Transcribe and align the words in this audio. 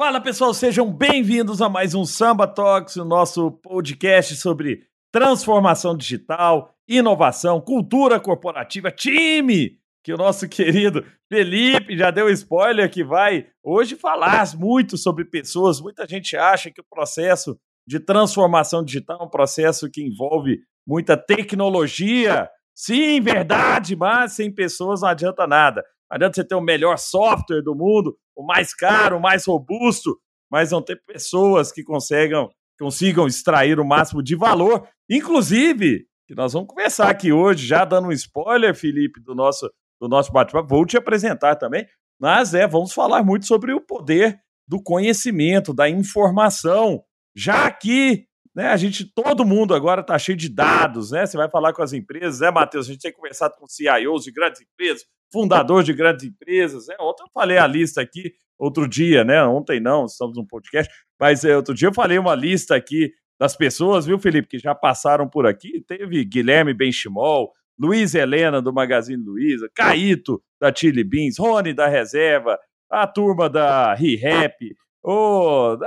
Fala 0.00 0.18
pessoal, 0.18 0.54
sejam 0.54 0.90
bem-vindos 0.90 1.60
a 1.60 1.68
mais 1.68 1.94
um 1.94 2.06
Samba 2.06 2.46
Talks, 2.46 2.96
o 2.96 3.04
nosso 3.04 3.50
podcast 3.50 4.34
sobre 4.36 4.86
transformação 5.12 5.94
digital, 5.94 6.74
inovação, 6.88 7.60
cultura 7.60 8.18
corporativa, 8.18 8.90
time, 8.90 9.76
que 10.02 10.10
o 10.10 10.16
nosso 10.16 10.48
querido 10.48 11.04
Felipe 11.30 11.98
já 11.98 12.10
deu 12.10 12.30
spoiler 12.30 12.90
que 12.90 13.04
vai 13.04 13.48
hoje 13.62 13.94
falar 13.94 14.46
muito 14.56 14.96
sobre 14.96 15.22
pessoas. 15.26 15.82
Muita 15.82 16.08
gente 16.08 16.34
acha 16.34 16.70
que 16.70 16.80
o 16.80 16.86
processo 16.88 17.60
de 17.86 18.00
transformação 18.00 18.82
digital 18.82 19.18
é 19.20 19.24
um 19.24 19.28
processo 19.28 19.90
que 19.90 20.02
envolve 20.02 20.60
muita 20.88 21.14
tecnologia. 21.14 22.48
Sim, 22.74 23.20
verdade, 23.20 23.94
mas 23.94 24.32
sem 24.32 24.50
pessoas 24.50 25.02
não 25.02 25.10
adianta 25.10 25.46
nada. 25.46 25.84
Não 26.10 26.16
adianta 26.16 26.36
você 26.36 26.44
ter 26.44 26.54
o 26.54 26.60
melhor 26.62 26.96
software 26.96 27.62
do 27.62 27.74
mundo, 27.74 28.16
o 28.40 28.46
mais 28.46 28.74
caro, 28.74 29.18
o 29.18 29.20
mais 29.20 29.46
robusto, 29.46 30.18
mas 30.50 30.70
não 30.70 30.82
ter 30.82 31.00
pessoas 31.06 31.70
que 31.70 31.82
consigam, 31.82 32.50
consigam 32.78 33.26
extrair 33.26 33.78
o 33.78 33.84
máximo 33.84 34.22
de 34.22 34.34
valor. 34.34 34.88
Inclusive, 35.08 36.06
que 36.26 36.34
nós 36.34 36.52
vamos 36.52 36.68
conversar 36.68 37.10
aqui 37.10 37.32
hoje, 37.32 37.66
já 37.66 37.84
dando 37.84 38.08
um 38.08 38.12
spoiler, 38.12 38.74
Felipe, 38.74 39.20
do 39.20 39.34
nosso, 39.34 39.70
do 40.00 40.08
nosso 40.08 40.32
bate-papo. 40.32 40.68
Vou 40.68 40.86
te 40.86 40.96
apresentar 40.96 41.56
também, 41.56 41.86
mas 42.20 42.54
é, 42.54 42.66
vamos 42.66 42.92
falar 42.92 43.22
muito 43.22 43.46
sobre 43.46 43.72
o 43.72 43.80
poder 43.80 44.40
do 44.66 44.82
conhecimento, 44.82 45.74
da 45.74 45.88
informação. 45.88 47.02
Já 47.34 47.66
aqui, 47.66 48.26
né, 48.54 48.68
a 48.68 48.76
gente, 48.76 49.04
todo 49.04 49.44
mundo 49.44 49.74
agora 49.74 50.00
está 50.00 50.18
cheio 50.18 50.38
de 50.38 50.48
dados, 50.48 51.10
né? 51.10 51.26
Você 51.26 51.36
vai 51.36 51.50
falar 51.50 51.72
com 51.72 51.82
as 51.82 51.92
empresas, 51.92 52.40
né, 52.40 52.50
Matheus? 52.50 52.86
A 52.86 52.92
gente 52.92 53.02
tem 53.02 53.12
conversado 53.12 53.54
com 53.58 53.66
CIOs 53.66 54.24
de 54.24 54.32
grandes 54.32 54.60
empresas, 54.60 55.04
fundador 55.32 55.82
de 55.82 55.92
grandes 55.92 56.24
empresas. 56.24 56.86
Né? 56.86 56.96
Ontem 57.00 57.22
eu 57.22 57.30
falei 57.32 57.58
a 57.58 57.66
lista 57.66 58.00
aqui, 58.00 58.32
outro 58.58 58.88
dia, 58.88 59.24
né? 59.24 59.42
Ontem 59.44 59.80
não, 59.80 60.06
estamos 60.06 60.36
num 60.36 60.46
podcast, 60.46 60.92
mas 61.18 61.44
é, 61.44 61.56
outro 61.56 61.74
dia 61.74 61.88
eu 61.88 61.94
falei 61.94 62.18
uma 62.18 62.34
lista 62.34 62.74
aqui 62.74 63.12
das 63.38 63.56
pessoas, 63.56 64.04
viu, 64.04 64.18
Felipe, 64.18 64.48
que 64.48 64.58
já 64.58 64.74
passaram 64.74 65.28
por 65.28 65.46
aqui. 65.46 65.82
Teve 65.86 66.24
Guilherme 66.24 66.74
Benchimol, 66.74 67.52
Luiz 67.78 68.14
Helena, 68.14 68.60
do 68.60 68.72
Magazine 68.72 69.24
Luiza, 69.24 69.70
Caíto, 69.74 70.42
da 70.60 70.70
Chili 70.74 71.02
Beans, 71.02 71.38
Rony, 71.38 71.72
da 71.72 71.86
Reserva, 71.86 72.58
a 72.90 73.06
turma 73.06 73.48
da 73.48 73.94
ReHap, 73.94 74.76
o 75.02 75.78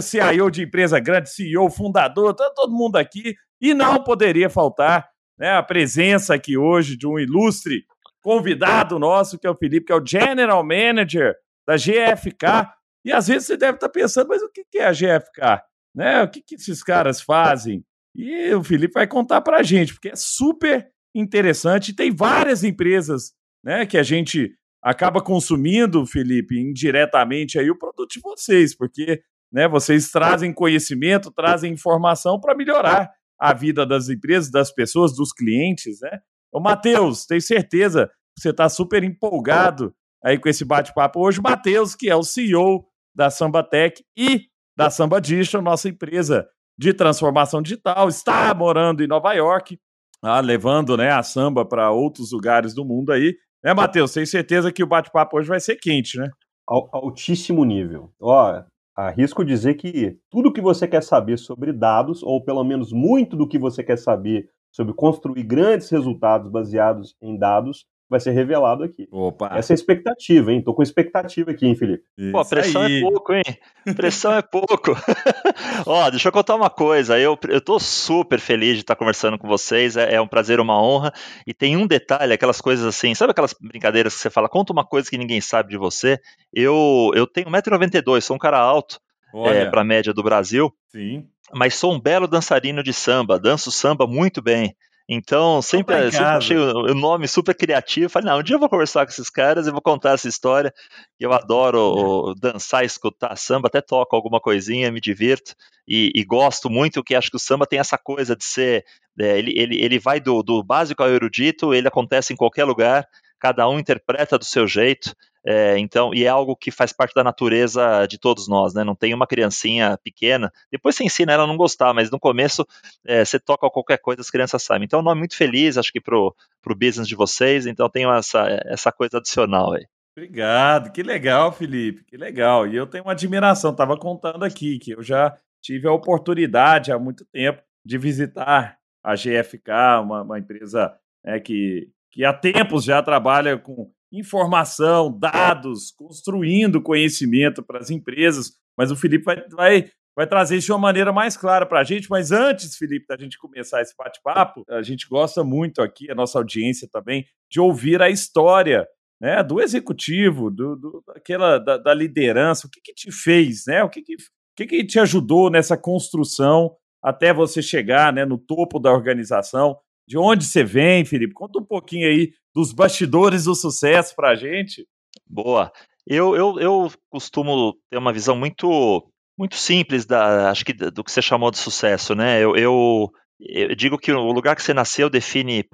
CIO 0.00 0.50
de 0.50 0.62
empresa 0.62 1.00
grande, 1.00 1.30
CEO, 1.30 1.68
fundador, 1.68 2.34
tá 2.34 2.48
todo 2.54 2.72
mundo 2.72 2.96
aqui. 2.96 3.34
E 3.60 3.74
não 3.74 4.02
poderia 4.04 4.48
faltar 4.48 5.08
né, 5.36 5.50
a 5.50 5.62
presença 5.62 6.34
aqui 6.34 6.56
hoje 6.56 6.96
de 6.96 7.06
um 7.06 7.18
ilustre 7.18 7.84
convidado 8.20 8.98
nosso, 8.98 9.38
que 9.38 9.46
é 9.46 9.50
o 9.50 9.56
Felipe, 9.56 9.86
que 9.86 9.92
é 9.92 9.96
o 9.96 10.06
General 10.06 10.62
Manager 10.64 11.34
da 11.66 11.76
GFK. 11.76 12.70
E 13.04 13.12
às 13.12 13.28
vezes 13.28 13.46
você 13.46 13.56
deve 13.56 13.76
estar 13.76 13.88
pensando, 13.88 14.28
mas 14.28 14.42
o 14.42 14.50
que 14.50 14.78
é 14.78 14.86
a 14.86 14.92
GFK? 14.92 15.62
Né? 15.94 16.22
O 16.22 16.28
que, 16.28 16.42
que 16.42 16.54
esses 16.54 16.82
caras 16.82 17.20
fazem? 17.20 17.84
E 18.14 18.52
o 18.54 18.62
Felipe 18.62 18.94
vai 18.94 19.06
contar 19.06 19.40
para 19.40 19.58
a 19.58 19.62
gente, 19.62 19.94
porque 19.94 20.10
é 20.10 20.16
super 20.16 20.88
interessante. 21.14 21.94
Tem 21.94 22.10
várias 22.10 22.64
empresas 22.64 23.32
né, 23.64 23.86
que 23.86 23.96
a 23.96 24.02
gente 24.02 24.52
acaba 24.82 25.22
consumindo, 25.22 26.06
Felipe, 26.06 26.58
indiretamente 26.58 27.58
aí 27.58 27.70
o 27.70 27.78
produto 27.78 28.10
de 28.10 28.20
vocês, 28.20 28.74
porque 28.74 29.22
né, 29.52 29.68
vocês 29.68 30.10
trazem 30.10 30.52
conhecimento, 30.52 31.30
trazem 31.30 31.72
informação 31.72 32.40
para 32.40 32.54
melhorar 32.54 33.10
a 33.38 33.52
vida 33.52 33.86
das 33.86 34.08
empresas, 34.08 34.50
das 34.50 34.72
pessoas, 34.72 35.14
dos 35.14 35.32
clientes, 35.32 36.00
né? 36.00 36.20
Ô, 36.52 36.60
Matheus, 36.60 37.26
tenho 37.26 37.40
certeza 37.40 38.06
que 38.36 38.42
você 38.42 38.50
está 38.50 38.68
super 38.68 39.04
empolgado 39.04 39.94
aí 40.24 40.38
com 40.38 40.48
esse 40.48 40.64
bate-papo 40.64 41.20
hoje. 41.20 41.40
Matheus, 41.40 41.94
que 41.94 42.10
é 42.10 42.16
o 42.16 42.22
CEO 42.22 42.84
da 43.14 43.30
Samba 43.30 43.62
Tech 43.62 44.02
e 44.16 44.46
da 44.76 44.90
Samba 44.90 45.20
Digital, 45.20 45.62
nossa 45.62 45.88
empresa 45.88 46.48
de 46.78 46.94
transformação 46.94 47.60
digital, 47.60 48.08
está 48.08 48.54
morando 48.54 49.02
em 49.02 49.06
Nova 49.06 49.34
York, 49.34 49.78
ah, 50.22 50.40
levando 50.40 50.96
né, 50.96 51.10
a 51.10 51.22
samba 51.22 51.64
para 51.64 51.90
outros 51.90 52.32
lugares 52.32 52.74
do 52.74 52.84
mundo 52.84 53.12
aí. 53.12 53.36
Né, 53.62 53.74
Matheus? 53.74 54.12
Tenho 54.12 54.26
certeza 54.26 54.72
que 54.72 54.82
o 54.82 54.86
bate-papo 54.86 55.36
hoje 55.36 55.48
vai 55.48 55.60
ser 55.60 55.76
quente, 55.76 56.18
né? 56.18 56.30
Altíssimo 56.66 57.64
nível. 57.64 58.12
Ó, 58.20 58.62
arrisco 58.96 59.44
dizer 59.44 59.74
que 59.74 60.18
tudo 60.30 60.52
que 60.52 60.60
você 60.60 60.86
quer 60.86 61.02
saber 61.02 61.38
sobre 61.38 61.72
dados, 61.72 62.22
ou 62.22 62.42
pelo 62.42 62.64
menos 62.64 62.92
muito 62.92 63.36
do 63.36 63.46
que 63.46 63.58
você 63.58 63.82
quer 63.82 63.98
saber 63.98 64.48
sobre 64.70 64.94
construir 64.94 65.42
grandes 65.42 65.90
resultados 65.90 66.50
baseados 66.50 67.16
em 67.20 67.36
dados 67.38 67.86
vai 68.10 68.18
ser 68.18 68.32
revelado 68.32 68.82
aqui. 68.82 69.08
Opa. 69.12 69.50
Essa 69.54 69.72
é 69.72 69.74
a 69.74 69.76
expectativa, 69.76 70.52
hein? 70.52 70.60
Tô 70.60 70.74
com 70.74 70.82
expectativa 70.82 71.52
aqui, 71.52 71.64
hein, 71.64 71.76
Felipe? 71.76 72.02
Isso 72.18 72.32
Pô, 72.32 72.44
pressão 72.44 72.82
é 72.82 72.86
aí. 72.86 72.98
é 72.98 73.00
pouco, 73.02 73.32
hein? 73.32 73.44
Pressão 73.94 74.34
é 74.34 74.42
pouco. 74.42 74.96
Ó, 75.86 76.10
deixa 76.10 76.26
eu 76.26 76.32
contar 76.32 76.56
uma 76.56 76.68
coisa. 76.68 77.16
Eu, 77.16 77.38
eu 77.48 77.60
tô 77.60 77.78
super 77.78 78.40
feliz 78.40 78.74
de 78.74 78.80
estar 78.80 78.96
conversando 78.96 79.38
com 79.38 79.46
vocês. 79.46 79.96
É, 79.96 80.16
é 80.16 80.20
um 80.20 80.26
prazer, 80.26 80.58
uma 80.58 80.82
honra. 80.82 81.12
E 81.46 81.54
tem 81.54 81.76
um 81.76 81.86
detalhe, 81.86 82.32
aquelas 82.32 82.60
coisas 82.60 82.84
assim, 82.84 83.14
sabe 83.14 83.30
aquelas 83.30 83.54
brincadeiras 83.60 84.12
que 84.16 84.20
você 84.20 84.28
fala, 84.28 84.48
conta 84.48 84.72
uma 84.72 84.84
coisa 84.84 85.08
que 85.08 85.16
ninguém 85.16 85.40
sabe 85.40 85.70
de 85.70 85.78
você? 85.78 86.18
Eu, 86.52 87.12
eu 87.14 87.28
tenho 87.28 87.46
1,92m, 87.46 88.20
sou 88.20 88.34
um 88.34 88.40
cara 88.40 88.58
alto. 88.58 88.98
É, 89.34 89.66
para 89.66 89.82
a 89.82 89.84
média 89.84 90.12
do 90.12 90.22
Brasil. 90.22 90.72
Sim 90.88 91.26
mas 91.52 91.74
sou 91.74 91.92
um 91.92 92.00
belo 92.00 92.28
dançarino 92.28 92.82
de 92.82 92.92
samba, 92.92 93.38
danço 93.38 93.70
samba 93.70 94.06
muito 94.06 94.40
bem. 94.40 94.74
Então, 95.12 95.60
sempre, 95.60 96.12
sempre 96.12 96.24
achei 96.24 96.56
o, 96.56 96.94
nome 96.94 97.26
super 97.26 97.52
criativo. 97.52 98.08
Falei, 98.08 98.30
não, 98.30 98.38
um 98.38 98.42
dia 98.44 98.54
eu 98.54 98.60
vou 98.60 98.68
conversar 98.68 99.04
com 99.04 99.10
esses 99.10 99.28
caras 99.28 99.66
e 99.66 99.72
vou 99.72 99.80
contar 99.80 100.12
essa 100.12 100.28
história. 100.28 100.72
Eu 101.18 101.32
adoro 101.32 102.32
dançar, 102.40 102.84
escutar 102.84 103.34
samba, 103.36 103.66
até 103.66 103.80
toco 103.80 104.14
alguma 104.14 104.40
coisinha, 104.40 104.92
me 104.92 105.00
divirto. 105.00 105.56
E, 105.86 106.12
e 106.14 106.24
gosto 106.24 106.70
muito, 106.70 107.02
que 107.02 107.16
acho 107.16 107.28
que 107.28 107.36
o 107.36 107.40
samba 107.40 107.66
tem 107.66 107.80
essa 107.80 107.98
coisa 107.98 108.36
de 108.36 108.44
ser. 108.44 108.84
É, 109.18 109.36
ele, 109.36 109.52
ele, 109.58 109.82
ele 109.82 109.98
vai 109.98 110.20
do, 110.20 110.44
do 110.44 110.62
básico 110.62 111.02
ao 111.02 111.10
erudito, 111.10 111.74
ele 111.74 111.88
acontece 111.88 112.32
em 112.32 112.36
qualquer 112.36 112.62
lugar, 112.62 113.04
cada 113.40 113.68
um 113.68 113.80
interpreta 113.80 114.38
do 114.38 114.44
seu 114.44 114.68
jeito. 114.68 115.12
É, 115.44 115.78
então, 115.78 116.12
e 116.12 116.24
é 116.24 116.28
algo 116.28 116.54
que 116.54 116.70
faz 116.70 116.92
parte 116.92 117.14
da 117.14 117.24
natureza 117.24 118.06
de 118.06 118.18
todos 118.18 118.46
nós, 118.46 118.74
né? 118.74 118.84
Não 118.84 118.94
tem 118.94 119.14
uma 119.14 119.26
criancinha 119.26 119.98
pequena. 120.04 120.52
Depois 120.70 120.94
você 120.94 121.04
ensina 121.04 121.32
ela 121.32 121.44
a 121.44 121.46
não 121.46 121.56
gostar, 121.56 121.94
mas 121.94 122.10
no 122.10 122.20
começo 122.20 122.66
é, 123.06 123.24
você 123.24 123.38
toca 123.38 123.70
qualquer 123.70 123.98
coisa, 123.98 124.20
as 124.20 124.30
crianças 124.30 124.62
sabem. 124.62 124.84
Então, 124.84 124.98
é 124.98 125.02
um 125.02 125.04
nome 125.04 125.20
muito 125.20 125.36
feliz, 125.36 125.78
acho 125.78 125.92
que 125.92 126.00
pro, 126.00 126.34
pro 126.60 126.76
business 126.76 127.08
de 127.08 127.14
vocês. 127.14 127.66
Então, 127.66 127.88
tenho 127.88 128.12
essa, 128.12 128.46
essa 128.66 128.92
coisa 128.92 129.18
adicional 129.18 129.72
aí. 129.72 129.86
Obrigado, 130.16 130.92
que 130.92 131.02
legal, 131.02 131.52
Felipe, 131.52 132.04
que 132.04 132.16
legal. 132.16 132.66
E 132.66 132.76
eu 132.76 132.86
tenho 132.86 133.04
uma 133.04 133.12
admiração, 133.12 133.70
estava 133.70 133.96
contando 133.96 134.44
aqui 134.44 134.78
que 134.78 134.90
eu 134.90 135.02
já 135.02 135.34
tive 135.62 135.86
a 135.86 135.92
oportunidade 135.92 136.92
há 136.92 136.98
muito 136.98 137.24
tempo 137.26 137.62
de 137.84 137.96
visitar 137.96 138.76
a 139.02 139.14
GFK, 139.14 139.70
uma, 140.02 140.22
uma 140.22 140.38
empresa 140.38 140.94
é, 141.24 141.40
que, 141.40 141.88
que 142.10 142.24
há 142.24 142.32
tempos 142.32 142.84
já 142.84 143.02
trabalha 143.02 143.56
com 143.56 143.90
informação, 144.12 145.16
dados, 145.16 145.90
construindo 145.90 146.82
conhecimento 146.82 147.62
para 147.62 147.78
as 147.78 147.90
empresas. 147.90 148.52
Mas 148.76 148.90
o 148.90 148.96
Felipe 148.96 149.24
vai, 149.24 149.48
vai, 149.50 149.90
vai 150.16 150.26
trazer 150.26 150.56
isso 150.56 150.66
de 150.66 150.72
uma 150.72 150.78
maneira 150.78 151.12
mais 151.12 151.36
clara 151.36 151.64
para 151.64 151.80
a 151.80 151.84
gente. 151.84 152.10
Mas 152.10 152.32
antes, 152.32 152.76
Felipe, 152.76 153.06
da 153.06 153.16
gente 153.16 153.38
começar 153.38 153.80
esse 153.80 153.94
bate-papo, 153.96 154.64
a 154.68 154.82
gente 154.82 155.08
gosta 155.08 155.44
muito 155.44 155.80
aqui, 155.80 156.10
a 156.10 156.14
nossa 156.14 156.38
audiência 156.38 156.88
também, 156.90 157.24
de 157.50 157.60
ouvir 157.60 158.02
a 158.02 158.10
história 158.10 158.86
né, 159.20 159.42
do 159.42 159.60
executivo, 159.60 160.50
do, 160.50 160.76
do 160.76 161.04
daquela, 161.06 161.58
da, 161.58 161.76
da, 161.76 161.94
liderança. 161.94 162.66
O 162.66 162.70
que, 162.70 162.80
que 162.80 162.94
te 162.94 163.12
fez, 163.12 163.64
né? 163.66 163.84
O 163.84 163.90
que, 163.90 164.02
que, 164.02 164.16
que, 164.56 164.66
que 164.66 164.84
te 164.84 164.98
ajudou 164.98 165.50
nessa 165.50 165.76
construção 165.76 166.74
até 167.02 167.32
você 167.32 167.62
chegar 167.62 168.12
né, 168.12 168.24
no 168.24 168.38
topo 168.38 168.78
da 168.78 168.90
organização? 168.90 169.76
De 170.10 170.18
onde 170.18 170.44
você 170.44 170.64
vem, 170.64 171.04
Felipe? 171.04 171.32
Conta 171.32 171.60
um 171.60 171.64
pouquinho 171.64 172.08
aí 172.08 172.32
dos 172.52 172.72
bastidores 172.72 173.44
do 173.44 173.54
sucesso 173.54 174.12
para 174.16 174.30
a 174.30 174.34
gente. 174.34 174.84
Boa. 175.24 175.70
Eu, 176.04 176.34
eu, 176.34 176.58
eu 176.58 176.92
costumo 177.08 177.76
ter 177.88 177.96
uma 177.96 178.12
visão 178.12 178.34
muito 178.34 179.08
muito 179.38 179.54
simples 179.54 180.04
da 180.04 180.50
acho 180.50 180.64
que 180.64 180.72
do 180.72 181.04
que 181.04 181.12
você 181.12 181.22
chamou 181.22 181.48
de 181.52 181.58
sucesso, 181.58 182.16
né? 182.16 182.42
Eu, 182.42 182.56
eu, 182.56 183.08
eu 183.38 183.76
digo 183.76 183.96
que 183.96 184.10
o 184.10 184.32
lugar 184.32 184.56
que 184.56 184.64
você 184.64 184.74
nasceu 184.74 185.08
define, 185.08 185.64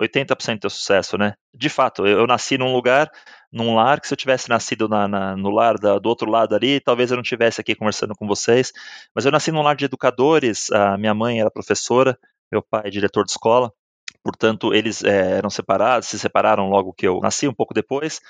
80% 0.00 0.60
do 0.60 0.70
sucesso, 0.70 1.18
né? 1.18 1.34
De 1.54 1.68
fato, 1.68 2.06
eu, 2.06 2.20
eu, 2.20 2.26
nasci 2.26 2.56
num 2.56 2.72
lugar, 2.72 3.10
num 3.52 3.74
lar, 3.74 4.00
que 4.00 4.08
se 4.08 4.14
eu 4.14 4.18
tivesse 4.18 4.48
nascido 4.48 4.88
na, 4.88 5.06
na, 5.06 5.36
no 5.36 5.50
lar 5.50 5.76
da, 5.78 5.98
do 5.98 6.08
outro 6.08 6.30
lado 6.30 6.54
ali, 6.54 6.80
talvez 6.80 7.10
eu 7.10 7.16
não 7.16 7.22
estivesse 7.22 7.60
aqui 7.60 7.74
conversando 7.74 8.14
com 8.14 8.26
vocês, 8.26 8.72
mas 9.14 9.26
eu 9.26 9.30
nasci 9.30 9.52
num 9.52 9.60
lar 9.60 9.76
de 9.76 9.84
educadores, 9.84 10.72
a 10.72 10.96
minha 10.96 11.12
mãe 11.12 11.40
era 11.40 11.50
professora, 11.50 12.18
meu 12.50 12.62
pai 12.62 12.82
é 12.84 12.90
diretor 12.90 13.24
de 13.24 13.32
escola, 13.32 13.72
portanto, 14.22 14.74
eles 14.74 15.04
é, 15.04 15.38
eram 15.38 15.50
separados, 15.50 16.08
se 16.08 16.18
separaram 16.18 16.68
logo 16.68 16.92
que 16.92 17.06
eu 17.06 17.20
nasci, 17.20 17.46
um 17.46 17.54
pouco 17.54 17.74
depois, 17.74 18.20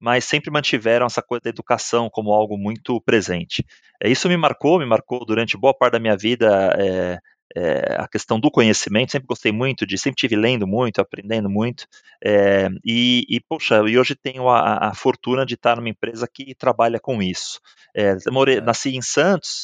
mas 0.00 0.24
sempre 0.24 0.50
mantiveram 0.50 1.06
essa 1.06 1.22
coisa 1.22 1.42
da 1.44 1.50
educação 1.50 2.08
como 2.10 2.32
algo 2.32 2.58
muito 2.58 3.00
presente. 3.02 3.64
É, 4.02 4.08
isso 4.08 4.28
me 4.28 4.36
marcou, 4.36 4.78
me 4.78 4.86
marcou 4.86 5.24
durante 5.24 5.56
boa 5.56 5.74
parte 5.76 5.92
da 5.94 6.00
minha 6.00 6.16
vida. 6.16 6.74
É, 6.78 7.18
é, 7.56 7.96
a 7.98 8.08
questão 8.08 8.40
do 8.40 8.50
conhecimento, 8.50 9.12
sempre 9.12 9.28
gostei 9.28 9.52
muito 9.52 9.86
de, 9.86 9.96
sempre 9.96 10.16
tive 10.16 10.34
lendo 10.34 10.66
muito, 10.66 11.00
aprendendo 11.00 11.48
muito, 11.48 11.86
é, 12.22 12.68
e, 12.84 13.24
e, 13.28 13.40
poxa, 13.40 13.76
e 13.86 13.96
hoje 13.96 14.16
tenho 14.16 14.48
a, 14.48 14.88
a, 14.88 14.94
fortuna 14.94 15.46
de 15.46 15.54
estar 15.54 15.76
numa 15.76 15.88
empresa 15.88 16.26
que 16.26 16.54
trabalha 16.54 16.98
com 16.98 17.22
isso. 17.22 17.60
É, 17.94 18.16
morei, 18.30 18.60
nasci 18.60 18.96
em 18.96 19.02
Santos, 19.02 19.62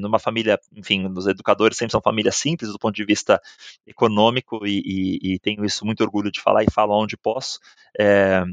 numa 0.00 0.18
família, 0.18 0.58
enfim, 0.74 1.06
os 1.06 1.26
educadores 1.28 1.76
sempre 1.76 1.92
são 1.92 2.00
famílias 2.00 2.34
simples 2.34 2.72
do 2.72 2.78
ponto 2.78 2.96
de 2.96 3.04
vista 3.04 3.40
econômico, 3.86 4.66
e, 4.66 4.82
e, 4.84 5.34
e 5.34 5.38
tenho 5.38 5.64
isso 5.64 5.86
muito 5.86 6.02
orgulho 6.02 6.32
de 6.32 6.40
falar 6.40 6.64
e 6.64 6.70
falo 6.72 7.00
onde 7.00 7.16
posso. 7.16 7.60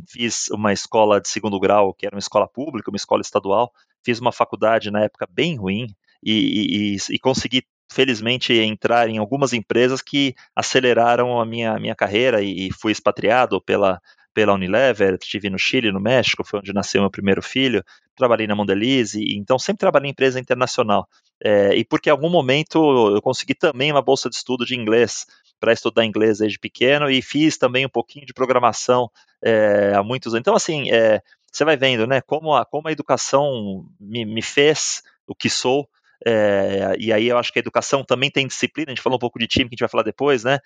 Fiz 0.08 0.50
uma 0.50 0.72
escola 0.72 1.20
de 1.20 1.30
segundo 1.30 1.60
grau, 1.60 1.94
que 1.94 2.06
era 2.06 2.16
uma 2.16 2.20
escola 2.20 2.48
pública, 2.48 2.92
uma 2.92 2.98
escola 2.98 3.22
estadual, 3.22 3.72
fiz 4.04 4.20
uma 4.20 4.32
faculdade 4.32 4.92
na 4.92 5.04
época 5.04 5.28
bem 5.32 5.56
ruim, 5.56 5.88
e, 6.24 6.96
e, 6.96 7.16
e, 7.16 7.20
consegui 7.20 7.64
felizmente 7.90 8.54
entrar 8.54 9.10
em 9.10 9.18
algumas 9.18 9.54
empresas 9.54 10.02
que 10.02 10.36
aceleraram 10.56 11.40
a 11.40 11.46
minha, 11.46 11.80
minha 11.80 11.96
carreira 11.96 12.42
e, 12.42 12.70
fui 12.72 12.92
expatriado 12.92 13.62
pela, 13.62 14.02
pela 14.34 14.54
Unilever, 14.54 15.18
estive 15.22 15.50
no 15.50 15.58
Chile, 15.58 15.92
no 15.92 16.00
México, 16.00 16.44
foi 16.44 16.60
onde 16.60 16.74
nasceu 16.74 17.02
meu 17.02 17.10
primeiro 17.10 17.42
filho, 17.42 17.84
trabalhei 18.16 18.46
na 18.46 18.56
Mondelize, 18.56 19.24
então 19.36 19.58
sempre 19.58 19.80
trabalhei 19.80 20.10
em 20.10 20.12
empresa 20.12 20.40
internacional. 20.40 21.08
É, 21.44 21.76
e 21.76 21.86
porque 21.86 22.10
em 22.10 22.12
algum 22.12 22.30
momento 22.30 23.14
eu 23.16 23.22
consegui 23.22 23.54
também 23.54 23.92
uma 23.92 24.02
bolsa 24.02 24.30
de 24.30 24.36
estudo 24.36 24.66
de 24.66 24.76
inglês, 24.76 25.26
para 25.60 25.74
estudar 25.74 26.06
inglês 26.06 26.38
desde 26.38 26.60
pequeno, 26.60 27.10
e 27.10 27.22
fiz 27.22 27.58
também 27.58 27.86
um 27.86 27.90
pouquinho 27.90 28.26
de 28.26 28.34
programação 28.34 29.10
é, 29.44 29.94
há 29.96 30.04
muitos 30.04 30.34
anos. 30.34 30.42
Então, 30.42 30.56
assim, 30.56 30.92
é, 30.92 31.22
você 31.52 31.66
vai 31.66 31.76
vendo, 31.76 32.06
né, 32.06 32.22
como 32.22 32.54
a, 32.54 32.66
como 32.66 32.88
a 32.88 32.92
educação 32.92 33.86
me, 34.00 34.26
me 34.26 34.42
fez 34.42 35.02
o 35.26 35.34
que 35.34 35.50
sou, 35.50 35.90
é, 36.30 36.94
e 37.00 37.14
aí 37.14 37.26
eu 37.30 37.38
acho 37.38 37.54
que 37.54 37.60
a 37.60 37.62
educação 37.62 38.04
também 38.04 38.30
tem 38.30 38.46
disciplina, 38.46 38.92
a 38.92 38.94
gente 38.94 39.02
falou 39.02 39.16
um 39.16 39.20
pouco 39.20 39.40
de 39.40 39.48
time 39.48 39.70
que 39.70 39.76
a 39.76 39.76
gente 39.76 39.80
vai 39.80 39.88
falar 39.88 40.04
depois, 40.04 40.44
né? 40.44 40.60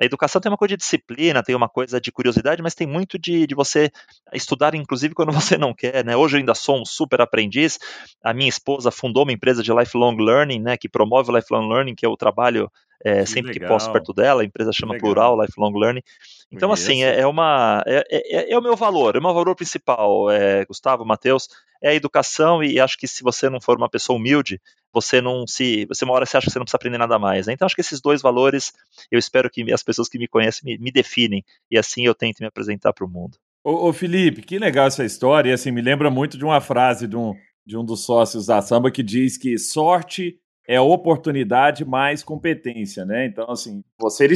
A 0.00 0.04
educação 0.04 0.40
tem 0.40 0.48
uma 0.48 0.56
coisa 0.56 0.76
de 0.76 0.80
disciplina, 0.80 1.42
tem 1.42 1.56
uma 1.56 1.68
coisa 1.68 2.00
de 2.00 2.12
curiosidade, 2.12 2.62
mas 2.62 2.72
tem 2.72 2.86
muito 2.86 3.18
de, 3.18 3.44
de 3.44 3.52
você 3.52 3.90
estudar, 4.32 4.76
inclusive, 4.76 5.14
quando 5.14 5.32
você 5.34 5.58
não 5.58 5.74
quer, 5.74 6.04
né? 6.04 6.16
Hoje 6.16 6.36
eu 6.36 6.38
ainda 6.38 6.54
sou 6.54 6.80
um 6.80 6.84
super 6.84 7.20
aprendiz. 7.20 7.80
A 8.22 8.32
minha 8.32 8.48
esposa 8.48 8.92
fundou 8.92 9.24
uma 9.24 9.32
empresa 9.32 9.60
de 9.60 9.72
lifelong 9.72 10.16
learning, 10.16 10.60
né? 10.60 10.76
Que 10.76 10.88
promove 10.88 11.32
o 11.32 11.36
lifelong 11.36 11.68
learning, 11.68 11.96
que 11.96 12.06
eu 12.06 12.16
trabalho 12.16 12.70
é, 13.04 13.20
que 13.20 13.26
sempre 13.26 13.52
legal. 13.52 13.68
que 13.68 13.74
posso 13.74 13.92
perto 13.92 14.12
dela. 14.12 14.42
A 14.42 14.44
empresa 14.44 14.72
chama 14.72 14.98
Plural 14.98 15.40
Lifelong 15.40 15.72
Learning. 15.78 16.02
Então, 16.50 16.72
assim, 16.72 17.04
é, 17.04 17.20
é 17.20 17.26
uma 17.26 17.82
é, 17.86 18.04
é, 18.10 18.52
é, 18.52 18.58
o 18.58 18.62
meu 18.62 18.74
valor, 18.74 19.16
é 19.16 19.18
o 19.18 19.22
meu 19.22 19.34
valor 19.34 19.54
principal, 19.54 20.30
é, 20.30 20.64
Gustavo, 20.64 21.04
Matheus, 21.04 21.48
é 21.82 21.90
a 21.90 21.94
educação 21.94 22.62
e 22.62 22.80
acho 22.80 22.96
que 22.98 23.06
se 23.06 23.22
você 23.22 23.48
não 23.50 23.60
for 23.60 23.76
uma 23.76 23.88
pessoa 23.88 24.18
humilde, 24.18 24.60
você 24.92 25.20
não 25.20 25.46
se. 25.46 25.84
Você 25.86 26.04
uma 26.04 26.14
hora 26.14 26.24
você 26.24 26.36
acha 26.36 26.46
que 26.46 26.52
você 26.52 26.58
não 26.58 26.64
precisa 26.64 26.78
aprender 26.78 26.98
nada 26.98 27.18
mais. 27.18 27.46
Né? 27.46 27.52
Então 27.52 27.66
acho 27.66 27.74
que 27.74 27.80
esses 27.80 28.00
dois 28.00 28.22
valores, 28.22 28.72
eu 29.10 29.18
espero 29.18 29.50
que 29.50 29.70
as 29.72 29.82
pessoas 29.82 30.08
que 30.08 30.18
me 30.18 30.26
conhecem 30.26 30.62
me, 30.64 30.78
me 30.78 30.90
definem, 30.90 31.44
e 31.70 31.78
assim 31.78 32.04
eu 32.06 32.14
tento 32.14 32.40
me 32.40 32.46
apresentar 32.46 32.92
para 32.92 33.04
o 33.04 33.08
mundo. 33.08 33.38
Ô, 33.62 33.88
ô, 33.88 33.92
Felipe, 33.92 34.42
que 34.42 34.58
legal 34.58 34.86
essa 34.86 35.04
história, 35.04 35.50
e 35.50 35.52
assim, 35.52 35.70
me 35.70 35.82
lembra 35.82 36.10
muito 36.10 36.38
de 36.38 36.44
uma 36.44 36.60
frase 36.60 37.06
de 37.06 37.16
um, 37.16 37.34
de 37.66 37.76
um 37.76 37.84
dos 37.84 38.04
sócios 38.04 38.46
da 38.46 38.62
samba 38.62 38.90
que 38.90 39.02
diz 39.02 39.36
que 39.36 39.58
sorte 39.58 40.38
é 40.68 40.78
oportunidade 40.78 41.82
mais 41.82 42.22
competência, 42.22 43.06
né? 43.06 43.24
Então, 43.24 43.50
assim, 43.50 43.82
você, 43.98 44.28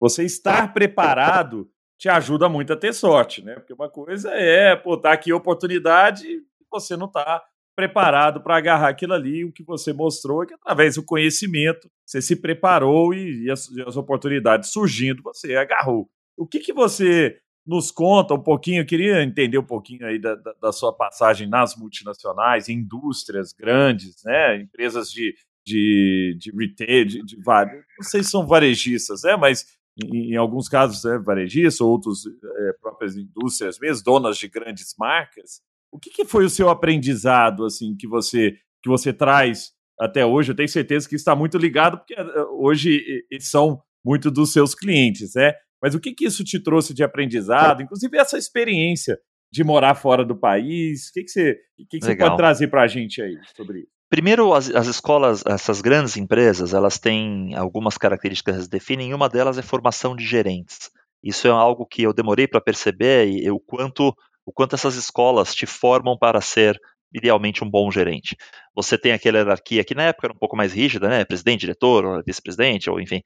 você 0.00 0.24
estar 0.24 0.72
preparado 0.72 1.70
te 1.98 2.08
ajuda 2.08 2.48
muito 2.48 2.72
a 2.72 2.76
ter 2.76 2.94
sorte, 2.94 3.44
né? 3.44 3.54
Porque 3.56 3.74
uma 3.74 3.90
coisa 3.90 4.30
é, 4.30 4.74
pô, 4.74 4.96
tá 4.96 5.12
aqui 5.12 5.32
oportunidade 5.32 6.26
e 6.26 6.42
você 6.70 6.96
não 6.96 7.06
tá 7.06 7.42
preparado 7.76 8.42
para 8.42 8.56
agarrar 8.56 8.88
aquilo 8.88 9.12
ali. 9.12 9.44
O 9.44 9.52
que 9.52 9.62
você 9.62 9.92
mostrou 9.92 10.42
é 10.42 10.46
que 10.46 10.54
através 10.54 10.94
do 10.94 11.04
conhecimento 11.04 11.88
você 12.04 12.22
se 12.22 12.34
preparou 12.36 13.12
e, 13.12 13.44
e, 13.44 13.50
as, 13.50 13.68
e 13.68 13.82
as, 13.82 13.96
oportunidades 13.96 14.70
surgindo, 14.70 15.22
você 15.22 15.54
agarrou. 15.54 16.08
O 16.36 16.46
que, 16.46 16.60
que 16.60 16.72
você 16.72 17.36
nos 17.66 17.90
conta 17.90 18.34
um 18.34 18.42
pouquinho? 18.42 18.82
Eu 18.82 18.86
queria 18.86 19.22
entender 19.22 19.58
um 19.58 19.66
pouquinho 19.66 20.06
aí 20.06 20.18
da, 20.18 20.34
da, 20.34 20.52
da 20.60 20.72
sua 20.72 20.92
passagem 20.92 21.48
nas 21.48 21.76
multinacionais, 21.76 22.68
indústrias 22.68 23.52
grandes, 23.52 24.22
né? 24.24 24.56
Empresas 24.56 25.10
de, 25.10 25.34
de, 25.64 26.36
de 26.38 26.50
retail, 26.50 27.06
de, 27.06 27.22
de 27.24 27.36
vários, 27.42 27.84
não 27.98 28.06
sei 28.08 28.22
se 28.22 28.30
são 28.30 28.46
varejistas, 28.46 29.22
né? 29.22 29.36
Mas 29.36 29.64
em, 30.02 30.32
em 30.32 30.36
alguns 30.36 30.68
casos 30.68 31.04
é 31.04 31.18
varejistas, 31.18 31.80
outros 31.80 32.26
é, 32.26 32.72
próprias 32.80 33.16
indústrias 33.16 33.78
mesmo, 33.78 34.04
donas 34.04 34.36
de 34.36 34.48
grandes 34.48 34.94
marcas. 34.98 35.62
O 35.92 35.98
que, 35.98 36.10
que, 36.10 36.24
foi 36.24 36.44
o 36.44 36.50
seu 36.50 36.68
aprendizado, 36.68 37.64
assim, 37.64 37.96
que 37.96 38.06
você 38.06 38.56
que 38.82 38.88
você 38.88 39.12
traz 39.12 39.72
até 39.98 40.26
hoje? 40.26 40.50
Eu 40.50 40.56
tenho 40.56 40.68
certeza 40.68 41.08
que 41.08 41.14
está 41.14 41.34
muito 41.34 41.56
ligado, 41.56 41.98
porque 41.98 42.14
eh, 42.14 42.44
hoje 42.58 43.00
eles 43.30 43.48
são 43.48 43.80
muito 44.04 44.30
dos 44.30 44.52
seus 44.52 44.74
clientes, 44.74 45.34
né? 45.34 45.54
Mas 45.80 45.94
o 45.94 46.00
que, 46.00 46.12
que 46.12 46.26
isso 46.26 46.42
te 46.42 46.58
trouxe 46.58 46.92
de 46.92 47.04
aprendizado, 47.04 47.82
inclusive 47.82 48.18
essa 48.18 48.36
experiência 48.36 49.18
de 49.52 49.62
morar 49.62 49.94
fora 49.94 50.24
do 50.24 50.36
país? 50.36 51.08
O 51.08 51.12
que, 51.12 51.22
que 51.22 51.30
você, 51.30 51.54
que 51.88 51.98
que 51.98 52.04
você 52.04 52.16
pode 52.16 52.36
trazer 52.36 52.68
para 52.68 52.82
a 52.82 52.86
gente 52.86 53.22
aí 53.22 53.38
sobre 53.56 53.80
isso? 53.80 53.93
Primeiro, 54.14 54.54
as, 54.54 54.70
as, 54.70 54.86
escolas, 54.86 55.42
essas 55.44 55.80
grandes 55.80 56.16
empresas, 56.16 56.72
elas 56.72 57.00
têm 57.00 57.52
algumas 57.56 57.98
características 57.98 58.62
que 58.62 58.70
definem. 58.70 59.12
Uma 59.12 59.28
delas 59.28 59.58
é 59.58 59.62
formação 59.62 60.14
de 60.14 60.24
gerentes. 60.24 60.88
Isso 61.20 61.48
é 61.48 61.50
algo 61.50 61.84
que 61.84 62.04
eu 62.04 62.12
demorei 62.12 62.46
para 62.46 62.60
perceber 62.60 63.26
e, 63.26 63.44
e 63.44 63.50
o 63.50 63.58
quanto 63.58 64.14
o 64.46 64.52
quanto 64.52 64.76
essas 64.76 64.94
escolas 64.94 65.52
te 65.52 65.66
formam 65.66 66.16
para 66.16 66.40
ser 66.40 66.78
idealmente 67.12 67.64
um 67.64 67.68
bom 67.68 67.90
gerente. 67.90 68.36
Você 68.72 68.96
tem 68.96 69.10
aquela 69.10 69.38
hierarquia 69.38 69.82
que 69.82 69.96
na 69.96 70.04
época 70.04 70.28
era 70.28 70.34
um 70.34 70.38
pouco 70.38 70.56
mais 70.56 70.72
rígida, 70.72 71.08
né? 71.08 71.24
Presidente, 71.24 71.62
diretor, 71.62 72.22
vice-presidente, 72.24 72.88
ou 72.88 73.00
enfim. 73.00 73.20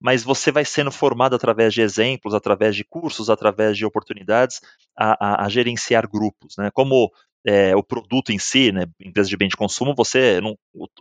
Mas 0.00 0.22
você 0.22 0.52
vai 0.52 0.64
sendo 0.64 0.92
formado 0.92 1.34
através 1.34 1.74
de 1.74 1.80
exemplos, 1.80 2.32
através 2.32 2.76
de 2.76 2.84
cursos, 2.84 3.28
através 3.28 3.76
de 3.76 3.84
oportunidades 3.84 4.60
a, 4.96 5.42
a, 5.42 5.46
a 5.46 5.48
gerenciar 5.48 6.08
grupos, 6.08 6.54
né? 6.56 6.70
Como 6.72 7.10
é, 7.46 7.74
o 7.76 7.82
produto 7.82 8.30
em 8.30 8.38
si, 8.38 8.72
né, 8.72 8.84
empresa 9.00 9.28
de 9.28 9.36
bem 9.36 9.48
de 9.48 9.56
consumo, 9.56 9.94
você 9.96 10.40
não, 10.40 10.56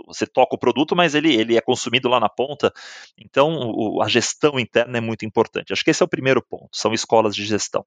você 0.05 0.25
toca 0.25 0.55
o 0.55 0.59
produto, 0.59 0.95
mas 0.95 1.15
ele, 1.15 1.33
ele 1.33 1.57
é 1.57 1.61
consumido 1.61 2.07
lá 2.07 2.19
na 2.19 2.29
ponta. 2.29 2.71
Então, 3.17 3.71
o, 3.73 4.01
a 4.01 4.07
gestão 4.07 4.59
interna 4.59 4.97
é 4.97 5.01
muito 5.01 5.25
importante. 5.25 5.73
Acho 5.73 5.83
que 5.83 5.91
esse 5.91 6.03
é 6.03 6.05
o 6.05 6.09
primeiro 6.09 6.41
ponto. 6.41 6.69
São 6.73 6.93
escolas 6.93 7.35
de 7.35 7.45
gestão. 7.45 7.85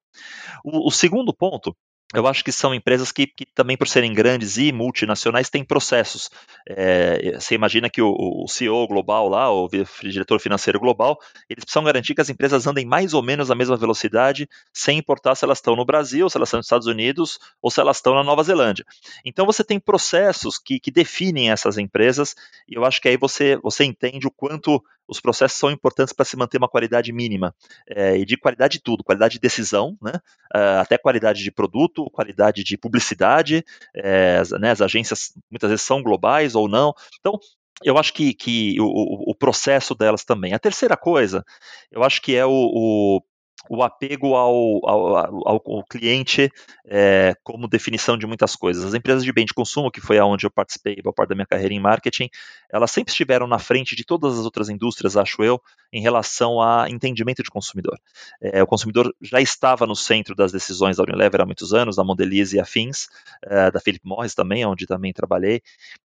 o, 0.65 0.89
o 0.89 0.91
segundo 0.91 1.33
ponto 1.35 1.77
eu 2.13 2.27
acho 2.27 2.43
que 2.43 2.51
são 2.51 2.75
empresas 2.75 3.13
que, 3.13 3.27
que, 3.27 3.47
também, 3.55 3.77
por 3.77 3.87
serem 3.87 4.13
grandes 4.13 4.57
e 4.57 4.73
multinacionais, 4.73 5.49
têm 5.49 5.65
processos. 5.65 6.29
É, 6.69 7.39
você 7.39 7.55
imagina 7.55 7.89
que 7.89 8.03
o, 8.03 8.13
o, 8.13 8.49
CEO 8.49 8.87
global 8.89 9.29
lá, 9.29 9.49
o 9.49 9.69
diretor 10.03 10.41
financeiro 10.41 10.81
global, 10.81 11.19
eles 11.49 11.65
precisam 11.65 11.85
garantir 11.85 12.15
que 12.15 12.21
as 12.21 12.29
empresas 12.29 12.67
andem 12.67 12.85
mais 12.85 13.15
ou 13.15 13.23
menos 13.23 13.49
à 13.51 13.55
mesma 13.55 13.77
velocidade, 13.77 14.49
sem 14.73 14.99
importar 14.99 15.37
se 15.37 15.45
elas 15.45 15.59
estão 15.59 15.77
no 15.77 15.85
Brasil, 15.85 16.29
se 16.29 16.37
elas 16.37 16.49
estão 16.49 16.59
nos 16.59 16.67
Estados 16.67 16.89
Unidos 16.89 17.39
ou 17.63 17.71
se 17.71 17.81
elas 17.81 17.99
estão 17.99 18.15
na 18.15 18.25
Nova 18.25 18.43
Zelândia. 18.43 18.85
Então 19.25 19.47
você 19.47 19.63
tem 19.63 19.79
processos 19.79 20.59
que, 20.59 20.81
que 20.81 20.91
definem 20.91 21.53
essas 21.53 21.79
empresas, 21.79 22.35
e 22.69 22.75
eu 22.75 22.85
acho 22.85 23.01
que 23.01 23.09
aí 23.09 23.17
você, 23.17 23.57
você 23.63 23.85
entende 23.85 24.27
o 24.27 24.33
quanto 24.33 24.83
os 25.11 25.21
processos 25.21 25.59
são 25.59 25.71
importantes 25.71 26.15
para 26.15 26.25
se 26.25 26.37
manter 26.37 26.59
uma 26.59 26.69
qualidade 26.69 27.13
mínima. 27.13 27.55
É, 27.89 28.17
e 28.17 28.25
de 28.25 28.37
qualidade 28.37 28.75
de 28.75 28.83
tudo, 28.83 29.03
qualidade 29.03 29.35
de 29.35 29.41
decisão, 29.41 29.99
né, 30.01 30.13
uh, 30.55 30.81
até 30.81 30.97
qualidade 30.97 31.43
de 31.43 31.51
produto, 31.51 32.09
qualidade 32.11 32.63
de 32.63 32.79
publicidade, 32.79 33.65
é, 33.95 34.39
as, 34.39 34.51
né, 34.53 34.71
as 34.71 34.81
agências 34.81 35.33
muitas 35.51 35.69
vezes 35.69 35.85
são 35.85 36.03
globais 36.03 36.55
ou 36.55 36.69
não. 36.69 36.95
Então, 37.19 37.39
eu 37.83 37.99
acho 37.99 38.13
que, 38.13 38.35
que 38.35 38.81
o, 38.81 39.31
o, 39.31 39.35
processo 39.35 39.95
delas 39.95 40.23
também. 40.25 40.53
A 40.53 40.59
terceira 40.59 40.97
coisa, 40.97 41.45
eu 41.91 42.05
acho 42.05 42.21
que 42.21 42.37
é 42.37 42.45
o, 42.45 42.51
o 42.51 43.23
o 43.69 43.83
apego 43.83 44.35
ao, 44.35 44.81
ao, 44.89 45.47
ao 45.47 45.85
cliente 45.85 46.51
é, 46.87 47.35
como 47.43 47.69
definição 47.69 48.17
de 48.17 48.27
muitas 48.27 48.57
coisas. 48.57 48.85
As 48.85 48.95
empresas 48.95 49.23
de 49.23 49.33
bem 49.33 49.45
de 49.45 49.53
consumo, 49.53 49.91
que 49.91 50.01
foi 50.01 50.19
aonde 50.19 50.47
eu 50.47 50.51
participei 50.51 50.97
boa 51.03 51.13
parte 51.13 51.31
da 51.31 51.35
minha 51.35 51.47
carreira 51.47 51.75
em 51.75 51.81
marketing, 51.81 52.29
elas 52.73 52.91
sempre 52.91 53.11
estiveram 53.13 53.47
na 53.47 53.59
frente 53.59 53.95
de 53.95 54.05
todas 54.05 54.39
as 54.39 54.45
outras 54.45 54.69
indústrias, 54.69 55.17
acho 55.17 55.43
eu, 55.43 55.61
em 55.93 56.01
relação 56.01 56.61
a 56.61 56.89
entendimento 56.89 57.43
de 57.43 57.51
consumidor. 57.51 57.99
É, 58.41 58.63
o 58.63 58.67
consumidor 58.67 59.15
já 59.21 59.41
estava 59.41 59.87
no 59.87 59.95
centro 59.95 60.35
das 60.35 60.53
decisões 60.53 60.97
da 60.97 61.03
Unilever 61.03 61.41
há 61.41 61.47
muitos 61.47 61.75
anos, 61.75 61.97
da 61.97 62.05
Mondelez 62.05 62.53
e 62.53 62.61
afins, 62.61 63.09
é, 63.45 63.71
da 63.71 63.81
Philip 63.81 64.05
Morris 64.05 64.35
também, 64.35 64.65
onde 64.65 64.87
também 64.87 65.13
trabalhei, 65.13 65.61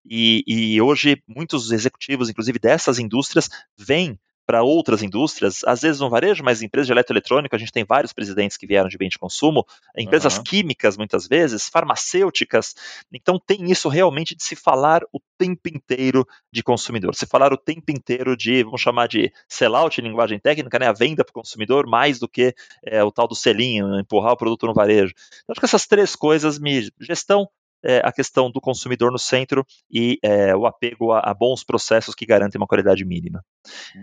e, 0.06 0.44
e 0.48 0.82
hoje 0.82 1.22
muitos 1.28 1.72
executivos, 1.72 2.30
inclusive 2.30 2.60
dessas 2.60 3.00
indústrias, 3.00 3.50
vêm 3.78 4.20
para 4.46 4.64
outras 4.64 5.02
indústrias, 5.02 5.64
às 5.66 5.82
vezes 5.82 6.00
no 6.00 6.10
varejo, 6.10 6.44
mas 6.44 6.62
empresas 6.62 6.88
de 6.88 6.94
eletroeletrônica, 6.94 7.56
a 7.56 7.60
gente 7.60 7.72
tem 7.72 7.84
vários 7.84 8.14
presidentes 8.14 8.58
que 8.58 8.68
vieram 8.68 8.88
de 8.88 8.98
bem 8.98 9.10
de 9.10 9.18
consumo, 9.18 9.66
empresas 9.98 10.38
uhum. 10.38 10.44
químicas 10.44 10.98
muitas 10.98 11.28
vezes, 11.28 11.68
farmacêuticas. 11.68 12.76
Então 13.12 13.40
tem 13.40 13.72
isso 13.72 13.90
realmente 13.90 14.36
de 14.36 14.44
se 14.44 14.56
falar 14.56 15.02
o 15.12 15.20
tempo 15.38 15.68
inteiro 15.68 16.26
de 16.52 16.64
consumidor, 16.64 17.16
se 17.16 17.26
falar 17.26 17.52
o 17.52 17.58
tempo 17.58 17.92
inteiro 17.92 18.38
de, 18.38 18.64
vamos 18.64 18.82
chamar 18.82 19.08
de 19.08 19.32
sellout 19.48 20.00
em 20.00 20.04
linguagem 20.04 20.40
técnica, 20.40 20.80
né, 20.80 20.88
a 20.88 20.94
venda 20.94 21.24
para 21.24 21.32
o 21.32 21.42
consumidor, 21.42 21.88
mais 21.88 22.20
do 22.20 22.28
que 22.28 22.54
é, 22.86 23.04
o 23.04 23.12
tal 23.12 23.28
do 23.28 23.36
selinho, 23.36 24.00
empurrar 24.00 24.34
o 24.34 24.38
produto 24.38 24.68
no 24.68 24.74
varejo. 24.74 25.14
Então, 25.44 25.54
acho 25.54 25.60
que 25.60 25.66
essas 25.66 25.88
três 25.88 26.16
coisas 26.16 26.60
me. 26.60 26.90
Gestão, 27.00 27.48
é, 27.86 28.02
a 28.04 28.12
questão 28.12 28.50
do 28.50 28.60
consumidor 28.60 29.12
no 29.12 29.20
centro 29.20 29.66
e 29.92 30.18
é, 30.24 30.56
o 30.56 30.66
apego 30.66 31.12
a, 31.12 31.20
a, 31.20 31.34
bons 31.34 31.64
processos 31.64 32.16
que 32.16 32.26
garantem 32.26 32.60
uma 32.60 32.68
qualidade 32.68 33.06
mínima. 33.06 33.44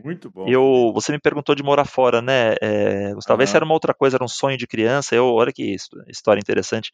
Muito 0.05 0.31
bom. 0.31 0.47
Eu, 0.49 0.93
você 0.95 1.13
me 1.13 1.19
perguntou 1.19 1.55
de 1.55 1.63
morar 1.63 1.85
fora, 1.85 2.21
né, 2.21 2.55
é, 2.61 3.13
Gustavo? 3.15 3.39
Uhum. 3.39 3.45
Esse 3.45 3.57
era 3.57 3.65
uma 3.65 3.75
outra 3.75 3.95
coisa, 3.95 4.17
era 4.17 4.25
um 4.25 4.29
sonho 4.29 4.57
de 4.57 4.67
criança. 4.67 5.15
Eu, 5.15 5.27
olha 5.27 5.53
que 5.53 5.77
história 6.09 6.41
interessante. 6.41 6.93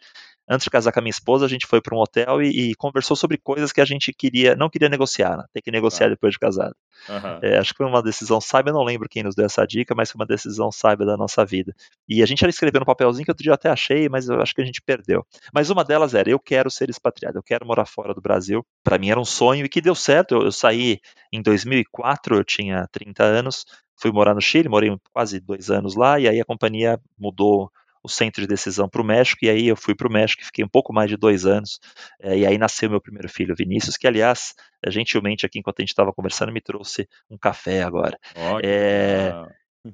Antes 0.51 0.65
de 0.65 0.71
casar 0.71 0.93
com 0.93 0.99
a 0.99 1.03
minha 1.03 1.11
esposa, 1.11 1.45
a 1.45 1.49
gente 1.49 1.67
foi 1.67 1.81
para 1.81 1.95
um 1.95 2.01
hotel 2.01 2.41
e, 2.41 2.71
e, 2.71 2.75
conversou 2.75 3.15
sobre 3.15 3.37
coisas 3.37 3.71
que 3.71 3.83
a 3.83 3.85
gente 3.85 4.15
queria, 4.15 4.57
não 4.57 4.71
queria 4.71 4.89
negociar, 4.89 5.37
né? 5.37 5.45
ter 5.53 5.61
que 5.61 5.71
negociar 5.71 6.07
ah. 6.07 6.11
depois 6.11 6.33
de 6.33 6.39
casado. 6.39 6.75
Uhum. 7.07 7.39
É, 7.43 7.59
acho 7.59 7.73
que 7.73 7.77
foi 7.77 7.87
uma 7.87 8.03
decisão 8.03 8.41
sábia, 8.41 8.73
não 8.73 8.83
lembro 8.83 9.09
quem 9.11 9.23
nos 9.23 9.35
deu 9.35 9.45
essa 9.45 9.67
dica, 9.67 9.95
mas 9.95 10.11
foi 10.11 10.19
uma 10.19 10.27
decisão 10.27 10.73
sábia 10.73 11.05
da 11.05 11.19
nossa 11.19 11.45
vida. 11.45 11.75
E 12.09 12.23
a 12.23 12.27
gente 12.27 12.43
era 12.43 12.51
escrevendo 12.51 12.81
no 12.81 12.87
papelzinho 12.87 13.27
que 13.27 13.31
outro 13.31 13.43
dia 13.43 13.53
até 13.53 13.69
achei, 13.69 14.09
mas 14.09 14.29
eu 14.29 14.41
acho 14.41 14.55
que 14.55 14.63
a 14.63 14.65
gente 14.65 14.81
perdeu. 14.81 15.25
Mas 15.53 15.69
uma 15.69 15.85
delas 15.85 16.15
era: 16.15 16.31
eu 16.31 16.41
quero 16.41 16.71
ser 16.71 16.89
expatriado, 16.89 17.39
eu 17.39 17.43
quero 17.43 17.67
morar 17.67 17.85
fora 17.85 18.15
do 18.15 18.21
Brasil. 18.21 18.65
Para 18.83 18.99
mim 18.99 19.11
era 19.11 19.21
um 19.21 19.25
sonho 19.25 19.67
e 19.67 19.69
que 19.69 19.83
deu 19.83 19.95
certo. 19.95 20.35
Eu, 20.35 20.43
eu 20.45 20.53
saí 20.53 20.99
em 21.31 21.43
2004, 21.43 22.37
eu 22.37 22.45
tinha 22.59 22.87
30 22.91 23.23
anos, 23.23 23.65
fui 23.97 24.11
morar 24.11 24.35
no 24.35 24.41
Chile, 24.41 24.69
morei 24.69 24.95
quase 25.13 25.39
dois 25.41 25.71
anos 25.71 25.95
lá, 25.95 26.19
e 26.19 26.29
aí 26.29 26.41
a 26.41 26.45
companhia 26.45 27.01
mudou 27.17 27.71
o 28.03 28.09
centro 28.09 28.41
de 28.41 28.47
decisão 28.47 28.89
para 28.89 29.03
o 29.03 29.05
México, 29.05 29.45
e 29.45 29.51
aí 29.51 29.67
eu 29.67 29.77
fui 29.77 29.95
para 29.95 30.09
o 30.09 30.13
México, 30.13 30.45
fiquei 30.45 30.65
um 30.65 30.69
pouco 30.69 30.93
mais 30.93 31.11
de 31.11 31.17
dois 31.17 31.45
anos, 31.47 31.81
é, 32.21 32.39
e 32.39 32.47
aí 32.47 32.57
nasceu 32.57 32.89
meu 32.89 33.01
primeiro 33.01 33.29
filho, 33.29 33.55
Vinícius, 33.57 33.97
que 33.97 34.07
aliás, 34.07 34.55
gentilmente 34.87 35.45
aqui 35.45 35.59
enquanto 35.59 35.81
a 35.81 35.83
gente 35.83 35.91
estava 35.91 36.13
conversando, 36.13 36.53
me 36.53 36.61
trouxe 36.61 37.09
um 37.31 37.37
café 37.37 37.83
agora. 37.83 38.19
Oh, 38.37 38.61
é, 38.63 39.33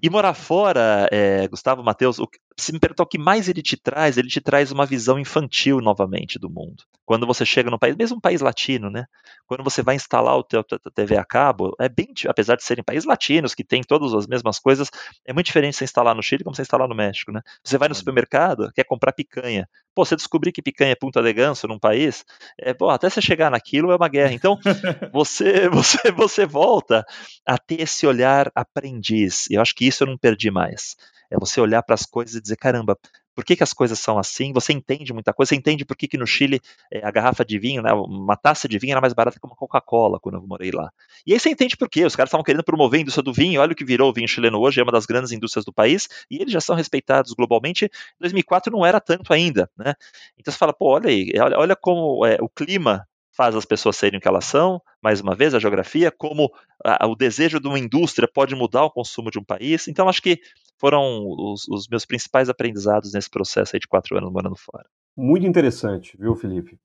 e 0.02 0.10
morar 0.10 0.34
fora, 0.34 1.08
é, 1.12 1.46
Gustavo 1.48 1.82
Matheus, 1.82 2.16
se 2.58 2.72
me 2.72 2.78
perguntar 2.78 3.02
o 3.02 3.06
que 3.06 3.18
mais 3.18 3.48
ele 3.48 3.62
te 3.62 3.76
traz, 3.76 4.16
ele 4.16 4.28
te 4.28 4.40
traz 4.40 4.72
uma 4.72 4.86
visão 4.86 5.18
infantil 5.18 5.80
novamente 5.80 6.38
do 6.38 6.48
mundo. 6.48 6.84
Quando 7.04 7.26
você 7.26 7.44
chega 7.44 7.70
num 7.70 7.78
país, 7.78 7.94
mesmo 7.96 8.16
um 8.16 8.20
país 8.20 8.40
latino, 8.40 8.88
né? 8.90 9.04
Quando 9.46 9.62
você 9.62 9.82
vai 9.82 9.94
instalar 9.94 10.36
o 10.36 10.42
teu, 10.42 10.64
TV 10.64 11.16
a 11.16 11.24
cabo, 11.24 11.74
é 11.78 11.88
bem, 11.88 12.08
apesar 12.26 12.56
de 12.56 12.64
serem 12.64 12.82
países 12.82 13.04
latinos 13.04 13.54
que 13.54 13.62
têm 13.62 13.82
todas 13.82 14.14
as 14.14 14.26
mesmas 14.26 14.58
coisas, 14.58 14.88
é 15.26 15.32
muito 15.32 15.46
diferente 15.46 15.76
você 15.76 15.84
instalar 15.84 16.14
no 16.14 16.22
Chile 16.22 16.44
como 16.44 16.56
você 16.56 16.62
instalar 16.62 16.88
no 16.88 16.94
México, 16.94 17.30
né? 17.30 17.42
Você 17.62 17.76
vai 17.76 17.88
no 17.88 17.94
supermercado, 17.94 18.72
quer 18.72 18.84
comprar 18.84 19.12
picanha. 19.12 19.68
Pô, 19.94 20.04
você 20.04 20.16
descobrir 20.16 20.50
que 20.50 20.62
picanha 20.62 20.92
é 20.92 20.96
punta 20.96 21.22
de 21.22 21.32
ganso 21.32 21.68
num 21.68 21.78
país, 21.78 22.24
é, 22.58 22.72
pô, 22.72 22.88
até 22.88 23.08
você 23.10 23.20
chegar 23.20 23.50
naquilo 23.50 23.92
é 23.92 23.96
uma 23.96 24.08
guerra. 24.08 24.32
Então, 24.32 24.58
você, 25.12 25.68
você, 25.68 26.10
você 26.10 26.46
volta 26.46 27.04
a 27.46 27.58
ter 27.58 27.82
esse 27.82 28.06
olhar 28.06 28.50
aprendiz. 28.54 29.46
E 29.50 29.54
eu 29.54 29.62
acho 29.62 29.73
que 29.74 29.86
isso 29.86 30.04
eu 30.04 30.08
não 30.08 30.18
perdi 30.18 30.50
mais. 30.50 30.96
É 31.30 31.38
você 31.38 31.60
olhar 31.60 31.82
para 31.82 31.94
as 31.94 32.06
coisas 32.06 32.34
e 32.36 32.40
dizer, 32.40 32.56
caramba, 32.56 32.98
por 33.34 33.44
que, 33.44 33.56
que, 33.56 33.62
as 33.62 33.72
coisas 33.72 33.98
são 33.98 34.18
assim, 34.18 34.52
você 34.52 34.72
entende 34.72 35.12
muita 35.12 35.32
coisa, 35.32 35.48
você 35.48 35.56
entende 35.56 35.84
por 35.84 35.96
que, 35.96 36.06
que 36.06 36.16
no 36.16 36.26
Chile 36.26 36.60
é, 36.90 37.04
a 37.04 37.10
garrafa 37.10 37.44
de 37.44 37.58
vinho, 37.58 37.82
né, 37.82 37.92
uma 37.92 38.36
taça 38.36 38.68
de 38.68 38.78
vinho 38.78 38.92
era 38.92 39.00
mais 39.00 39.12
barata 39.12 39.38
que 39.40 39.46
uma 39.46 39.56
Coca-Cola 39.56 40.20
quando 40.20 40.36
eu 40.36 40.46
morei 40.46 40.70
lá. 40.70 40.90
E 41.26 41.32
aí 41.32 41.40
você 41.40 41.50
entende 41.50 41.76
por 41.76 41.88
quê, 41.88 42.04
os 42.04 42.14
caras 42.14 42.28
estavam 42.28 42.44
querendo 42.44 42.62
promover 42.62 42.98
a 42.98 43.02
indústria 43.02 43.24
do 43.24 43.32
vinho, 43.32 43.60
olha 43.60 43.72
o 43.72 43.74
que 43.74 43.84
virou 43.84 44.10
o 44.10 44.12
vinho 44.12 44.28
chileno 44.28 44.60
hoje, 44.60 44.80
é 44.80 44.82
uma 44.82 44.92
das 44.92 45.06
grandes 45.06 45.32
indústrias 45.32 45.64
do 45.64 45.72
país, 45.72 46.08
e 46.30 46.36
eles 46.36 46.52
já 46.52 46.60
são 46.60 46.76
respeitados 46.76 47.32
globalmente, 47.32 47.86
em 47.86 47.90
2004 48.20 48.72
não 48.72 48.86
era 48.86 49.00
tanto 49.00 49.32
ainda, 49.32 49.68
né, 49.76 49.94
então 50.38 50.52
você 50.52 50.58
fala, 50.58 50.72
pô, 50.72 50.90
olha 50.90 51.10
aí, 51.10 51.32
olha, 51.40 51.58
olha 51.58 51.76
como 51.76 52.24
é, 52.24 52.38
o 52.40 52.48
clima 52.48 53.06
faz 53.36 53.54
as 53.54 53.64
pessoas 53.64 53.96
serem 53.96 54.18
o 54.18 54.20
que 54.22 54.28
elas 54.28 54.44
são, 54.44 54.80
mais 55.02 55.20
uma 55.20 55.34
vez, 55.34 55.54
a 55.54 55.58
geografia, 55.58 56.10
como 56.10 56.50
a, 56.84 57.06
o 57.06 57.16
desejo 57.16 57.60
de 57.60 57.66
uma 57.66 57.78
indústria 57.78 58.28
pode 58.32 58.54
mudar 58.54 58.84
o 58.84 58.90
consumo 58.90 59.30
de 59.30 59.38
um 59.38 59.44
país. 59.44 59.88
Então, 59.88 60.08
acho 60.08 60.22
que 60.22 60.38
foram 60.78 61.26
os, 61.26 61.68
os 61.68 61.88
meus 61.88 62.04
principais 62.04 62.48
aprendizados 62.48 63.12
nesse 63.12 63.30
processo 63.30 63.78
de 63.78 63.88
quatro 63.88 64.16
anos 64.16 64.32
morando 64.32 64.56
fora. 64.56 64.86
Muito 65.16 65.46
interessante, 65.46 66.16
viu, 66.18 66.34
Felipe? 66.34 66.78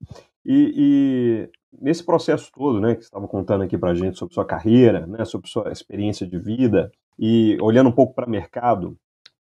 E, 0.44 0.72
e 0.76 1.50
nesse 1.80 2.04
processo 2.04 2.50
todo, 2.52 2.80
né, 2.80 2.94
que 2.94 3.02
você 3.02 3.08
estava 3.08 3.28
contando 3.28 3.62
aqui 3.62 3.76
para 3.76 3.90
a 3.90 3.94
gente 3.94 4.18
sobre 4.18 4.34
sua 4.34 4.44
carreira, 4.44 5.06
né, 5.06 5.24
sobre 5.24 5.48
sua 5.48 5.70
experiência 5.70 6.26
de 6.26 6.38
vida, 6.38 6.90
e 7.18 7.58
olhando 7.60 7.90
um 7.90 7.92
pouco 7.92 8.14
para 8.14 8.26
o 8.26 8.30
mercado, 8.30 8.96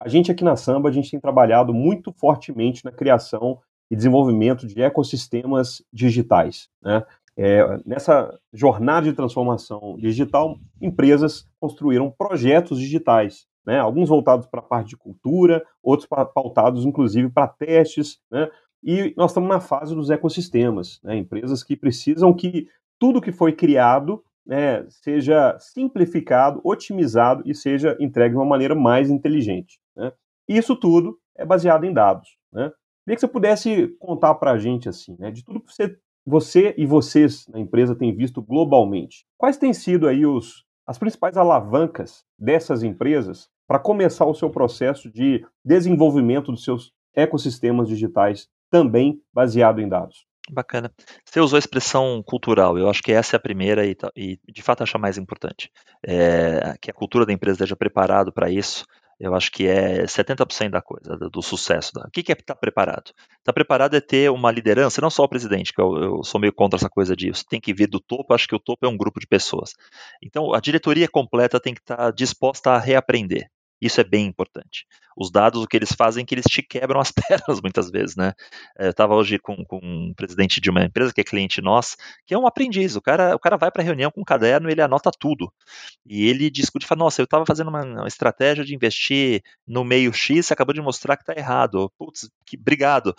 a 0.00 0.08
gente 0.08 0.30
aqui 0.30 0.44
na 0.44 0.56
Samba, 0.56 0.88
a 0.88 0.92
gente 0.92 1.10
tem 1.10 1.20
trabalhado 1.20 1.74
muito 1.74 2.12
fortemente 2.12 2.84
na 2.84 2.92
criação 2.92 3.58
e 3.90 3.96
desenvolvimento 3.96 4.66
de 4.66 4.80
ecossistemas 4.82 5.82
digitais. 5.92 6.68
Né? 6.82 7.02
É, 7.36 7.78
nessa 7.86 8.38
jornada 8.52 9.06
de 9.06 9.12
transformação 9.12 9.96
digital, 9.98 10.58
empresas 10.80 11.48
construíram 11.60 12.10
projetos 12.10 12.78
digitais, 12.78 13.46
né? 13.64 13.78
alguns 13.78 14.08
voltados 14.08 14.46
para 14.46 14.60
a 14.60 14.64
parte 14.64 14.90
de 14.90 14.96
cultura, 14.96 15.64
outros 15.82 16.08
pautados 16.08 16.84
inclusive 16.84 17.30
para 17.30 17.48
testes, 17.48 18.18
né? 18.30 18.50
e 18.82 19.14
nós 19.16 19.30
estamos 19.30 19.48
na 19.48 19.60
fase 19.60 19.94
dos 19.94 20.10
ecossistemas, 20.10 21.00
né? 21.02 21.16
empresas 21.16 21.62
que 21.62 21.76
precisam 21.76 22.34
que 22.34 22.68
tudo 22.98 23.20
que 23.20 23.32
foi 23.32 23.52
criado 23.52 24.22
né, 24.48 24.86
seja 24.88 25.58
simplificado, 25.58 26.60
otimizado 26.64 27.42
e 27.44 27.54
seja 27.54 27.96
entregue 28.00 28.30
de 28.30 28.38
uma 28.38 28.46
maneira 28.46 28.74
mais 28.74 29.10
inteligente. 29.10 29.78
Né? 29.94 30.10
Isso 30.48 30.74
tudo 30.74 31.18
é 31.36 31.44
baseado 31.44 31.84
em 31.84 31.92
dados. 31.92 32.36
Né? 32.50 32.72
Queria 33.08 33.16
que 33.16 33.20
você 33.22 33.28
pudesse 33.28 33.88
contar 33.98 34.34
para 34.34 34.50
a 34.50 34.58
gente, 34.58 34.86
assim, 34.86 35.16
né, 35.18 35.30
de 35.30 35.42
tudo 35.42 35.62
que 35.62 35.72
você, 35.72 35.96
você 36.26 36.74
e 36.76 36.84
vocês 36.84 37.48
na 37.48 37.58
empresa 37.58 37.94
têm 37.94 38.14
visto 38.14 38.42
globalmente. 38.42 39.24
Quais 39.38 39.56
têm 39.56 39.72
sido 39.72 40.06
aí 40.06 40.26
os, 40.26 40.66
as 40.86 40.98
principais 40.98 41.34
alavancas 41.38 42.22
dessas 42.38 42.82
empresas 42.82 43.48
para 43.66 43.78
começar 43.78 44.26
o 44.26 44.34
seu 44.34 44.50
processo 44.50 45.10
de 45.10 45.42
desenvolvimento 45.64 46.52
dos 46.52 46.62
seus 46.62 46.92
ecossistemas 47.16 47.88
digitais 47.88 48.46
também 48.70 49.18
baseado 49.32 49.80
em 49.80 49.88
dados? 49.88 50.26
Bacana. 50.50 50.92
Você 51.24 51.40
usou 51.40 51.56
a 51.56 51.60
expressão 51.60 52.22
cultural, 52.22 52.76
eu 52.76 52.90
acho 52.90 53.02
que 53.02 53.12
essa 53.12 53.36
é 53.36 53.38
a 53.38 53.40
primeira 53.40 53.86
e, 53.86 53.96
e 54.14 54.38
de 54.52 54.60
fato 54.60 54.82
acho 54.82 54.98
a 54.98 55.00
mais 55.00 55.16
importante. 55.16 55.70
É, 56.06 56.76
que 56.78 56.90
a 56.90 56.94
cultura 56.94 57.24
da 57.24 57.32
empresa 57.32 57.54
esteja 57.54 57.74
preparado 57.74 58.30
para 58.30 58.50
isso, 58.50 58.84
eu 59.18 59.34
acho 59.34 59.50
que 59.50 59.66
é 59.66 60.04
70% 60.04 60.70
da 60.70 60.80
coisa, 60.80 61.16
do 61.16 61.42
sucesso. 61.42 61.92
O 61.96 62.10
que 62.10 62.20
é 62.30 62.34
estar 62.34 62.54
tá 62.54 62.54
preparado? 62.54 63.08
Estar 63.08 63.44
tá 63.44 63.52
preparado 63.52 63.96
é 63.96 64.00
ter 64.00 64.30
uma 64.30 64.50
liderança, 64.50 65.00
não 65.00 65.10
só 65.10 65.24
o 65.24 65.28
presidente, 65.28 65.72
que 65.72 65.80
eu, 65.80 65.96
eu 65.96 66.24
sou 66.24 66.40
meio 66.40 66.52
contra 66.52 66.78
essa 66.78 66.88
coisa 66.88 67.16
disso, 67.16 67.44
tem 67.48 67.60
que 67.60 67.74
vir 67.74 67.88
do 67.88 68.00
topo, 68.00 68.32
acho 68.32 68.46
que 68.46 68.54
o 68.54 68.60
topo 68.60 68.86
é 68.86 68.88
um 68.88 68.96
grupo 68.96 69.18
de 69.18 69.26
pessoas. 69.26 69.74
Então, 70.22 70.54
a 70.54 70.60
diretoria 70.60 71.08
completa 71.08 71.58
tem 71.58 71.74
que 71.74 71.80
estar 71.80 71.96
tá 71.96 72.10
disposta 72.10 72.70
a 72.70 72.78
reaprender. 72.78 73.50
Isso 73.80 74.00
é 74.00 74.04
bem 74.04 74.26
importante. 74.26 74.86
Os 75.16 75.30
dados, 75.30 75.62
o 75.62 75.66
que 75.66 75.76
eles 75.76 75.92
fazem 75.92 76.22
é 76.22 76.26
que 76.26 76.34
eles 76.34 76.44
te 76.44 76.62
quebram 76.62 77.00
as 77.00 77.10
pernas 77.12 77.60
muitas 77.60 77.90
vezes, 77.90 78.16
né? 78.16 78.32
É, 78.78 78.86
eu 78.86 78.90
estava 78.90 79.14
hoje 79.14 79.38
com, 79.38 79.64
com 79.64 79.80
um 79.82 80.12
presidente 80.14 80.60
de 80.60 80.70
uma 80.70 80.84
empresa 80.84 81.12
que 81.12 81.20
é 81.20 81.24
cliente 81.24 81.60
nosso, 81.60 81.96
que 82.26 82.34
é 82.34 82.38
um 82.38 82.46
aprendiz. 82.46 82.96
O 82.96 83.02
cara, 83.02 83.34
o 83.34 83.38
cara 83.38 83.56
vai 83.56 83.70
para 83.70 83.82
a 83.82 83.84
reunião 83.84 84.10
com 84.10 84.20
um 84.20 84.24
caderno 84.24 84.70
ele 84.70 84.82
anota 84.82 85.10
tudo. 85.10 85.52
E 86.06 86.26
ele 86.28 86.50
discute, 86.50 86.86
fala, 86.86 87.00
nossa, 87.00 87.20
eu 87.20 87.24
estava 87.24 87.44
fazendo 87.46 87.68
uma, 87.68 87.82
uma, 87.82 88.08
estratégia 88.08 88.64
de 88.64 88.74
investir 88.74 89.42
no 89.66 89.84
meio 89.84 90.12
X, 90.12 90.46
você 90.46 90.52
acabou 90.52 90.74
de 90.74 90.80
mostrar 90.80 91.16
que 91.16 91.22
está 91.22 91.34
errado. 91.36 91.90
Putz, 91.98 92.30
que, 92.46 92.56
obrigado. 92.56 93.14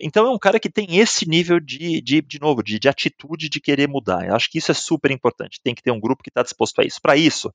Então 0.00 0.26
é 0.26 0.30
um 0.30 0.38
cara 0.38 0.60
que 0.60 0.68
tem 0.68 0.98
esse 0.98 1.28
nível 1.28 1.58
de, 1.58 2.00
de, 2.00 2.20
de 2.20 2.40
novo, 2.40 2.62
de, 2.62 2.78
de 2.78 2.88
atitude 2.88 3.48
de 3.48 3.60
querer 3.60 3.88
mudar. 3.88 4.26
Eu 4.26 4.34
acho 4.34 4.50
que 4.50 4.58
isso 4.58 4.70
é 4.70 4.74
super 4.74 5.10
importante. 5.10 5.60
Tem 5.62 5.74
que 5.74 5.82
ter 5.82 5.90
um 5.90 6.00
grupo 6.00 6.22
que 6.22 6.30
está 6.30 6.42
disposto 6.42 6.80
a 6.80 6.84
isso. 6.84 7.00
Para 7.00 7.16
isso, 7.16 7.52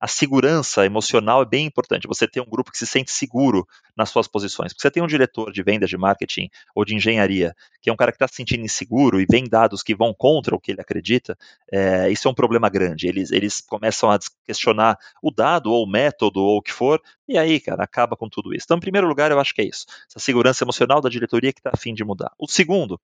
a 0.00 0.06
segurança 0.06 0.84
emocional 0.84 1.42
é 1.42 1.46
bem 1.46 1.66
importante. 1.66 2.08
Você 2.08 2.26
ter 2.26 2.40
um 2.40 2.48
grupo 2.48 2.70
que 2.70 2.78
se 2.78 2.86
sente 2.86 3.10
seguro 3.10 3.66
nas 3.96 4.10
suas 4.10 4.26
posições. 4.26 4.72
Porque 4.72 4.82
você 4.82 4.90
tem 4.90 5.02
um 5.02 5.06
diretor 5.06 5.52
de 5.52 5.62
vendas, 5.62 5.88
de 5.88 5.96
marketing 5.96 6.48
ou 6.74 6.84
de 6.84 6.94
engenharia, 6.94 7.54
que 7.80 7.90
é 7.90 7.92
um 7.92 7.96
cara 7.96 8.10
que 8.10 8.16
está 8.16 8.28
se 8.28 8.34
sentindo 8.34 8.64
inseguro 8.64 9.20
e 9.20 9.26
vem 9.30 9.44
dados 9.44 9.82
que 9.82 9.94
vão 9.94 10.12
contra 10.12 10.54
o 10.54 10.60
que 10.60 10.72
ele 10.72 10.80
acredita, 10.80 11.36
é, 11.70 12.10
isso 12.10 12.26
é 12.26 12.30
um 12.30 12.34
problema 12.34 12.68
grande. 12.68 13.06
Eles, 13.06 13.30
eles 13.30 13.60
começam 13.60 14.10
a 14.10 14.18
questionar 14.44 14.98
o 15.22 15.30
dado 15.30 15.70
ou 15.70 15.84
o 15.84 15.90
método 15.90 16.40
ou 16.40 16.58
o 16.58 16.62
que 16.62 16.72
for, 16.72 17.00
e 17.28 17.38
aí, 17.38 17.58
cara, 17.58 17.84
acaba 17.84 18.16
com 18.16 18.28
tudo 18.28 18.54
isso. 18.54 18.64
Então, 18.66 18.76
em 18.76 18.80
primeiro 18.80 19.08
lugar, 19.08 19.30
eu 19.30 19.40
acho 19.40 19.54
que 19.54 19.62
é 19.62 19.64
isso. 19.64 19.86
Essa 20.08 20.18
segurança 20.18 20.64
emocional 20.64 21.00
da 21.00 21.08
diretoria 21.08 21.52
que 21.52 21.60
está 21.60 21.70
afim 21.72 21.94
de 21.94 22.04
mudar. 22.04 22.32
O 22.38 22.46
segundo 22.46 23.00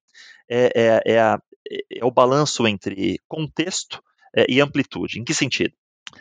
é, 0.49 0.71
é, 0.75 1.13
é, 1.13 1.19
a, 1.19 1.41
é 1.91 2.05
o 2.05 2.11
balanço 2.11 2.67
entre 2.67 3.19
contexto 3.27 4.01
é, 4.35 4.45
e 4.49 4.61
amplitude. 4.61 5.19
Em 5.19 5.23
que 5.23 5.33
sentido? 5.33 5.73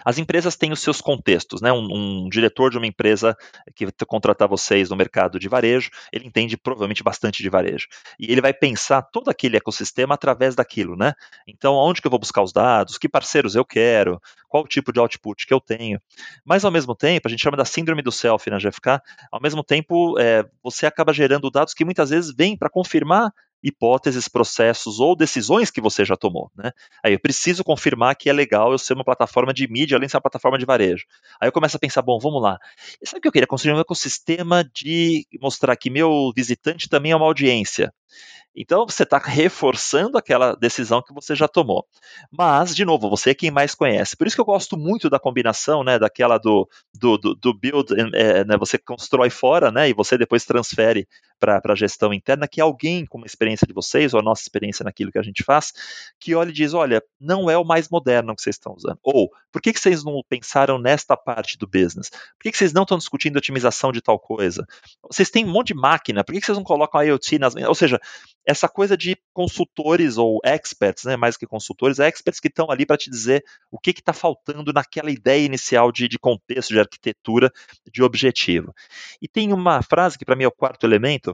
As 0.04 0.18
empresas 0.18 0.56
têm 0.56 0.73
os 0.73 0.80
seus 0.80 1.00
contextos, 1.00 1.61
né? 1.61 1.73
Um, 1.73 2.25
um, 2.25 2.28
diretor 2.28 2.70
de 2.70 2.78
uma 2.78 2.87
empresa 2.87 3.37
que 3.75 3.87
contratar 4.06 4.49
vocês 4.49 4.90
no 4.90 4.97
mercado 4.97 5.38
de 5.38 5.49
varejo, 5.49 5.90
ele 6.12 6.26
entende 6.26 6.56
provavelmente 6.56 7.02
bastante 7.02 7.42
de 7.42 7.49
varejo. 7.49 7.87
E 8.18 8.30
ele 8.30 8.40
vai 8.40 8.52
pensar 8.52 9.02
todo 9.02 9.28
aquele 9.28 9.56
ecossistema 9.56 10.14
através 10.14 10.54
daquilo, 10.54 10.97
né? 10.97 11.12
Então, 11.47 11.75
onde 11.75 12.00
que 12.00 12.06
eu 12.06 12.11
vou 12.11 12.20
buscar 12.20 12.42
os 12.42 12.52
dados, 12.52 12.99
que 12.99 13.09
parceiros 13.09 13.54
eu 13.54 13.64
quero, 13.64 14.20
qual 14.49 14.66
tipo 14.66 14.92
de 14.92 15.00
output 15.00 15.47
que 15.47 15.54
eu 15.54 15.61
tenho. 15.61 16.00
Mas, 16.44 16.64
ao 16.64 16.70
mesmo 16.70 16.94
tempo, 16.94 17.28
a 17.28 17.30
gente 17.30 17.42
chama 17.42 17.56
da 17.56 17.64
síndrome 17.64 18.02
do 18.02 18.12
selfie 18.12 18.50
na 18.50 18.59
GFK, 18.59 19.00
ao 19.30 19.40
mesmo 19.40 19.62
tempo, 19.62 20.18
é, 20.18 20.44
você 20.62 20.87
acaba 20.87 21.12
gerando 21.12 21.50
dados 21.50 21.75
que 21.75 21.85
muitas 21.85 22.11
vezes 22.11 22.35
vêm 22.35 22.56
para 22.56 22.70
confirmar 22.70 23.32
hipóteses, 23.62 24.29
processos 24.29 25.00
ou 25.00 25.14
decisões 25.14 25.71
que 25.71 25.81
você 25.81 26.05
já 26.05 26.17
tomou. 26.17 26.50
Né? 26.57 26.73
Aí 27.05 27.12
eu 27.12 27.21
preciso 27.21 27.62
confirmar 27.62 28.17
que 28.17 28.31
é 28.31 28.33
legal 28.33 28.73
eu 28.73 28.79
ser 28.79 28.95
uma 28.95 29.05
plataforma 29.05 29.52
de 29.52 29.69
mídia 29.71 29.97
além 29.97 30.07
de 30.07 30.12
ser 30.12 30.17
uma 30.17 30.23
plataforma 30.23 30.59
de 30.59 30.64
varejo. 30.64 31.05
Aí 31.40 31.49
eu 31.49 31.52
começo 31.52 31.76
a 31.76 31.81
pensar, 31.81 32.02
bom, 32.02 32.19
vamos 32.19 32.43
lá. 32.43 32.59
E 33.00 33.07
sabe 33.07 33.19
o 33.19 33.23
que 33.23 33.29
eu 33.29 33.33
queria? 33.33 33.47
Construir 33.47 33.75
um 33.75 33.81
ecossistema 33.81 34.64
de 34.64 35.26
mostrar 35.40 35.76
que 35.76 35.90
meu 35.90 36.33
visitante 36.35 36.88
também 36.88 37.12
é 37.12 37.17
uma 37.17 37.26
audiência. 37.26 37.93
Então 38.55 38.85
você 38.85 39.05
está 39.05 39.19
reforçando 39.19 40.19
aquela 40.19 40.55
decisão 40.55 41.02
que 41.02 41.14
você 41.14 41.35
já 41.35 41.47
tomou. 41.47 41.87
Mas, 42.31 42.75
de 42.75 42.85
novo, 42.85 43.09
você 43.09 43.31
é 43.31 43.35
quem 43.35 43.50
mais 43.50 43.75
conhece. 43.75 44.17
Por 44.17 44.26
isso 44.26 44.37
que 44.37 44.40
eu 44.40 44.47
gosto 44.47 44.76
muito 44.76 45.09
da 45.09 45.21
combinação, 45.21 45.85
né, 45.85 45.99
daquela 45.99 46.37
do, 46.37 46.69
do, 46.93 47.17
do, 47.17 47.35
do 47.35 47.55
build, 47.55 47.95
é, 48.14 48.45
né, 48.45 48.57
você 48.59 48.76
constrói 48.76 49.31
fora, 49.31 49.71
né, 49.71 49.88
e 49.88 49.95
você 49.95 50.19
depois 50.19 50.45
transfere 50.45 51.07
para 51.40 51.61
a 51.64 51.75
gestão 51.75 52.12
interna, 52.12 52.47
que 52.47 52.61
alguém 52.61 53.06
com 53.06 53.18
uma 53.18 53.26
experiência 53.26 53.66
de 53.66 53.73
vocês, 53.73 54.12
ou 54.12 54.20
a 54.20 54.23
nossa 54.23 54.42
experiência 54.42 54.85
naquilo 54.85 55.11
que 55.11 55.18
a 55.18 55.23
gente 55.23 55.42
faz, 55.42 55.73
que 56.20 56.35
olha 56.35 56.50
e 56.50 56.52
diz, 56.52 56.75
olha, 56.75 57.02
não 57.18 57.50
é 57.50 57.56
o 57.56 57.64
mais 57.64 57.88
moderno 57.88 58.37
que 58.37 58.42
vocês 58.42 58.56
estão 58.56 58.75
usando. 58.76 58.99
Ou, 59.02 59.30
por 59.50 59.62
que, 59.62 59.73
que 59.73 59.80
vocês 59.80 60.04
não 60.04 60.23
pensaram 60.28 60.78
nesta 60.78 61.16
parte 61.16 61.56
do 61.56 61.66
business? 61.66 62.11
Por 62.11 62.42
que, 62.42 62.52
que 62.52 62.59
vocês 62.59 62.73
não 62.73 62.82
estão 62.82 62.99
discutindo 62.99 63.37
otimização 63.37 63.90
de 63.90 64.02
tal 64.02 64.18
coisa? 64.18 64.66
Vocês 65.11 65.30
têm 65.30 65.44
um 65.44 65.50
monte 65.50 65.68
de 65.68 65.75
máquina, 65.75 66.23
por 66.23 66.32
que, 66.32 66.40
que 66.40 66.47
vocês 66.47 66.59
não 66.59 66.64
colocam 66.64 67.00
a 67.00 67.04
IoT 67.04 67.38
nas... 67.38 67.54
Ou 67.56 67.75
seja, 67.75 67.99
essa 68.47 68.68
coisa 68.68 68.97
de 68.97 69.16
consultores 69.32 70.18
ou 70.18 70.40
experts, 70.44 71.04
né, 71.04 71.16
mais 71.16 71.37
que 71.37 71.47
consultores, 71.47 71.99
é 71.99 72.09
experts 72.09 72.40
que 72.40 72.49
estão 72.49 72.70
ali 72.70 72.85
para 72.85 72.97
te 72.97 73.11
dizer 73.11 73.44
o 73.70 73.78
que 73.78 73.90
está 73.90 74.12
faltando 74.12 74.73
naquela 74.73 75.11
ideia 75.11 75.44
inicial 75.44 75.92
de, 75.92 76.09
de 76.09 76.18
contexto, 76.18 76.70
de 76.70 76.80
arquitetura, 76.80 77.52
de 77.92 78.02
objetivo. 78.02 78.75
E 79.20 79.28
tem 79.28 79.52
uma 79.52 79.82
frase 79.82 80.18
que 80.18 80.25
para 80.25 80.37
mim 80.37 80.44
é 80.44 80.49
o 80.49 80.52
quarto 80.52 80.85
elemento, 80.85 81.29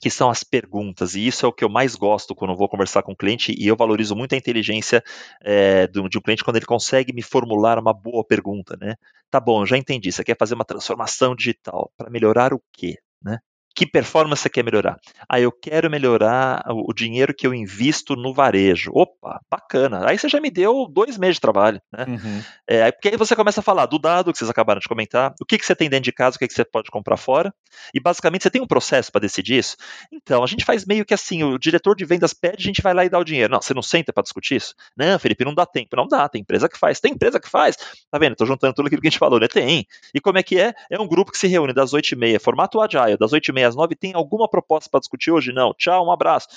que 0.00 0.10
são 0.10 0.28
as 0.28 0.44
perguntas, 0.44 1.14
e 1.14 1.26
isso 1.26 1.46
é 1.46 1.48
o 1.48 1.52
que 1.52 1.64
eu 1.64 1.68
mais 1.68 1.94
gosto 1.94 2.34
quando 2.34 2.56
vou 2.56 2.68
conversar 2.68 3.02
com 3.02 3.12
o 3.12 3.16
cliente, 3.16 3.54
e 3.56 3.66
eu 3.66 3.76
valorizo 3.76 4.14
muito 4.14 4.34
a 4.34 4.38
inteligência 4.38 5.02
é, 5.42 5.86
de 5.86 6.00
um 6.00 6.08
cliente 6.08 6.44
quando 6.44 6.56
ele 6.56 6.66
consegue 6.66 7.12
me 7.12 7.22
formular 7.22 7.78
uma 7.78 7.92
boa 7.92 8.24
pergunta, 8.24 8.76
né? 8.80 8.94
Tá 9.30 9.40
bom, 9.40 9.64
já 9.64 9.76
entendi, 9.76 10.12
você 10.12 10.22
quer 10.22 10.36
fazer 10.38 10.54
uma 10.54 10.64
transformação 10.64 11.34
digital, 11.34 11.90
para 11.96 12.10
melhorar 12.10 12.52
o 12.52 12.62
quê? 12.72 12.98
Né? 13.22 13.38
Que 13.76 13.86
performance 13.86 14.40
você 14.40 14.48
quer 14.48 14.64
melhorar? 14.64 14.98
Ah, 15.28 15.38
eu 15.38 15.52
quero 15.52 15.90
melhorar 15.90 16.64
o 16.70 16.94
dinheiro 16.94 17.34
que 17.34 17.46
eu 17.46 17.52
invisto 17.52 18.16
no 18.16 18.32
varejo. 18.32 18.90
Opa, 18.94 19.38
bacana. 19.50 20.08
Aí 20.08 20.18
você 20.18 20.30
já 20.30 20.40
me 20.40 20.50
deu 20.50 20.86
dois 20.90 21.18
meses 21.18 21.34
de 21.36 21.42
trabalho, 21.42 21.78
né? 21.92 22.06
Uhum. 22.08 22.42
É, 22.66 22.90
porque 22.90 23.08
aí 23.08 23.16
você 23.18 23.36
começa 23.36 23.60
a 23.60 23.62
falar 23.62 23.84
do 23.84 23.98
dado 23.98 24.32
que 24.32 24.38
vocês 24.38 24.48
acabaram 24.48 24.80
de 24.80 24.88
comentar, 24.88 25.34
o 25.38 25.44
que, 25.44 25.58
que 25.58 25.66
você 25.66 25.76
tem 25.76 25.90
dentro 25.90 26.04
de 26.04 26.12
casa, 26.12 26.36
o 26.36 26.38
que, 26.38 26.48
que 26.48 26.54
você 26.54 26.64
pode 26.64 26.90
comprar 26.90 27.18
fora, 27.18 27.52
e 27.92 28.00
basicamente 28.00 28.44
você 28.44 28.50
tem 28.50 28.62
um 28.62 28.66
processo 28.66 29.12
para 29.12 29.20
decidir 29.20 29.58
isso. 29.58 29.76
Então, 30.10 30.42
a 30.42 30.46
gente 30.46 30.64
faz 30.64 30.86
meio 30.86 31.04
que 31.04 31.12
assim, 31.12 31.44
o 31.44 31.58
diretor 31.58 31.94
de 31.94 32.06
vendas 32.06 32.32
pede, 32.32 32.56
a 32.58 32.66
gente 32.66 32.80
vai 32.80 32.94
lá 32.94 33.04
e 33.04 33.10
dá 33.10 33.18
o 33.18 33.24
dinheiro. 33.24 33.52
Não, 33.52 33.60
você 33.60 33.74
não 33.74 33.82
senta 33.82 34.10
para 34.10 34.22
discutir 34.22 34.56
isso? 34.56 34.74
Não, 34.96 35.18
Felipe, 35.18 35.44
não 35.44 35.54
dá 35.54 35.66
tempo. 35.66 35.94
Não 35.96 36.08
dá, 36.08 36.26
tem 36.30 36.40
empresa 36.40 36.66
que 36.66 36.78
faz. 36.78 36.98
Tem 36.98 37.12
empresa 37.12 37.38
que 37.38 37.48
faz. 37.48 37.76
Tá 38.10 38.18
vendo? 38.18 38.32
Estou 38.32 38.46
juntando 38.46 38.72
tudo 38.72 38.86
aquilo 38.86 39.02
que 39.02 39.08
a 39.08 39.10
gente 39.10 39.18
falou, 39.18 39.38
né? 39.38 39.48
Tem. 39.48 39.86
E 40.14 40.20
como 40.20 40.38
é 40.38 40.42
que 40.42 40.58
é? 40.58 40.72
É 40.90 40.98
um 40.98 41.06
grupo 41.06 41.30
que 41.30 41.38
se 41.38 41.46
reúne 41.46 41.74
das 41.74 41.92
8h30, 41.92 42.40
formato 42.40 42.80
agile, 42.80 43.18
das 43.18 43.32
8h30 43.32 43.65
às 43.66 43.76
9 43.76 43.94
tem 43.94 44.14
alguma 44.14 44.48
proposta 44.48 44.88
para 44.90 45.00
discutir 45.00 45.30
hoje? 45.30 45.52
Não. 45.52 45.74
Tchau, 45.74 46.06
um 46.06 46.10
abraço. 46.10 46.48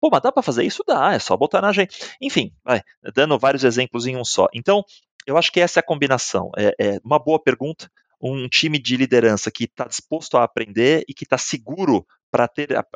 Pô, 0.00 0.10
mas 0.10 0.20
dá 0.20 0.30
para 0.30 0.42
fazer 0.42 0.64
isso? 0.64 0.84
Dá, 0.86 1.14
é 1.14 1.18
só 1.18 1.36
botar 1.36 1.62
na 1.62 1.68
agenda. 1.68 1.88
Enfim, 2.20 2.52
vai, 2.64 2.82
dando 3.14 3.38
vários 3.38 3.64
exemplos 3.64 4.06
em 4.06 4.16
um 4.16 4.24
só. 4.24 4.46
Então, 4.54 4.84
eu 5.26 5.36
acho 5.36 5.50
que 5.50 5.60
essa 5.60 5.78
é 5.78 5.82
a 5.82 5.86
combinação. 5.86 6.50
É, 6.56 6.74
é 6.78 7.00
uma 7.04 7.18
boa 7.18 7.42
pergunta, 7.42 7.90
um 8.20 8.48
time 8.48 8.78
de 8.78 8.96
liderança 8.96 9.50
que 9.50 9.64
está 9.64 9.86
disposto 9.86 10.36
a 10.36 10.44
aprender 10.44 11.04
e 11.08 11.14
que 11.14 11.24
está 11.24 11.38
seguro 11.38 12.06
para 12.30 12.50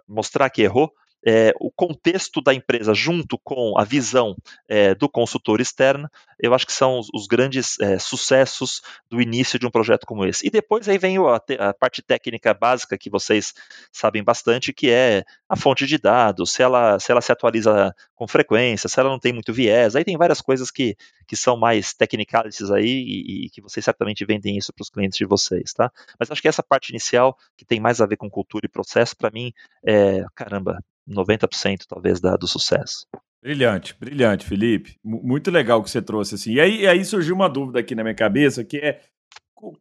mostrar 0.07 0.51
que 0.51 0.63
errou, 0.63 0.93
é, 1.27 1.53
o 1.61 1.71
contexto 1.71 2.41
da 2.41 2.55
empresa 2.55 2.95
junto 2.95 3.39
com 3.39 3.79
a 3.79 3.85
visão 3.85 4.35
é, 4.69 4.95
do 4.95 5.09
consultor 5.09 5.61
externo, 5.61 6.09
eu 6.39 6.55
acho 6.55 6.67
que 6.67 6.73
são 6.73 6.99
os, 6.99 7.09
os 7.15 7.27
grandes 7.27 7.79
é, 7.81 7.99
sucessos 7.99 8.81
do 9.11 9.21
início 9.21 9.59
de 9.59 9.67
um 9.67 9.71
projeto 9.71 10.07
como 10.07 10.25
esse. 10.25 10.47
E 10.47 10.51
depois 10.51 10.89
aí 10.89 10.99
vem 10.99 11.19
a, 11.19 11.69
a, 11.69 11.75
parte 11.75 12.03
técnica 12.03 12.55
básica 12.55 12.97
que 12.97 13.11
vocês 13.11 13.53
sabem 13.93 14.23
bastante, 14.23 14.73
que 14.73 14.91
é 14.91 15.25
a 15.49 15.57
fonte 15.57 15.87
de 15.87 15.99
dados, 15.99 16.53
se 16.53 16.63
ela, 16.63 16.99
se 16.99 17.13
ela 17.13 17.21
se 17.21 17.33
atualiza 17.33 17.95
com 18.15 18.27
frequência, 18.27 18.89
se 18.89 18.99
ela 18.99 19.11
não 19.11 19.19
tem 19.19 19.33
muito 19.33 19.53
viés, 19.53 19.97
aí 19.97 20.05
tem 20.05 20.17
várias 20.17 20.41
coisas 20.41 20.71
que, 20.71 20.97
que 21.27 21.37
são 21.37 21.57
mais 21.57 21.93
technicalities 21.93 22.71
aí 22.71 22.87
e, 22.87 23.47
e 23.47 23.51
que 23.51 23.61
vocês 23.61 23.85
certamente 23.85 24.25
vendem 24.25 24.57
isso 24.57 24.73
para 24.73 24.83
os 24.83 24.91
clientes 24.91 25.19
de 25.19 25.27
vocês, 25.27 25.73
tá? 25.73 25.91
Mas 26.19 26.31
acho 26.31 26.41
que 26.41 26.49
essa 26.49 26.63
parte 26.63 26.91
inicial, 26.91 27.37
que 27.57 27.65
tem 27.65 27.81
mais 27.81 28.01
a 28.01 28.07
ver 28.07 28.17
com 28.17 28.31
cultura 28.31 28.67
e 28.67 28.69
processo, 28.69 29.17
para 29.17 29.31
mim, 29.31 29.53
é, 29.85 30.25
caramba, 30.35 30.79
90% 31.11 31.85
talvez 31.89 32.21
da, 32.21 32.37
do 32.37 32.47
sucesso. 32.47 33.07
Brilhante, 33.43 33.97
brilhante, 33.99 34.45
Felipe. 34.45 34.97
Muito 35.03 35.51
legal 35.51 35.83
que 35.83 35.91
você 35.91 36.03
trouxe 36.03 36.35
assim. 36.35 36.55
E 36.55 36.61
aí, 36.61 36.87
aí 36.87 37.05
surgiu 37.05 37.35
uma 37.35 37.49
dúvida 37.49 37.81
aqui 37.81 37.95
na 37.95 38.03
minha 38.03 38.15
cabeça, 38.15 38.65
que 38.65 38.77
é 38.77 39.01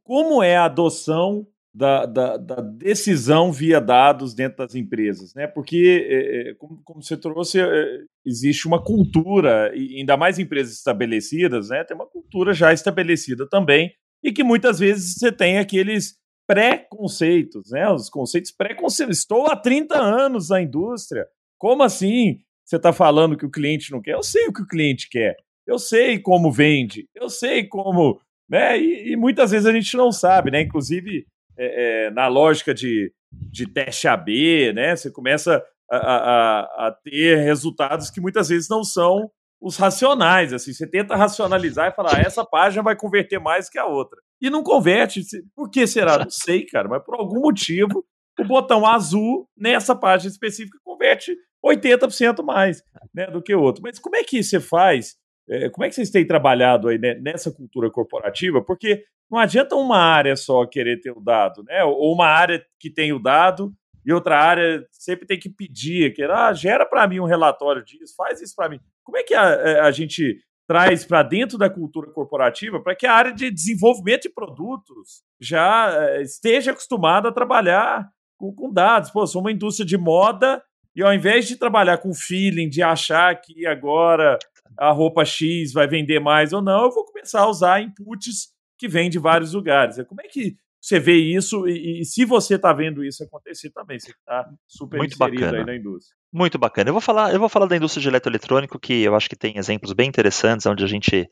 como 0.03 0.41
é 0.41 0.55
a 0.55 0.65
adoção 0.65 1.45
da, 1.73 2.05
da, 2.05 2.37
da 2.37 2.61
decisão 2.61 3.51
via 3.51 3.79
dados 3.79 4.33
dentro 4.33 4.57
das 4.57 4.75
empresas, 4.75 5.33
né? 5.35 5.45
Porque, 5.45 6.05
é, 6.09 6.49
é 6.49 6.53
como, 6.55 6.81
como, 6.83 7.01
você 7.01 7.15
trouxe, 7.15 7.59
é, 7.59 7.99
existe 8.25 8.67
uma 8.67 8.83
cultura, 8.83 9.71
e 9.75 9.97
ainda 9.99 10.17
mais 10.17 10.39
empresas 10.39 10.73
estabelecidas, 10.73 11.69
né? 11.69 11.83
Tem 11.83 11.95
uma 11.95 12.09
cultura 12.09 12.53
já 12.53 12.73
estabelecida 12.73 13.47
também, 13.47 13.91
e 14.23 14.31
que 14.31 14.43
muitas 14.43 14.79
vezes 14.79 15.15
você 15.15 15.31
tem 15.31 15.59
aqueles 15.59 16.15
pré-conceitos, 16.49 17.69
né? 17.69 17.87
Os 17.91 18.09
conceitos 18.09 18.51
pré-conceitos. 18.51 19.19
Estou 19.19 19.45
há 19.45 19.55
30 19.55 19.95
anos 19.95 20.49
na 20.49 20.59
indústria. 20.59 21.27
Como 21.59 21.83
assim 21.83 22.39
você 22.65 22.77
está 22.77 22.91
falando 22.91 23.37
que 23.37 23.45
o 23.45 23.51
cliente 23.51 23.91
não 23.91 24.01
quer? 24.01 24.15
Eu 24.15 24.23
sei 24.23 24.47
o 24.47 24.53
que 24.53 24.63
o 24.63 24.67
cliente 24.67 25.07
quer. 25.09 25.35
Eu 25.67 25.77
sei 25.77 26.17
como 26.17 26.51
vende. 26.51 27.07
Eu 27.13 27.29
sei 27.29 27.67
como. 27.67 28.19
Né? 28.49 28.79
E, 28.79 29.11
e 29.11 29.15
muitas 29.15 29.51
vezes 29.51 29.67
a 29.67 29.71
gente 29.71 29.95
não 29.95 30.11
sabe, 30.11 30.49
né? 30.49 30.61
Inclusive, 30.61 31.23
é, 31.55 32.07
é, 32.07 32.11
na 32.11 32.27
lógica 32.27 32.73
de, 32.73 33.13
de 33.31 33.71
teste 33.71 34.07
AB, 34.07 34.73
né? 34.73 34.95
Você 34.95 35.11
começa 35.11 35.63
a, 35.91 35.97
a, 35.97 36.87
a 36.87 36.91
ter 37.03 37.37
resultados 37.43 38.09
que 38.09 38.19
muitas 38.19 38.49
vezes 38.49 38.67
não 38.67 38.83
são 38.83 39.29
os 39.61 39.77
racionais, 39.77 40.53
assim, 40.53 40.71
você 40.71 40.87
tenta 40.87 41.17
racionalizar 41.17 41.91
e 41.91 41.95
falar, 41.95 42.15
ah, 42.15 42.21
essa 42.21 42.45
página 42.45 42.81
vai 42.81 42.95
converter 42.95 43.39
mais 43.39 43.69
que 43.69 43.77
a 43.77 43.85
outra. 43.85 44.17
E 44.41 44.49
não 44.49 44.63
converte. 44.63 45.21
Por 45.55 45.69
que 45.69 45.85
será? 45.85 46.17
Não 46.17 46.29
sei, 46.31 46.65
cara, 46.65 46.87
mas 46.87 47.03
por 47.03 47.15
algum 47.15 47.41
motivo 47.41 48.05
o 48.39 48.43
botão 48.45 48.85
azul 48.85 49.49
nessa 49.57 49.93
página 49.93 50.31
específica 50.31 50.77
converte 50.83 51.35
80% 51.65 52.41
mais 52.43 52.81
né, 53.13 53.27
do 53.27 53.41
que 53.41 53.53
o 53.53 53.61
outro. 53.61 53.83
Mas 53.83 53.99
como 53.99 54.15
é 54.15 54.23
que 54.23 54.41
você 54.41 54.59
faz? 54.59 55.15
É, 55.49 55.69
como 55.69 55.83
é 55.83 55.89
que 55.89 55.95
vocês 55.95 56.09
têm 56.09 56.25
trabalhado 56.25 56.87
aí 56.87 56.97
né, 56.97 57.15
nessa 57.15 57.51
cultura 57.51 57.91
corporativa? 57.91 58.63
Porque 58.63 59.03
não 59.29 59.37
adianta 59.37 59.75
uma 59.75 59.97
área 59.97 60.35
só 60.35 60.65
querer 60.65 60.99
ter 61.01 61.11
o 61.11 61.19
dado, 61.19 61.63
né? 61.63 61.83
Ou 61.83 62.13
uma 62.13 62.27
área 62.27 62.63
que 62.79 62.89
tem 62.89 63.11
o 63.11 63.19
dado 63.19 63.73
e 64.05 64.13
outra 64.13 64.39
área 64.39 64.83
sempre 64.91 65.27
tem 65.27 65.37
que 65.37 65.49
pedir, 65.49 66.13
que 66.13 66.23
ah, 66.23 66.53
gera 66.53 66.85
para 66.85 67.07
mim 67.07 67.19
um 67.19 67.25
relatório 67.25 67.83
disso, 67.83 68.15
faz 68.15 68.41
isso 68.41 68.55
para 68.55 68.69
mim. 68.69 68.79
Como 69.03 69.17
é 69.17 69.23
que 69.23 69.33
a, 69.33 69.49
é, 69.49 69.79
a 69.81 69.91
gente 69.91 70.39
traz 70.69 71.03
para 71.03 71.23
dentro 71.23 71.57
da 71.57 71.67
cultura 71.67 72.11
corporativa 72.11 72.79
para 72.79 72.95
que 72.95 73.07
a 73.07 73.13
área 73.13 73.33
de 73.33 73.49
desenvolvimento 73.49 74.21
de 74.21 74.29
produtos 74.29 75.23
já 75.41 75.91
é, 75.97 76.21
esteja 76.21 76.69
acostumada 76.69 77.29
a 77.29 77.31
trabalhar 77.31 78.07
com, 78.37 78.53
com, 78.53 78.71
dados? 78.71 79.09
Pô, 79.09 79.25
sou 79.25 79.41
uma 79.41 79.51
indústria 79.51 79.83
de 79.83 79.97
moda 79.97 80.61
e 80.95 81.01
ao 81.01 81.11
invés 81.11 81.47
de 81.47 81.55
trabalhar 81.55 81.97
com 81.97 82.13
feeling, 82.13 82.69
de 82.69 82.83
achar 82.83 83.33
que 83.41 83.65
agora 83.65 84.37
a 84.77 84.91
roupa 84.91 85.25
X 85.25 85.73
vai 85.73 85.87
vender 85.87 86.19
mais 86.19 86.53
ou 86.53 86.61
não, 86.61 86.83
eu 86.83 86.91
vou 86.91 87.03
começar 87.03 87.41
a 87.41 87.49
usar 87.49 87.81
inputs 87.81 88.49
que 88.77 88.87
vêm 88.87 89.09
de 89.09 89.17
vários 89.17 89.53
lugares. 89.53 89.97
Como 90.05 90.21
é 90.21 90.27
que 90.27 90.55
você 90.79 90.99
vê 90.99 91.15
isso 91.15 91.67
e, 91.67 92.01
e 92.01 92.05
se 92.05 92.23
você 92.25 92.55
está 92.55 92.71
vendo 92.73 93.03
isso 93.03 93.23
acontecer 93.23 93.71
também, 93.71 93.99
você 93.99 94.11
está 94.11 94.47
super 94.67 94.97
Muito 94.97 95.17
bacana. 95.17 95.57
aí 95.57 95.65
na 95.65 95.75
indústria. 95.75 96.15
Muito 96.31 96.59
bacana. 96.59 96.89
Eu 96.89 96.93
vou 96.93 97.01
falar, 97.01 97.33
eu 97.33 97.39
vou 97.39 97.49
falar 97.49 97.65
da 97.65 97.75
indústria 97.75 98.01
de 98.01 98.07
eletroeletrônico, 98.07 98.79
que 98.79 99.01
eu 99.01 99.15
acho 99.15 99.27
que 99.29 99.35
tem 99.35 99.57
exemplos 99.57 99.93
bem 99.93 100.07
interessantes 100.07 100.65
onde 100.65 100.83
a 100.83 100.87
gente 100.87 101.27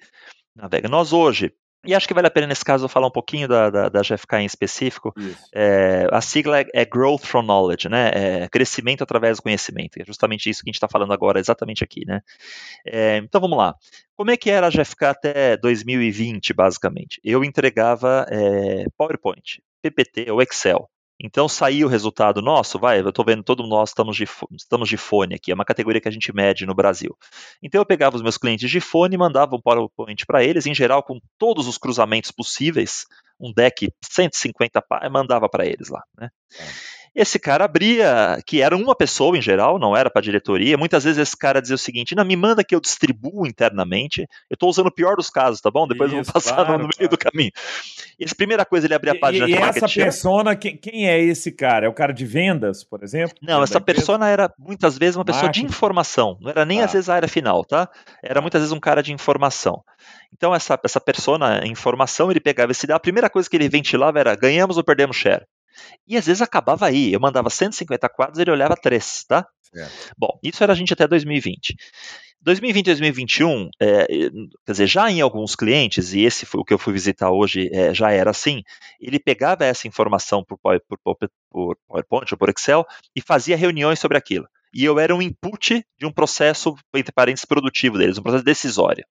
navega. 0.55 0.89
Nós 0.89 1.13
hoje, 1.13 1.53
E 1.86 1.93
acho 1.95 2.07
que 2.07 2.13
vale 2.13 2.27
a 2.27 2.31
pena, 2.31 2.47
nesse 2.47 2.65
caso, 2.65 2.86
eu 2.86 2.89
falar 2.89 3.07
um 3.07 3.12
pouquinho 3.12 3.47
da, 3.47 3.69
da, 3.69 3.89
da 3.89 4.01
GFK 4.01 4.38
em 4.39 4.45
específico. 4.45 5.13
É, 5.53 6.07
a 6.12 6.19
sigla 6.19 6.62
é, 6.62 6.65
é, 6.73 6.83
Growth 6.86 7.25
from 7.25 7.43
Knowledge, 7.43 7.88
né? 7.88 8.12
É 8.13 8.49
crescimento 8.49 9.03
através 9.03 9.38
do 9.38 9.43
conhecimento. 9.43 9.97
É 10.01 10.05
justamente 10.05 10.49
isso 10.49 10.63
que 10.63 10.69
a 10.69 10.71
gente 10.71 10.77
está 10.77 10.88
falando 10.88 11.13
agora, 11.13 11.39
exatamente 11.39 11.83
aqui, 11.83 12.03
né? 12.05 12.21
É, 12.86 13.17
então 13.17 13.39
vamos 13.39 13.57
lá. 13.57 13.75
Como 14.15 14.31
é 14.31 14.38
que 14.38 14.49
era 14.49 14.67
a 14.67 14.69
GFK 14.69 15.05
até 15.05 15.57
2020, 15.57 16.53
basicamente? 16.53 17.21
Eu 17.23 17.43
entregava 17.43 18.25
é, 18.29 18.86
PowerPoint, 18.97 19.62
PPT 19.81 20.31
ou 20.31 20.41
Excel. 20.41 20.89
Então 21.19 21.47
saiu 21.47 21.88
o 21.88 21.89
resultado 21.89 22.41
nosso, 22.41 22.77
vai, 22.77 22.99
eu 22.99 23.10
estou 23.10 23.25
vendo 23.25 23.43
todo 23.43 23.65
nós 23.65 23.89
estamos 23.89 24.15
de, 24.15 24.27
estamos 24.56 24.88
de 24.88 24.97
fone 24.97 25.36
aqui, 25.36 25.51
é 25.51 25.56
uma 25.56 25.65
categoria 25.65 25.99
que 25.99 26.08
a 26.08 26.12
gente 26.12 26.34
mede 26.34 26.65
no 26.65 26.75
Brasil. 26.75 27.17
Então 27.62 27.82
eu 27.82 27.86
pegava 27.86 28.15
os 28.15 28.21
meus 28.21 28.38
clientes 28.38 28.69
de 28.69 28.80
fone, 28.80 29.17
mandava 29.17 29.56
um 29.56 29.62
PowerPoint 29.62 30.25
para 30.25 30.43
eles, 30.43 30.65
em 30.65 30.75
geral 30.75 31.01
com 31.01 31.19
todos 31.38 31.67
os 31.67 31.77
cruzamentos 31.77 32.32
possíveis, 32.32 33.06
um 33.39 33.51
deck 33.51 33.91
150 34.03 34.82
páginas, 34.82 35.12
mandava 35.12 35.49
para 35.49 35.65
eles 35.65 35.89
lá, 35.89 36.03
né? 36.17 36.30
É. 36.60 36.96
Esse 37.17 37.39
cara 37.39 37.65
abria, 37.65 38.39
que 38.45 38.62
era 38.62 38.77
uma 38.77 38.95
pessoa 38.95 39.36
em 39.36 39.41
geral, 39.41 39.80
não 39.80 39.97
era 39.97 40.08
para 40.08 40.21
diretoria. 40.21 40.77
Muitas 40.77 41.03
vezes 41.03 41.17
esse 41.17 41.36
cara 41.36 41.60
dizia 41.60 41.73
o 41.73 41.80
seguinte: 41.80 42.13
não, 42.13 42.23
me 42.23 42.36
manda 42.36 42.63
que 42.63 42.75
eu 42.75 42.80
distribuo 42.80 43.47
internamente. 43.47 44.21
Eu 44.47 44.53
estou 44.53 44.69
usando 44.69 44.86
o 44.86 44.91
pior 44.91 45.15
dos 45.15 45.27
casos, 45.27 45.60
tá 45.60 45.71
bom? 45.71 45.88
Depois 45.88 46.12
Isso, 46.12 46.19
eu 46.19 46.23
vou 46.23 46.32
passar 46.32 46.53
claro, 46.53 46.73
no 46.73 46.77
meio 46.77 46.91
claro. 46.95 47.10
do 47.10 47.17
caminho. 47.17 47.51
E 48.19 48.23
essa 48.23 48.36
primeira 48.36 48.63
coisa 48.63 48.86
ele 48.86 48.93
abria 48.93 49.13
a 49.13 49.19
página 49.19 49.45
e, 49.45 49.51
de 49.51 49.58
e 49.58 49.60
essa 49.60 49.89
persona, 49.89 50.56
quem, 50.56 50.77
quem, 50.77 51.10
é 51.10 51.19
esse 51.19 51.51
cara? 51.51 51.88
É 51.88 51.89
o 51.89 51.93
cara 51.93 52.13
de 52.13 52.23
vendas, 52.23 52.84
por 52.84 53.03
exemplo? 53.03 53.36
Não, 53.41 53.63
essa 53.63 53.82
persona 53.82 54.30
era 54.30 54.53
muitas 54.56 54.95
vezes 54.95 55.15
uma 55.15 55.25
pessoa 55.25 55.45
Marketing. 55.45 55.65
de 55.65 55.73
informação. 55.73 56.38
Não 56.39 56.51
era 56.51 56.65
nem 56.65 56.84
às 56.84 56.93
vezes 56.93 57.10
a 57.10 57.15
área 57.15 57.27
final, 57.27 57.65
tá? 57.65 57.89
Era 58.23 58.41
muitas 58.41 58.62
vezes 58.62 58.71
um 58.71 58.80
cara 58.80 59.01
de 59.01 59.12
informação. 59.12 59.84
Então, 60.32 60.53
essa, 60.53 60.80
essa 60.84 61.01
persona, 61.01 61.65
informação, 61.65 62.30
ele 62.30 62.39
pegava 62.39 62.71
esse. 62.71 62.91
A 62.91 62.99
primeira 62.99 63.27
coisa 63.27 63.49
que 63.49 63.56
ele 63.56 63.67
ventilava 63.67 64.19
era 64.19 64.36
ganhamos 64.36 64.77
ou 64.77 64.84
perdemos 64.84 65.15
share. 65.15 65.43
E 66.07 66.17
às 66.17 66.25
vezes 66.25 66.41
acabava 66.41 66.85
aí. 66.85 67.13
Eu 67.13 67.19
mandava 67.19 67.49
150 67.49 68.09
quadros, 68.09 68.39
ele 68.39 68.51
olhava 68.51 68.75
3, 68.75 69.25
tá? 69.25 69.47
Certo. 69.61 70.13
Bom, 70.17 70.39
isso 70.41 70.63
era 70.63 70.73
a 70.73 70.75
gente 70.75 70.93
até 70.93 71.07
2020. 71.07 71.75
2020 72.41 72.85
2021, 72.85 73.69
é, 73.81 74.05
quer 74.65 74.71
dizer, 74.71 74.87
já 74.87 75.11
em 75.11 75.21
alguns 75.21 75.55
clientes, 75.55 76.13
e 76.13 76.21
esse 76.21 76.45
foi 76.45 76.61
o 76.61 76.63
que 76.63 76.73
eu 76.73 76.77
fui 76.77 76.93
visitar 76.93 77.31
hoje, 77.31 77.69
é, 77.73 77.93
já 77.93 78.11
era 78.11 78.29
assim, 78.29 78.61
ele 79.01 79.19
pegava 79.19 79.65
essa 79.65 79.87
informação 79.87 80.43
por, 80.43 80.57
por, 80.57 80.79
por, 81.03 81.29
por 81.49 81.77
PowerPoint 81.87 82.31
ou 82.31 82.37
por 82.37 82.49
Excel 82.49 82.85
e 83.15 83.21
fazia 83.21 83.57
reuniões 83.57 83.99
sobre 83.99 84.17
aquilo. 84.17 84.47
E 84.73 84.85
eu 84.85 84.99
era 84.99 85.15
um 85.15 85.21
input 85.21 85.83
de 85.97 86.05
um 86.05 86.11
processo, 86.11 86.75
entre 86.93 87.11
parênteses, 87.11 87.45
produtivo 87.45 87.97
deles, 87.97 88.17
um 88.17 88.23
processo 88.23 88.45
decisório. 88.45 89.05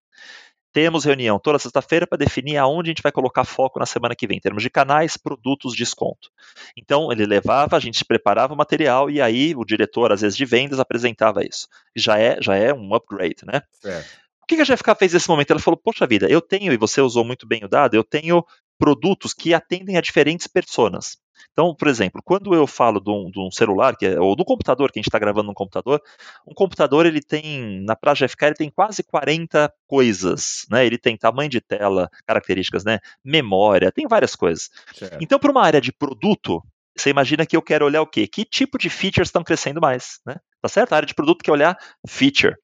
Temos 0.77 1.07
reunião 1.07 1.39
toda 1.39 1.59
sexta-feira 1.59 2.07
para 2.07 2.19
definir 2.19 2.59
aonde 2.59 2.91
a 2.91 2.93
gente 2.93 3.03
vai 3.03 3.11
colocar 3.11 3.47
foco 3.47 3.79
na 3.79 3.87
semana 3.87 4.15
que 4.15 4.27
vem, 4.27 4.37
em 4.37 4.41
termos 4.41 4.63
de 4.63 4.69
canais, 4.69 5.17
produtos, 5.17 5.75
desconto. 5.75 6.29
Então, 6.77 7.11
ele 7.11 7.25
levava, 7.25 7.79
a 7.79 7.81
gente 7.81 8.05
preparava 8.05 8.53
o 8.53 8.57
material 8.59 9.09
e 9.09 9.19
aí 9.19 9.55
o 9.57 9.65
diretor, 9.65 10.13
às 10.13 10.21
vezes 10.21 10.37
de 10.37 10.45
vendas, 10.45 10.79
apresentava 10.79 11.43
isso. 11.43 11.67
Já 11.97 12.19
é, 12.19 12.37
já 12.43 12.57
é 12.57 12.75
um 12.75 12.95
upgrade, 12.95 13.47
né? 13.47 13.63
Certo. 13.81 14.07
O 14.43 14.47
que 14.47 14.61
a 14.61 14.65
GFK 14.65 14.95
fez 14.99 15.15
nesse 15.15 15.31
momento? 15.31 15.51
Ela 15.51 15.61
falou: 15.61 15.81
Poxa 15.83 16.07
vida, 16.07 16.29
eu 16.29 16.43
tenho, 16.43 16.71
e 16.71 16.77
você 16.77 17.01
usou 17.01 17.25
muito 17.25 17.47
bem 17.47 17.65
o 17.65 17.69
dado, 17.69 17.95
eu 17.95 18.05
tenho 18.05 18.45
produtos 18.79 19.33
que 19.33 19.55
atendem 19.55 19.97
a 19.97 20.03
diferentes 20.03 20.47
personas. 20.47 21.17
Então, 21.53 21.75
por 21.75 21.89
exemplo, 21.89 22.21
quando 22.25 22.55
eu 22.55 22.67
falo 22.67 23.01
de 23.01 23.11
um, 23.11 23.31
de 23.31 23.41
um 23.41 23.51
celular, 23.51 23.97
que 23.97 24.07
é, 24.07 24.21
ou 24.21 24.37
do 24.37 24.45
computador, 24.45 24.91
que 24.91 24.99
a 24.99 25.01
gente 25.01 25.09
está 25.09 25.19
gravando 25.19 25.49
no 25.49 25.55
computador, 25.55 26.03
um 26.47 26.55
computador 26.55 27.07
ele 27.07 27.21
tem, 27.21 27.83
na 27.85 27.97
Praia 27.97 28.15
GFK, 28.15 28.47
ele 28.47 28.55
tem 28.55 28.71
quase 28.71 29.03
40 29.03 29.73
coisas, 29.87 30.67
né? 30.71 30.85
Ele 30.85 30.99
tem 30.99 31.17
tamanho 31.17 31.51
de 31.51 31.61
tela, 31.61 32.11
características, 32.27 32.85
né? 32.85 32.99
Memória, 33.25 33.93
tem 33.93 34.07
várias 34.07 34.35
coisas. 34.35 34.71
Certo. 34.95 35.19
Então, 35.21 35.39
para 35.39 35.51
uma 35.51 35.63
área 35.63 35.81
de 35.81 35.93
produto, 35.93 36.63
você 36.97 37.11
imagina 37.11 37.45
que 37.45 37.57
eu 37.57 37.63
quero 37.63 37.85
olhar 37.85 38.01
o 38.01 38.07
quê? 38.07 38.27
Que 38.27 38.45
tipo 38.45 38.79
de 38.79 38.89
features 38.89 39.29
estão 39.29 39.45
crescendo 39.45 39.81
mais, 39.81 40.21
né? 40.25 40.37
Tá 40.67 40.69
certo? 40.69 40.93
A 40.93 40.97
área 40.97 41.07
de 41.07 41.15
produto 41.15 41.45
quer 41.45 41.53
olhar 41.53 41.79
feature. 42.09 42.57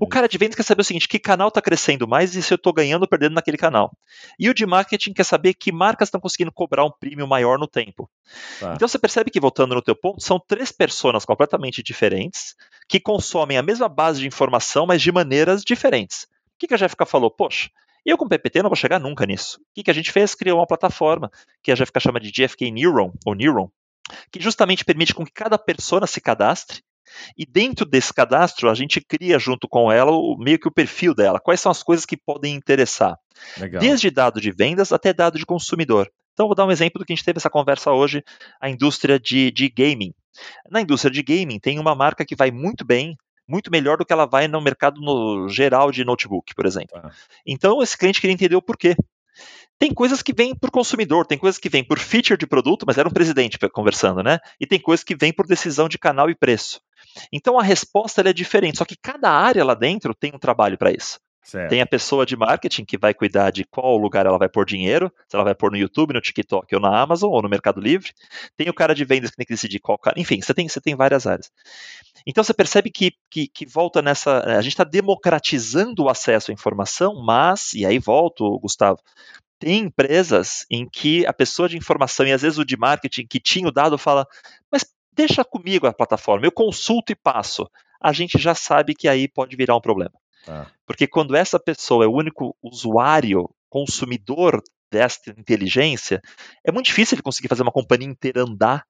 O 0.00 0.06
cara 0.06 0.28
de 0.28 0.38
vendas 0.38 0.54
quer 0.54 0.62
saber 0.62 0.82
o 0.82 0.84
seguinte: 0.84 1.08
que 1.08 1.18
canal 1.18 1.48
está 1.48 1.60
crescendo 1.60 2.06
mais 2.06 2.36
e 2.36 2.42
se 2.42 2.54
eu 2.54 2.56
estou 2.56 2.72
ganhando 2.72 3.02
ou 3.02 3.08
perdendo 3.08 3.34
naquele 3.34 3.56
canal. 3.56 3.90
E 4.38 4.48
o 4.48 4.54
de 4.54 4.64
marketing 4.64 5.12
quer 5.12 5.24
saber 5.24 5.54
que 5.54 5.72
marcas 5.72 6.06
estão 6.06 6.20
conseguindo 6.20 6.52
cobrar 6.52 6.84
um 6.84 6.90
prêmio 7.00 7.26
maior 7.26 7.58
no 7.58 7.66
tempo. 7.66 8.08
Tá. 8.60 8.74
Então 8.76 8.86
você 8.86 8.96
percebe 8.96 9.28
que, 9.28 9.40
voltando 9.40 9.74
no 9.74 9.82
teu 9.82 9.96
ponto, 9.96 10.22
são 10.22 10.38
três 10.38 10.70
pessoas 10.70 11.24
completamente 11.24 11.82
diferentes 11.82 12.54
que 12.88 13.00
consomem 13.00 13.58
a 13.58 13.62
mesma 13.62 13.88
base 13.88 14.20
de 14.20 14.28
informação, 14.28 14.86
mas 14.86 15.02
de 15.02 15.10
maneiras 15.10 15.64
diferentes. 15.64 16.28
O 16.54 16.58
que, 16.60 16.68
que 16.68 16.74
a 16.74 16.76
GFK 16.76 17.04
falou? 17.06 17.28
Poxa, 17.28 17.68
eu 18.06 18.16
com 18.16 18.28
PPT 18.28 18.62
não 18.62 18.70
vou 18.70 18.76
chegar 18.76 19.00
nunca 19.00 19.26
nisso. 19.26 19.58
O 19.60 19.64
que, 19.74 19.82
que 19.82 19.90
a 19.90 19.94
gente 19.94 20.12
fez? 20.12 20.32
Criou 20.36 20.60
uma 20.60 20.66
plataforma 20.66 21.28
que 21.60 21.72
a 21.72 21.74
GFK 21.74 21.98
chama 21.98 22.20
de 22.20 22.30
GFK 22.30 22.70
Neuron, 22.70 23.12
ou 23.26 23.34
Neuron, 23.34 23.68
que 24.30 24.40
justamente 24.40 24.84
permite 24.84 25.12
com 25.12 25.24
que 25.24 25.32
cada 25.32 25.58
persona 25.58 26.06
se 26.06 26.20
cadastre 26.20 26.82
e 27.36 27.46
dentro 27.46 27.84
desse 27.84 28.12
cadastro, 28.12 28.70
a 28.70 28.74
gente 28.74 29.00
cria 29.00 29.38
junto 29.38 29.68
com 29.68 29.90
ela 29.90 30.12
o, 30.12 30.36
meio 30.38 30.58
que 30.58 30.68
o 30.68 30.72
perfil 30.72 31.14
dela. 31.14 31.40
Quais 31.40 31.60
são 31.60 31.70
as 31.70 31.82
coisas 31.82 32.04
que 32.04 32.16
podem 32.16 32.54
interessar? 32.54 33.16
Legal. 33.58 33.80
Desde 33.80 34.10
dado 34.10 34.40
de 34.40 34.50
vendas 34.50 34.92
até 34.92 35.12
dado 35.12 35.38
de 35.38 35.46
consumidor. 35.46 36.10
Então, 36.32 36.46
vou 36.46 36.54
dar 36.54 36.66
um 36.66 36.70
exemplo 36.70 37.00
do 37.00 37.04
que 37.04 37.12
a 37.12 37.16
gente 37.16 37.24
teve 37.24 37.38
essa 37.38 37.50
conversa 37.50 37.90
hoje, 37.90 38.22
a 38.60 38.70
indústria 38.70 39.18
de, 39.18 39.50
de 39.50 39.68
gaming. 39.68 40.14
Na 40.70 40.80
indústria 40.80 41.10
de 41.10 41.22
gaming, 41.22 41.58
tem 41.58 41.80
uma 41.80 41.96
marca 41.96 42.24
que 42.24 42.36
vai 42.36 42.50
muito 42.50 42.84
bem, 42.84 43.16
muito 43.46 43.72
melhor 43.72 43.96
do 43.96 44.04
que 44.04 44.12
ela 44.12 44.26
vai 44.26 44.46
no 44.46 44.60
mercado 44.60 45.00
no 45.00 45.48
geral 45.48 45.90
de 45.90 46.04
notebook, 46.04 46.54
por 46.54 46.64
exemplo. 46.64 46.96
Ah. 47.02 47.10
Então, 47.44 47.82
esse 47.82 47.98
cliente 47.98 48.20
queria 48.20 48.34
entender 48.34 48.54
o 48.54 48.62
porquê. 48.62 48.94
Tem 49.78 49.94
coisas 49.94 50.22
que 50.22 50.32
vêm 50.32 50.54
por 50.54 50.70
consumidor, 50.70 51.24
tem 51.24 51.38
coisas 51.38 51.58
que 51.58 51.68
vêm 51.68 51.84
por 51.84 51.98
feature 51.98 52.38
de 52.38 52.46
produto, 52.46 52.84
mas 52.86 52.98
era 52.98 53.08
um 53.08 53.12
presidente 53.12 53.58
conversando, 53.70 54.22
né? 54.22 54.38
E 54.60 54.66
tem 54.66 54.80
coisas 54.80 55.04
que 55.04 55.16
vêm 55.16 55.32
por 55.32 55.46
decisão 55.46 55.88
de 55.88 55.98
canal 55.98 56.28
e 56.28 56.34
preço. 56.34 56.80
Então 57.32 57.58
a 57.58 57.62
resposta 57.62 58.20
é 58.20 58.32
diferente, 58.32 58.78
só 58.78 58.84
que 58.84 58.96
cada 58.96 59.30
área 59.30 59.64
lá 59.64 59.74
dentro 59.74 60.14
tem 60.14 60.32
um 60.34 60.38
trabalho 60.38 60.78
para 60.78 60.90
isso. 60.90 61.18
Certo. 61.48 61.70
Tem 61.70 61.80
a 61.80 61.86
pessoa 61.86 62.26
de 62.26 62.36
marketing 62.36 62.84
que 62.84 62.98
vai 62.98 63.14
cuidar 63.14 63.50
de 63.50 63.64
qual 63.64 63.96
lugar 63.96 64.26
ela 64.26 64.36
vai 64.36 64.50
pôr 64.50 64.66
dinheiro, 64.66 65.10
se 65.26 65.34
ela 65.34 65.44
vai 65.44 65.54
pôr 65.54 65.70
no 65.70 65.78
YouTube, 65.78 66.12
no 66.12 66.20
TikTok 66.20 66.74
ou 66.74 66.80
na 66.80 67.00
Amazon 67.00 67.30
ou 67.30 67.40
no 67.40 67.48
Mercado 67.48 67.80
Livre. 67.80 68.12
Tem 68.54 68.68
o 68.68 68.74
cara 68.74 68.94
de 68.94 69.02
vendas 69.02 69.30
que 69.30 69.36
tem 69.38 69.46
que 69.46 69.54
decidir 69.54 69.78
qual 69.78 69.96
cara. 69.96 70.20
Enfim, 70.20 70.42
você 70.42 70.52
tem, 70.52 70.68
você 70.68 70.78
tem 70.78 70.94
várias 70.94 71.26
áreas. 71.26 71.50
Então 72.26 72.44
você 72.44 72.52
percebe 72.52 72.90
que, 72.90 73.14
que, 73.30 73.48
que 73.48 73.64
volta 73.64 74.02
nessa. 74.02 74.40
A 74.40 74.60
gente 74.60 74.74
está 74.74 74.84
democratizando 74.84 76.02
o 76.02 76.10
acesso 76.10 76.50
à 76.50 76.54
informação, 76.54 77.14
mas, 77.24 77.72
e 77.72 77.86
aí 77.86 77.98
volto, 77.98 78.58
Gustavo, 78.58 78.98
tem 79.58 79.84
empresas 79.84 80.66
em 80.70 80.86
que 80.86 81.26
a 81.26 81.32
pessoa 81.32 81.66
de 81.66 81.78
informação 81.78 82.26
e 82.26 82.32
às 82.32 82.42
vezes 82.42 82.58
o 82.58 82.64
de 82.64 82.76
marketing 82.76 83.26
que 83.26 83.40
tinha 83.40 83.66
o 83.66 83.72
dado 83.72 83.96
fala, 83.96 84.26
mas 84.70 84.84
deixa 85.18 85.44
comigo 85.44 85.88
a 85.88 85.92
plataforma, 85.92 86.46
eu 86.46 86.52
consulto 86.52 87.10
e 87.10 87.16
passo. 87.16 87.68
A 88.00 88.12
gente 88.12 88.38
já 88.38 88.54
sabe 88.54 88.94
que 88.94 89.08
aí 89.08 89.26
pode 89.26 89.56
virar 89.56 89.74
um 89.74 89.80
problema. 89.80 90.14
Ah. 90.46 90.66
Porque 90.86 91.08
quando 91.08 91.34
essa 91.34 91.58
pessoa 91.58 92.04
é 92.04 92.06
o 92.06 92.14
único 92.14 92.56
usuário, 92.62 93.50
consumidor 93.68 94.62
desta 94.90 95.30
inteligência, 95.30 96.22
é 96.64 96.70
muito 96.70 96.86
difícil 96.86 97.16
ele 97.16 97.22
conseguir 97.22 97.48
fazer 97.48 97.62
uma 97.62 97.72
companhia 97.72 98.06
inteira 98.06 98.42
andar 98.42 98.84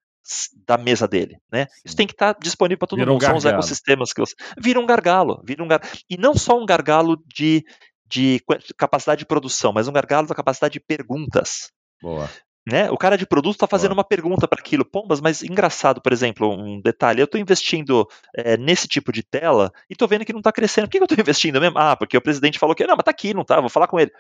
da 0.67 0.77
mesa 0.77 1.09
dele, 1.09 1.39
né? 1.51 1.67
Isso 1.83 1.97
tem 1.97 2.07
que 2.07 2.13
estar 2.13 2.35
tá 2.35 2.41
disponível 2.43 2.81
para 2.81 2.89
todo 2.89 2.99
vira 2.99 3.11
mundo. 3.11 3.23
Um 3.23 3.27
São 3.27 3.37
os 3.37 3.47
ecossistemas 3.47 4.13
que 4.13 4.21
eu... 4.21 4.27
vira 4.59 4.79
um 4.79 4.85
gargalo, 4.85 5.43
vira 5.43 5.65
um 5.65 5.69
gar... 5.69 5.81
e 6.09 6.19
não 6.19 6.35
só 6.35 6.61
um 6.61 6.67
gargalo 6.67 7.17
de, 7.27 7.65
de 8.07 8.39
capacidade 8.77 9.21
de 9.21 9.27
produção, 9.27 9.73
mas 9.73 9.89
um 9.89 9.93
gargalo 9.93 10.27
da 10.27 10.35
capacidade 10.35 10.75
de 10.75 10.81
perguntas. 10.81 11.73
Boa. 12.03 12.29
Né? 12.71 12.91
O 12.91 12.99
cara 12.99 13.17
de 13.17 13.27
produto 13.27 13.55
está 13.55 13.67
fazendo 13.67 13.93
uma 13.93 14.05
pergunta 14.05 14.47
para 14.47 14.61
aquilo. 14.61 14.85
Pombas, 14.85 15.23
mas 15.23 15.43
engraçado, 15.43 16.03
por 16.03 16.13
exemplo, 16.13 16.53
um 16.53 16.81
detalhe. 16.83 17.21
Eu 17.21 17.25
estou 17.25 17.41
investindo 17.41 18.07
é, 18.37 18.59
nesse 18.59 18.87
tipo 18.87 19.11
de 19.11 19.23
tela 19.23 19.73
e 19.89 19.95
estou 19.95 20.07
vendo 20.07 20.25
que 20.25 20.35
não 20.35 20.41
está 20.41 20.53
crescendo. 20.53 20.85
Por 20.85 20.91
que 20.91 20.99
eu 20.99 21.05
estou 21.05 21.17
investindo 21.19 21.59
mesmo? 21.61 21.79
Ah, 21.79 21.97
porque 21.97 22.17
o 22.17 22.21
presidente 22.21 22.59
falou 22.59 22.75
que 22.75 22.87
não, 22.87 22.95
mas 22.95 23.01
está 23.01 23.11
aqui, 23.11 23.33
não 23.33 23.41
está, 23.41 23.59
vou 23.59 23.71
falar 23.71 23.87
com 23.87 23.99
ele. 23.99 24.13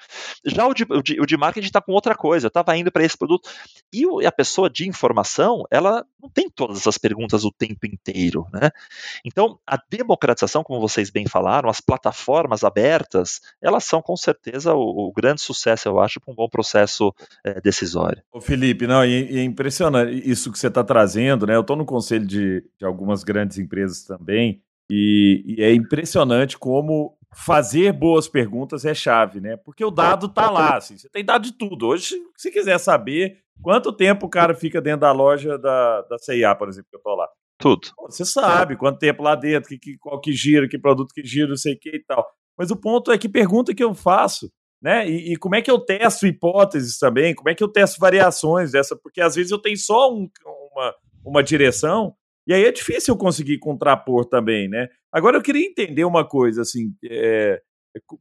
Já 0.46 0.66
o 0.66 0.72
de, 0.72 0.86
o 0.88 1.02
de, 1.02 1.20
o 1.20 1.26
de 1.26 1.36
marketing 1.36 1.66
está 1.66 1.82
com 1.82 1.92
outra 1.92 2.14
coisa. 2.14 2.46
Eu 2.46 2.48
estava 2.48 2.74
indo 2.74 2.90
para 2.90 3.04
esse 3.04 3.18
produto. 3.18 3.50
E 3.92 4.06
o, 4.06 4.26
a 4.26 4.32
pessoa 4.32 4.70
de 4.70 4.88
informação, 4.88 5.64
ela 5.70 6.04
não 6.18 6.30
tem 6.30 6.48
todas 6.48 6.78
essas 6.78 6.96
perguntas 6.96 7.44
o 7.44 7.52
tempo 7.52 7.86
inteiro. 7.86 8.46
Né? 8.50 8.70
Então, 9.26 9.58
a 9.66 9.78
democratização, 9.90 10.64
como 10.64 10.80
vocês 10.80 11.10
bem 11.10 11.26
falaram, 11.26 11.68
as 11.68 11.82
plataformas 11.82 12.64
abertas, 12.64 13.40
elas 13.60 13.84
são 13.84 14.00
com 14.00 14.16
certeza 14.16 14.74
o, 14.74 15.08
o 15.08 15.12
grande 15.12 15.42
sucesso, 15.42 15.86
eu 15.86 16.00
acho, 16.00 16.18
para 16.18 16.32
um 16.32 16.34
bom 16.34 16.48
processo 16.48 17.14
é, 17.44 17.60
decisório. 17.60 18.22
Ô 18.38 18.40
Felipe, 18.40 18.86
não, 18.86 19.04
e, 19.04 19.32
e 19.32 19.38
é 19.40 19.42
impressionante 19.42 20.12
isso 20.30 20.52
que 20.52 20.58
você 20.58 20.68
está 20.68 20.84
trazendo, 20.84 21.44
né? 21.44 21.56
Eu 21.56 21.62
estou 21.62 21.74
no 21.74 21.84
conselho 21.84 22.24
de, 22.24 22.64
de, 22.78 22.84
algumas 22.84 23.24
grandes 23.24 23.58
empresas 23.58 24.04
também, 24.04 24.62
e, 24.88 25.56
e, 25.58 25.62
é 25.62 25.74
impressionante 25.74 26.56
como 26.56 27.18
fazer 27.34 27.92
boas 27.92 28.28
perguntas 28.28 28.84
é 28.84 28.94
chave, 28.94 29.40
né? 29.40 29.56
Porque 29.56 29.84
o 29.84 29.90
dado 29.90 30.26
está 30.26 30.48
lá, 30.48 30.76
assim, 30.76 30.96
você 30.96 31.08
tem 31.08 31.24
dado 31.24 31.42
de 31.42 31.52
tudo. 31.52 31.88
Hoje, 31.88 32.14
se 32.36 32.48
quiser 32.52 32.78
saber 32.78 33.38
quanto 33.60 33.92
tempo 33.92 34.26
o 34.26 34.30
cara 34.30 34.54
fica 34.54 34.80
dentro 34.80 35.00
da 35.00 35.10
loja 35.10 35.58
da, 35.58 36.02
da 36.02 36.16
CIA, 36.18 36.54
por 36.54 36.68
exemplo, 36.68 36.88
que 36.90 36.96
eu 36.96 37.00
estou 37.00 37.16
lá. 37.16 37.26
Tudo. 37.58 37.88
Você 38.08 38.24
sabe 38.24 38.76
quanto 38.76 39.00
tempo 39.00 39.20
lá 39.20 39.34
dentro, 39.34 39.68
que, 39.68 39.78
que, 39.78 39.98
qual 39.98 40.20
que 40.20 40.32
gira, 40.32 40.68
que 40.68 40.78
produto 40.78 41.12
que 41.12 41.24
gira, 41.24 41.48
não 41.48 41.56
sei 41.56 41.74
o 41.74 41.78
que 41.78 41.90
e 41.90 42.04
tal. 42.04 42.24
Mas 42.56 42.70
o 42.70 42.76
ponto 42.76 43.10
é 43.10 43.18
que 43.18 43.28
pergunta 43.28 43.74
que 43.74 43.82
eu 43.82 43.92
faço 43.94 44.48
né? 44.80 45.08
E, 45.08 45.32
e, 45.32 45.36
como 45.36 45.56
é 45.56 45.62
que 45.62 45.70
eu 45.70 45.78
testo 45.78 46.26
hipóteses 46.26 46.98
também? 46.98 47.34
Como 47.34 47.48
é 47.48 47.54
que 47.54 47.62
eu 47.62 47.68
testo 47.68 47.98
variações 47.98 48.72
dessa? 48.72 48.96
Porque 48.96 49.20
às 49.20 49.34
vezes 49.34 49.50
eu 49.50 49.58
tenho 49.58 49.76
só 49.76 50.12
um, 50.12 50.28
uma, 50.72 50.94
uma 51.24 51.42
direção 51.42 52.14
e 52.48 52.54
aí 52.54 52.64
é 52.64 52.72
difícil 52.72 53.12
eu 53.12 53.18
conseguir 53.18 53.58
contrapor 53.58 54.24
também, 54.24 54.68
né? 54.68 54.88
Agora 55.12 55.36
eu 55.36 55.42
queria 55.42 55.66
entender 55.66 56.04
uma 56.04 56.26
coisa, 56.26 56.62
assim, 56.62 56.94
é, 57.04 57.60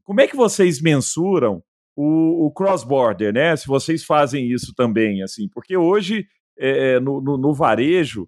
como 0.03 0.19
é 0.19 0.27
que 0.27 0.35
vocês 0.35 0.81
mensuram 0.81 1.63
o, 1.95 2.47
o 2.47 2.51
cross-border, 2.51 3.33
né? 3.33 3.55
Se 3.55 3.65
vocês 3.65 4.03
fazem 4.03 4.51
isso 4.51 4.73
também, 4.75 5.23
assim, 5.23 5.47
porque 5.47 5.77
hoje 5.77 6.27
é, 6.59 6.99
no, 6.99 7.21
no, 7.21 7.37
no, 7.37 7.53
varejo 7.53 8.27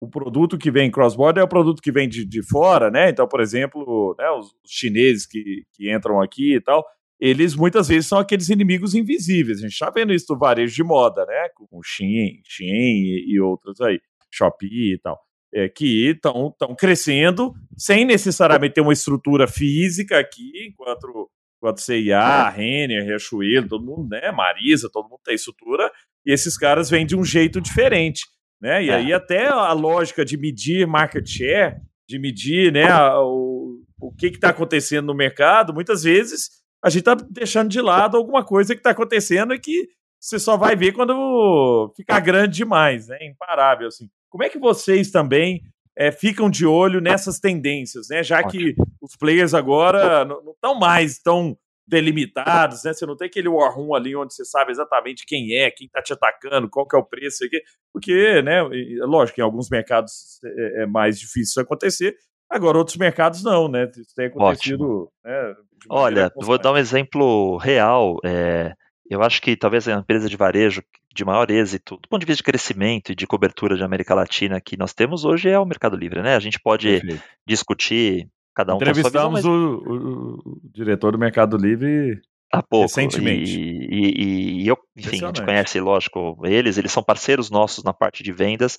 o 0.00 0.08
produto 0.08 0.56
que 0.56 0.70
vem 0.70 0.90
cross-border 0.90 1.42
é 1.42 1.44
o 1.44 1.48
produto 1.48 1.82
que 1.82 1.90
vem 1.90 2.08
de, 2.08 2.24
de 2.24 2.46
fora, 2.46 2.88
né? 2.88 3.10
Então, 3.10 3.26
por 3.26 3.40
exemplo, 3.40 4.14
né, 4.16 4.30
os, 4.30 4.46
os 4.46 4.70
chineses 4.70 5.26
que, 5.26 5.64
que 5.74 5.92
entram 5.92 6.20
aqui 6.20 6.54
e 6.54 6.60
tal, 6.60 6.86
eles 7.20 7.54
muitas 7.54 7.88
vezes 7.88 8.08
são 8.08 8.18
aqueles 8.18 8.48
inimigos 8.48 8.94
invisíveis. 8.94 9.58
A 9.58 9.62
gente 9.62 9.72
está 9.72 9.90
vendo 9.90 10.12
isso 10.12 10.32
no 10.32 10.38
varejo 10.38 10.74
de 10.74 10.82
moda, 10.82 11.26
né? 11.26 11.48
Com 11.54 11.66
o 11.70 11.82
Shein, 11.82 12.40
Shein 12.44 12.68
e, 12.70 13.34
e 13.34 13.40
outros 13.40 13.80
aí, 13.80 14.00
Shopee 14.30 14.94
e 14.94 14.98
tal 14.98 15.18
é, 15.52 15.68
que 15.68 16.10
estão 16.10 16.54
crescendo 16.78 17.52
sem 17.76 18.04
necessariamente 18.04 18.74
ter 18.74 18.80
uma 18.80 18.92
estrutura 18.92 19.48
física 19.48 20.18
aqui, 20.18 20.52
enquanto, 20.68 21.30
enquanto 21.58 21.80
CIA, 21.80 22.48
Renner, 22.48 23.04
Riachuelo, 23.04 23.68
todo 23.68 23.84
mundo, 23.84 24.08
né, 24.08 24.30
Marisa, 24.30 24.88
todo 24.90 25.08
mundo 25.08 25.20
tem 25.24 25.34
estrutura, 25.34 25.90
e 26.24 26.32
esses 26.32 26.56
caras 26.56 26.88
vêm 26.88 27.04
de 27.04 27.16
um 27.16 27.24
jeito 27.24 27.60
diferente, 27.60 28.22
né, 28.60 28.84
e 28.84 28.90
é. 28.90 28.94
aí 28.94 29.12
até 29.12 29.48
a 29.48 29.72
lógica 29.72 30.24
de 30.24 30.36
medir 30.36 30.86
market 30.86 31.26
share, 31.26 31.76
de 32.08 32.18
medir, 32.18 32.72
né, 32.72 32.84
a, 32.84 33.20
o, 33.20 33.80
o 34.00 34.12
que 34.12 34.26
está 34.26 34.50
acontecendo 34.50 35.06
no 35.06 35.14
mercado, 35.14 35.74
muitas 35.74 36.04
vezes 36.04 36.59
a 36.82 36.90
gente 36.90 37.00
está 37.00 37.14
deixando 37.14 37.68
de 37.68 37.80
lado 37.80 38.16
alguma 38.16 38.44
coisa 38.44 38.74
que 38.74 38.80
está 38.80 38.90
acontecendo 38.90 39.54
e 39.54 39.58
que 39.58 39.88
você 40.18 40.38
só 40.38 40.56
vai 40.56 40.76
ver 40.76 40.92
quando 40.92 41.92
ficar 41.96 42.20
grande 42.20 42.56
demais, 42.56 43.08
né, 43.08 43.18
imparável, 43.22 43.88
assim. 43.88 44.08
Como 44.28 44.44
é 44.44 44.48
que 44.48 44.58
vocês 44.58 45.10
também 45.10 45.62
é, 45.96 46.10
ficam 46.10 46.48
de 46.48 46.64
olho 46.64 47.00
nessas 47.00 47.38
tendências, 47.38 48.08
né? 48.08 48.22
Já 48.22 48.42
que 48.42 48.74
os 49.00 49.16
players 49.16 49.54
agora 49.54 50.24
não 50.24 50.52
estão 50.52 50.78
mais 50.78 51.18
tão 51.18 51.56
delimitados, 51.86 52.84
né? 52.84 52.92
Você 52.92 53.04
não 53.04 53.16
tem 53.16 53.26
aquele 53.26 53.48
war 53.48 53.74
room 53.74 53.94
ali 53.94 54.14
onde 54.14 54.32
você 54.32 54.44
sabe 54.44 54.70
exatamente 54.70 55.26
quem 55.26 55.56
é, 55.56 55.70
quem 55.70 55.88
está 55.88 56.00
te 56.00 56.12
atacando, 56.12 56.70
qual 56.70 56.86
que 56.86 56.96
é 56.96 56.98
o 56.98 57.04
preço, 57.04 57.44
porque, 57.92 58.40
né? 58.42 58.62
Lógico, 59.02 59.40
em 59.40 59.44
alguns 59.44 59.68
mercados 59.68 60.38
é, 60.44 60.82
é 60.82 60.86
mais 60.86 61.18
difícil 61.18 61.42
isso 61.42 61.60
acontecer. 61.60 62.14
Agora, 62.50 62.78
outros 62.78 62.96
mercados 62.96 63.44
não, 63.44 63.68
né? 63.68 63.88
Isso 63.96 64.14
tem 64.14 64.26
acontecido. 64.26 65.08
Né, 65.24 65.54
Olha, 65.88 66.32
vou 66.36 66.58
dar 66.58 66.72
um 66.72 66.76
exemplo 66.76 67.56
real. 67.58 68.18
É, 68.24 68.74
eu 69.08 69.22
acho 69.22 69.40
que 69.40 69.56
talvez 69.56 69.86
a 69.86 69.92
empresa 69.92 70.28
de 70.28 70.36
varejo 70.36 70.82
de 71.14 71.24
maior 71.24 71.50
êxito, 71.50 71.96
do 71.96 72.08
ponto 72.08 72.20
de 72.20 72.26
vista 72.26 72.38
de 72.38 72.44
crescimento 72.44 73.12
e 73.12 73.14
de 73.14 73.26
cobertura 73.26 73.76
de 73.76 73.82
América 73.82 74.14
Latina 74.14 74.60
que 74.60 74.76
nós 74.76 74.92
temos 74.92 75.24
hoje 75.24 75.48
é 75.48 75.58
o 75.58 75.66
Mercado 75.66 75.96
Livre, 75.96 76.22
né? 76.22 76.36
A 76.36 76.40
gente 76.40 76.60
pode 76.60 76.88
Perfeito. 76.88 77.22
discutir 77.46 78.28
cada 78.54 78.74
um 78.74 78.76
Entrevistamos 78.76 79.12
visão, 79.12 79.30
mas... 79.30 79.44
o, 79.44 79.50
o, 79.50 80.34
o, 80.44 80.60
diretor 80.72 81.12
do 81.12 81.18
Mercado 81.18 81.56
Livre 81.56 82.20
há 82.50 82.62
pouco. 82.62 82.86
Recentemente. 82.86 83.58
E, 83.58 83.86
e, 83.90 84.62
e 84.62 84.68
eu, 84.68 84.76
enfim, 84.96 85.24
a 85.24 85.26
gente 85.28 85.44
conhece, 85.44 85.80
lógico, 85.80 86.36
eles, 86.44 86.76
eles 86.76 86.92
são 86.92 87.02
parceiros 87.02 87.50
nossos 87.50 87.84
na 87.84 87.92
parte 87.92 88.22
de 88.22 88.32
vendas, 88.32 88.76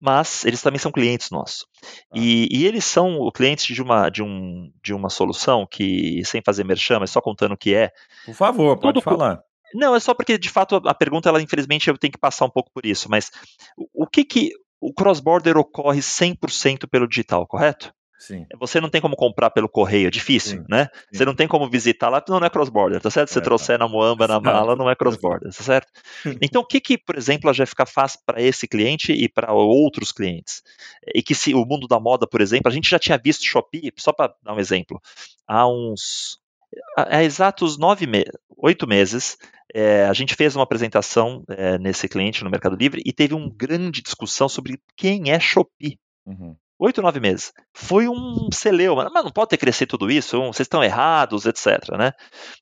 mas 0.00 0.44
eles 0.44 0.62
também 0.62 0.78
são 0.78 0.90
clientes 0.90 1.30
nossos. 1.30 1.66
Ah. 1.84 2.18
E, 2.18 2.48
e, 2.50 2.66
eles 2.66 2.84
são 2.84 3.30
clientes 3.34 3.66
de 3.66 3.82
uma, 3.82 4.08
de, 4.08 4.22
um, 4.22 4.70
de 4.82 4.94
uma 4.94 5.10
solução 5.10 5.66
que, 5.70 6.22
sem 6.24 6.42
fazer 6.44 6.64
merchan, 6.64 6.98
mas 7.00 7.10
só 7.10 7.20
contando 7.20 7.52
o 7.52 7.58
que 7.58 7.74
é. 7.74 7.90
Por 8.24 8.34
favor, 8.34 8.78
pode 8.78 9.00
falar. 9.02 9.40
Não, 9.74 9.94
é 9.94 10.00
só 10.00 10.14
porque, 10.14 10.36
de 10.36 10.48
fato, 10.48 10.80
a 10.84 10.94
pergunta, 10.94 11.28
ela, 11.28 11.40
infelizmente, 11.40 11.88
eu 11.88 11.98
tenho 11.98 12.12
que 12.12 12.18
passar 12.18 12.44
um 12.44 12.50
pouco 12.50 12.70
por 12.72 12.84
isso, 12.84 13.08
mas 13.10 13.30
o, 13.76 14.04
o 14.04 14.06
que 14.06 14.24
que. 14.24 14.50
O 14.82 14.94
cross-border 14.94 15.58
ocorre 15.58 16.00
100% 16.00 16.88
pelo 16.90 17.06
digital, 17.06 17.46
correto? 17.46 17.92
Sim. 18.20 18.44
Você 18.58 18.82
não 18.82 18.90
tem 18.90 19.00
como 19.00 19.16
comprar 19.16 19.48
pelo 19.48 19.66
correio, 19.66 20.08
é 20.08 20.10
difícil, 20.10 20.58
Sim. 20.58 20.66
né? 20.68 20.90
Sim. 20.92 21.16
Você 21.16 21.24
não 21.24 21.34
tem 21.34 21.48
como 21.48 21.68
visitar 21.70 22.10
lá, 22.10 22.22
não 22.28 22.44
é 22.44 22.50
cross-border, 22.50 23.00
tá 23.00 23.10
certo? 23.10 23.28
Se 23.28 23.34
você 23.34 23.38
é, 23.38 23.42
trouxer 23.42 23.78
tá. 23.78 23.84
na 23.84 23.90
Moamba, 23.90 24.28
na 24.28 24.38
mala, 24.38 24.76
não 24.76 24.90
é 24.90 24.94
cross-border, 24.94 25.50
tá 25.50 25.62
certo? 25.62 25.90
Então, 26.42 26.60
o 26.60 26.66
que 26.66 26.80
que, 26.80 26.98
por 26.98 27.16
exemplo, 27.16 27.48
a 27.48 27.52
GFK 27.52 27.86
faz 27.86 28.16
para 28.16 28.42
esse 28.42 28.68
cliente 28.68 29.10
e 29.10 29.26
para 29.26 29.54
outros 29.54 30.12
clientes? 30.12 30.62
E 31.14 31.22
que 31.22 31.34
se 31.34 31.54
o 31.54 31.64
mundo 31.64 31.88
da 31.88 31.98
moda, 31.98 32.26
por 32.26 32.42
exemplo, 32.42 32.70
a 32.70 32.74
gente 32.74 32.90
já 32.90 32.98
tinha 32.98 33.16
visto 33.16 33.46
Shopee, 33.46 33.90
só 33.96 34.12
para 34.12 34.34
dar 34.42 34.54
um 34.54 34.60
exemplo, 34.60 35.00
há 35.46 35.66
uns 35.66 36.38
há 36.96 37.24
exatos 37.24 37.78
nove 37.78 38.06
meses, 38.06 38.32
oito 38.58 38.86
meses, 38.86 39.38
é, 39.74 40.04
a 40.04 40.12
gente 40.12 40.34
fez 40.34 40.54
uma 40.54 40.64
apresentação 40.64 41.42
é, 41.48 41.78
nesse 41.78 42.06
cliente 42.06 42.44
no 42.44 42.50
Mercado 42.50 42.76
Livre 42.76 43.02
e 43.04 43.12
teve 43.12 43.34
uma 43.34 43.50
grande 43.50 44.02
discussão 44.02 44.48
sobre 44.48 44.78
quem 44.94 45.30
é 45.30 45.40
Shopee. 45.40 45.98
Uhum. 46.26 46.54
Oito, 46.82 47.02
nove 47.02 47.20
meses. 47.20 47.52
Foi 47.74 48.08
um 48.08 48.48
celeuma. 48.50 49.10
Mas 49.12 49.22
não 49.22 49.30
pode 49.30 49.50
ter 49.50 49.58
crescido 49.58 49.90
tudo 49.90 50.10
isso, 50.10 50.40
vocês 50.40 50.60
estão 50.64 50.82
errados, 50.82 51.44
etc. 51.44 51.90
Né? 51.98 52.12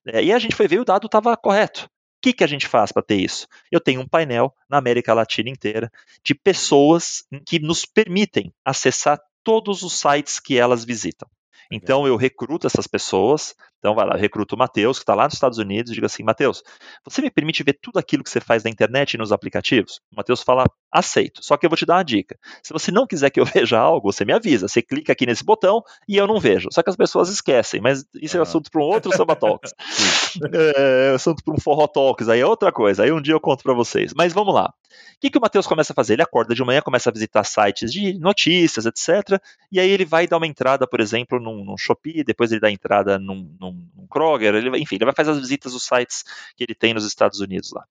É, 0.09 0.25
e 0.25 0.33
a 0.33 0.39
gente 0.41 0.57
foi 0.57 0.67
ver 0.67 0.81
o 0.81 0.85
dado 0.85 1.07
estava 1.07 1.37
correto. 1.37 1.85
O 1.85 1.89
que, 2.21 2.33
que 2.33 2.43
a 2.43 2.47
gente 2.49 2.67
faz 2.67 2.91
para 2.91 3.01
ter 3.01 3.15
isso? 3.15 3.47
Eu 3.71 3.79
tenho 3.79 4.01
um 4.01 4.09
painel 4.09 4.53
na 4.69 4.77
América 4.77 5.15
Latina 5.15 5.49
inteira 5.49 5.89
de 6.25 6.35
pessoas 6.35 7.25
que 7.47 7.61
nos 7.61 7.85
permitem 7.87 8.53
acessar 8.65 9.21
todos 9.45 9.85
os 9.85 9.93
sites 9.93 10.41
que 10.41 10.59
elas 10.59 10.85
visitam. 10.85 11.29
Então 11.71 12.07
eu 12.07 12.17
recruto 12.17 12.67
essas 12.67 12.87
pessoas. 12.87 13.55
Então 13.79 13.95
vai 13.95 14.05
lá, 14.07 14.15
eu 14.15 14.21
recruto 14.21 14.57
o 14.57 14.59
Matheus, 14.59 14.99
que 14.99 15.03
está 15.05 15.15
lá 15.15 15.25
nos 15.25 15.35
Estados 15.35 15.59
Unidos, 15.59 15.91
e 15.91 15.95
digo 15.95 16.07
assim: 16.07 16.23
Matheus, 16.23 16.63
você 17.05 17.23
me 17.23 17.31
permite 17.31 17.63
ver 17.63 17.79
tudo 17.81 17.99
aquilo 17.99 18.25
que 18.25 18.31
você 18.31 18.41
faz 18.41 18.65
na 18.65 18.71
internet 18.71 19.15
e 19.15 19.19
nos 19.19 19.31
aplicativos? 19.31 20.01
O 20.13 20.17
Matheus 20.17 20.43
fala: 20.43 20.65
aceito. 20.91 21.45
Só 21.45 21.57
que 21.57 21.67
eu 21.67 21.71
vou 21.71 21.77
te 21.77 21.87
dar 21.87 21.97
uma 21.97 22.03
dica. 22.03 22.37
Se 22.63 22.73
você 22.73 22.91
não 22.91 23.07
quiser 23.07 23.31
que 23.31 23.39
eu 23.39 23.45
veja 23.47 23.79
algo, 23.79 24.13
você 24.13 24.25
me 24.25 24.33
avisa. 24.33 24.67
Você 24.67 24.83
clica 24.83 25.13
aqui 25.13 25.27
nesse 25.27 25.45
botão 25.45 25.83
e 26.09 26.17
eu 26.17 26.27
não 26.27 26.41
vejo. 26.41 26.69
Só 26.73 26.83
que 26.83 26.91
as 26.91 26.97
pessoas 26.97 27.29
esquecem, 27.29 27.81
mas 27.81 28.05
isso 28.21 28.37
é 28.37 28.41
assunto 28.41 28.71
para 28.71 28.81
um 28.81 28.85
outro 28.85 29.15
Samba 29.17 29.37
Talks. 29.37 29.73
é, 30.53 31.11
é 31.11 31.15
assunto 31.15 31.43
para 31.45 31.55
um 31.55 31.61
Forró 31.61 31.87
Talks, 31.87 32.29
aí 32.29 32.41
é 32.41 32.47
outra 32.47 32.73
coisa. 32.73 33.05
Aí 33.05 33.13
um 33.13 33.21
dia 33.21 33.35
eu 33.35 33.41
conto 33.41 33.63
para 33.63 33.75
vocês. 33.75 34.13
Mas 34.15 34.33
vamos 34.33 34.55
lá. 34.55 34.73
O 35.19 35.21
que, 35.21 35.31
que 35.31 35.39
o 35.39 35.41
Matheus 35.41 35.67
começa 35.67 35.93
a 35.93 35.97
fazer? 35.97 36.15
Ele 36.15 36.23
acorda 36.23 36.55
de 36.55 36.65
manhã, 36.65 36.81
começa 36.81 37.11
a 37.11 37.13
visitar 37.13 37.45
sites 37.45 37.93
de 37.93 38.19
notícias, 38.19 38.87
etc. 38.87 39.41
E 39.71 39.79
aí 39.79 39.91
ele 39.91 40.05
vai 40.05 40.27
dar 40.27 40.37
uma 40.37 40.47
entrada, 40.47 40.87
por 40.87 41.01
exemplo, 41.01 41.41
num, 41.41 41.58
num 41.65 41.77
Shopee, 41.77 42.25
depois 42.25 42.51
ele 42.51 42.61
dá 42.61 42.71
entrada 42.71 43.19
num, 43.19 43.55
num, 43.61 43.89
num 43.97 44.07
Kroger, 44.07 44.55
ele, 44.55 44.79
enfim, 44.79 44.97
ele 44.97 45.05
vai 45.05 45.15
fazer 45.15 45.31
as 45.31 45.39
visitas 45.39 45.73
dos 45.73 45.85
sites 45.85 46.25
que 46.57 46.65
ele 46.65 46.75
tem 46.75 46.95
nos 46.95 47.05
Estados 47.05 47.41
Unidos 47.41 47.73
lá. 47.73 47.85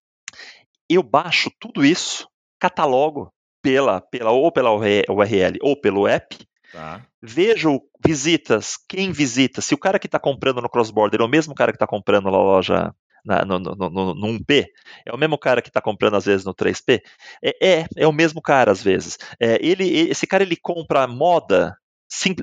Eu 0.89 1.03
baixo 1.03 1.51
tudo 1.59 1.85
isso, 1.85 2.27
catalogo 2.59 3.31
pela, 3.61 4.01
pela 4.01 4.31
ou 4.31 4.51
pela 4.51 4.71
URL 4.73 5.57
ou 5.61 5.79
pelo 5.79 6.07
app, 6.07 6.37
Tá. 6.71 7.01
Vejo 7.21 7.81
visitas, 8.05 8.77
quem 8.87 9.11
visita, 9.11 9.61
se 9.61 9.73
o 9.73 9.77
cara 9.77 9.97
que 9.97 10.07
está 10.07 10.19
comprando 10.19 10.61
no 10.61 10.69
cross-border 10.69 11.21
é 11.21 11.23
o 11.23 11.27
mesmo 11.27 11.55
cara 11.55 11.71
que 11.71 11.77
está 11.77 11.87
comprando 11.87 12.25
na 12.25 12.31
loja 12.31 12.93
na, 13.25 13.43
no, 13.43 13.59
no, 13.59 13.75
no, 13.75 14.13
no 14.13 14.27
1P, 14.39 14.65
é 15.05 15.13
o 15.13 15.17
mesmo 15.17 15.37
cara 15.37 15.61
que 15.61 15.69
está 15.69 15.81
comprando 15.81 16.15
às 16.15 16.25
vezes 16.25 16.45
no 16.45 16.53
3P? 16.53 17.01
É, 17.43 17.79
é, 17.79 17.85
é 17.97 18.07
o 18.07 18.13
mesmo 18.13 18.41
cara 18.41 18.71
às 18.71 18.81
vezes. 18.81 19.17
É, 19.39 19.57
ele, 19.61 19.85
esse 20.09 20.25
cara 20.25 20.43
ele 20.43 20.55
compra 20.55 21.07
moda 21.07 21.75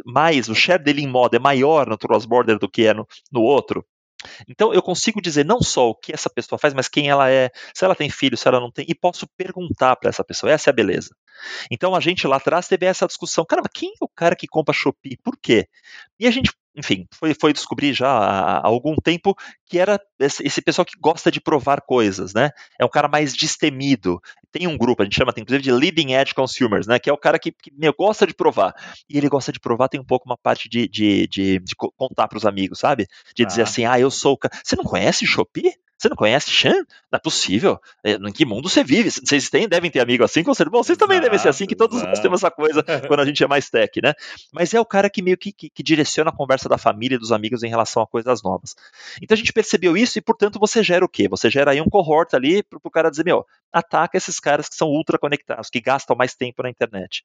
mais, 0.05 0.49
o 0.49 0.55
share 0.55 0.83
dele 0.83 1.03
em 1.03 1.09
moda 1.09 1.37
é 1.37 1.41
maior 1.41 1.87
no 1.89 1.99
cross-border 1.99 2.59
do 2.59 2.69
que 2.69 2.87
é 2.87 2.95
no, 2.95 3.07
no 3.33 3.43
outro. 3.43 3.85
Então 4.49 4.73
eu 4.73 4.83
consigo 4.83 5.21
dizer 5.21 5.45
não 5.45 5.61
só 5.61 5.91
o 5.91 5.95
que 5.95 6.13
essa 6.13 6.31
pessoa 6.31 6.59
faz, 6.59 6.73
mas 6.75 6.89
quem 6.89 7.09
ela 7.09 7.31
é, 7.31 7.51
se 7.75 7.85
ela 7.85 7.95
tem 7.95 8.09
filho, 8.11 8.37
se 8.37 8.49
ela 8.49 8.61
não 8.61 8.71
tem, 8.71 8.85
e 8.89 8.95
posso 8.95 9.27
perguntar 9.37 9.97
para 9.97 10.09
essa 10.09 10.25
pessoa. 10.25 10.51
Essa 10.51 10.71
é 10.71 10.73
a 10.73 10.75
beleza. 10.75 11.15
Então 11.71 11.95
a 11.95 12.01
gente 12.01 12.27
lá 12.27 12.37
atrás 12.37 12.69
teve 12.69 12.87
essa 12.87 13.07
discussão. 13.07 13.45
Caramba, 13.45 13.69
quem 13.73 13.91
é 13.91 14.05
o 14.05 14.09
cara 14.09 14.37
que 14.37 14.47
compra 14.47 14.75
Shopee? 14.75 15.19
Por 15.23 15.37
quê? 15.37 15.69
E 16.19 16.27
a 16.27 16.31
gente 16.31 16.53
enfim, 16.77 17.07
foi, 17.13 17.35
foi 17.35 17.53
descobrir 17.53 17.93
já 17.93 18.09
há, 18.09 18.67
algum 18.67 18.97
tempo 18.97 19.37
que 19.67 19.79
era 19.79 20.01
esse, 20.19 20.61
pessoal 20.61 20.85
que 20.85 20.99
gosta 21.01 21.31
de 21.31 21.41
provar 21.41 21.81
coisas, 21.81 22.35
né? 22.35 22.51
É 22.79 22.85
um 22.85 22.89
cara 22.89 23.09
mais 23.09 23.33
destemido. 23.35 24.21
Tem 24.51 24.67
um 24.67 24.77
grupo, 24.77 25.03
a 25.03 25.05
gente 25.05 25.17
chama 25.17 25.33
inclusive 25.37 25.63
de 25.63 25.73
leading 25.73 26.13
edge 26.15 26.35
consumers, 26.35 26.87
né? 26.87 26.99
Que 26.99 27.09
é 27.09 27.13
o 27.13 27.19
cara 27.19 27.39
que, 27.39 27.53
que 27.53 27.71
gosta 27.97 28.27
de 28.27 28.35
provar. 28.35 28.75
E 29.09 29.17
ele 29.17 29.29
gosta 29.29 29.53
de 29.53 29.61
provar, 29.61 29.89
tem 29.89 30.01
um 30.01 30.05
pouco 30.05 30.29
uma 30.29 30.37
parte 30.37 30.69
de, 30.69 30.89
de, 30.89 31.27
de, 31.29 31.59
de 31.61 31.75
contar 31.97 32.29
para 32.29 32.39
os 32.39 32.47
amigos, 32.47 32.79
sabe? 32.79 33.07
De 33.35 33.45
ah. 33.45 33.47
dizer 33.47 33.63
assim, 33.63 33.85
ah, 33.85 33.99
eu 33.99 34.11
sou 34.11 34.33
o 34.33 34.39
cara. 34.39 34.55
Você 34.63 34.77
não 34.77 34.85
conhece 34.85 35.27
Shopee? 35.27 35.73
Você 36.05 36.11
não 36.11 36.17
conhece 36.17 36.51
Chan? 36.51 36.85
Não 37.11 37.17
é 37.17 37.19
possível. 37.19 37.81
É, 38.05 38.13
em 38.13 38.31
que 38.31 38.45
mundo 38.45 38.69
você 38.69 38.85
vive? 38.85 39.11
Vocês 39.11 39.49
têm, 39.49 39.67
devem 39.67 39.91
ter 39.91 40.01
amigo 40.01 40.23
assim, 40.23 40.45
com 40.45 40.53
certeza. 40.53 40.71
Bom, 40.71 40.83
vocês 40.83 40.99
também 40.99 41.17
exato, 41.17 41.31
devem 41.31 41.39
ser 41.43 41.49
assim, 41.49 41.67
que 41.67 41.75
todos 41.75 41.97
exato. 41.97 42.11
nós 42.11 42.21
temos 42.21 42.41
essa 42.41 42.51
coisa 42.51 42.85
quando 43.09 43.21
a 43.21 43.25
gente 43.25 43.43
é 43.43 43.47
mais 43.47 43.71
tech, 43.71 44.03
né? 44.03 44.13
Mas 44.53 44.75
é 44.75 44.81
o 44.81 44.85
cara 44.85 45.09
que 45.09 45.23
meio 45.23 45.39
que, 45.39 45.51
que, 45.51 45.71
que, 45.71 45.83
direciona 45.83 46.29
a 46.29 46.37
conversa 46.37 46.69
da 46.69 46.77
família 46.77 47.17
e 47.17 47.19
dos 47.19 47.33
amigos 47.33 47.63
em 47.63 47.71
relação 47.71 48.03
a 48.03 48.07
coisas 48.07 48.43
novas. 48.43 48.77
Então 49.23 49.35
a 49.35 49.39
gente 49.39 49.51
percebeu 49.51 49.97
isso 49.97 50.19
e, 50.19 50.21
portanto, 50.21 50.59
você 50.59 50.83
gera 50.83 51.03
o 51.03 51.09
quê? 51.09 51.27
Você 51.27 51.49
gera 51.49 51.71
aí 51.71 51.81
um 51.81 51.89
cohort 51.89 52.35
ali 52.35 52.63
para 52.63 52.79
o 52.85 52.91
cara 52.91 53.11
dizer, 53.11 53.25
meu, 53.25 53.47
ataca 53.73 54.19
esses 54.19 54.39
caras 54.39 54.69
que 54.69 54.75
são 54.75 54.89
ultra 54.89 55.19
conectados, 55.19 55.71
que 55.71 55.81
gastam 55.81 56.15
mais 56.15 56.35
tempo 56.35 56.63
na 56.63 56.69
internet. 56.69 57.25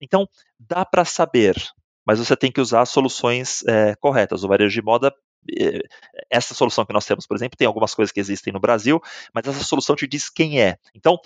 Então, 0.00 0.28
dá 0.56 0.84
para 0.84 1.04
saber 1.04 1.56
mas 2.06 2.18
você 2.18 2.34
tem 2.34 2.50
que 2.50 2.60
usar 2.60 2.86
soluções 2.86 3.62
é, 3.68 3.94
corretas. 3.94 4.42
O 4.42 4.48
varejo 4.48 4.74
de 4.74 4.82
moda 4.82 5.14
essa 6.30 6.54
solução 6.54 6.84
que 6.84 6.92
nós 6.92 7.06
temos, 7.06 7.26
por 7.26 7.36
exemplo, 7.36 7.56
tem 7.56 7.66
algumas 7.66 7.94
coisas 7.94 8.12
que 8.12 8.20
existem 8.20 8.52
no 8.52 8.60
Brasil, 8.60 9.00
mas 9.34 9.46
essa 9.46 9.64
solução 9.64 9.96
te 9.96 10.06
diz 10.06 10.28
quem 10.28 10.60
é. 10.60 10.76
Então, 10.94 11.18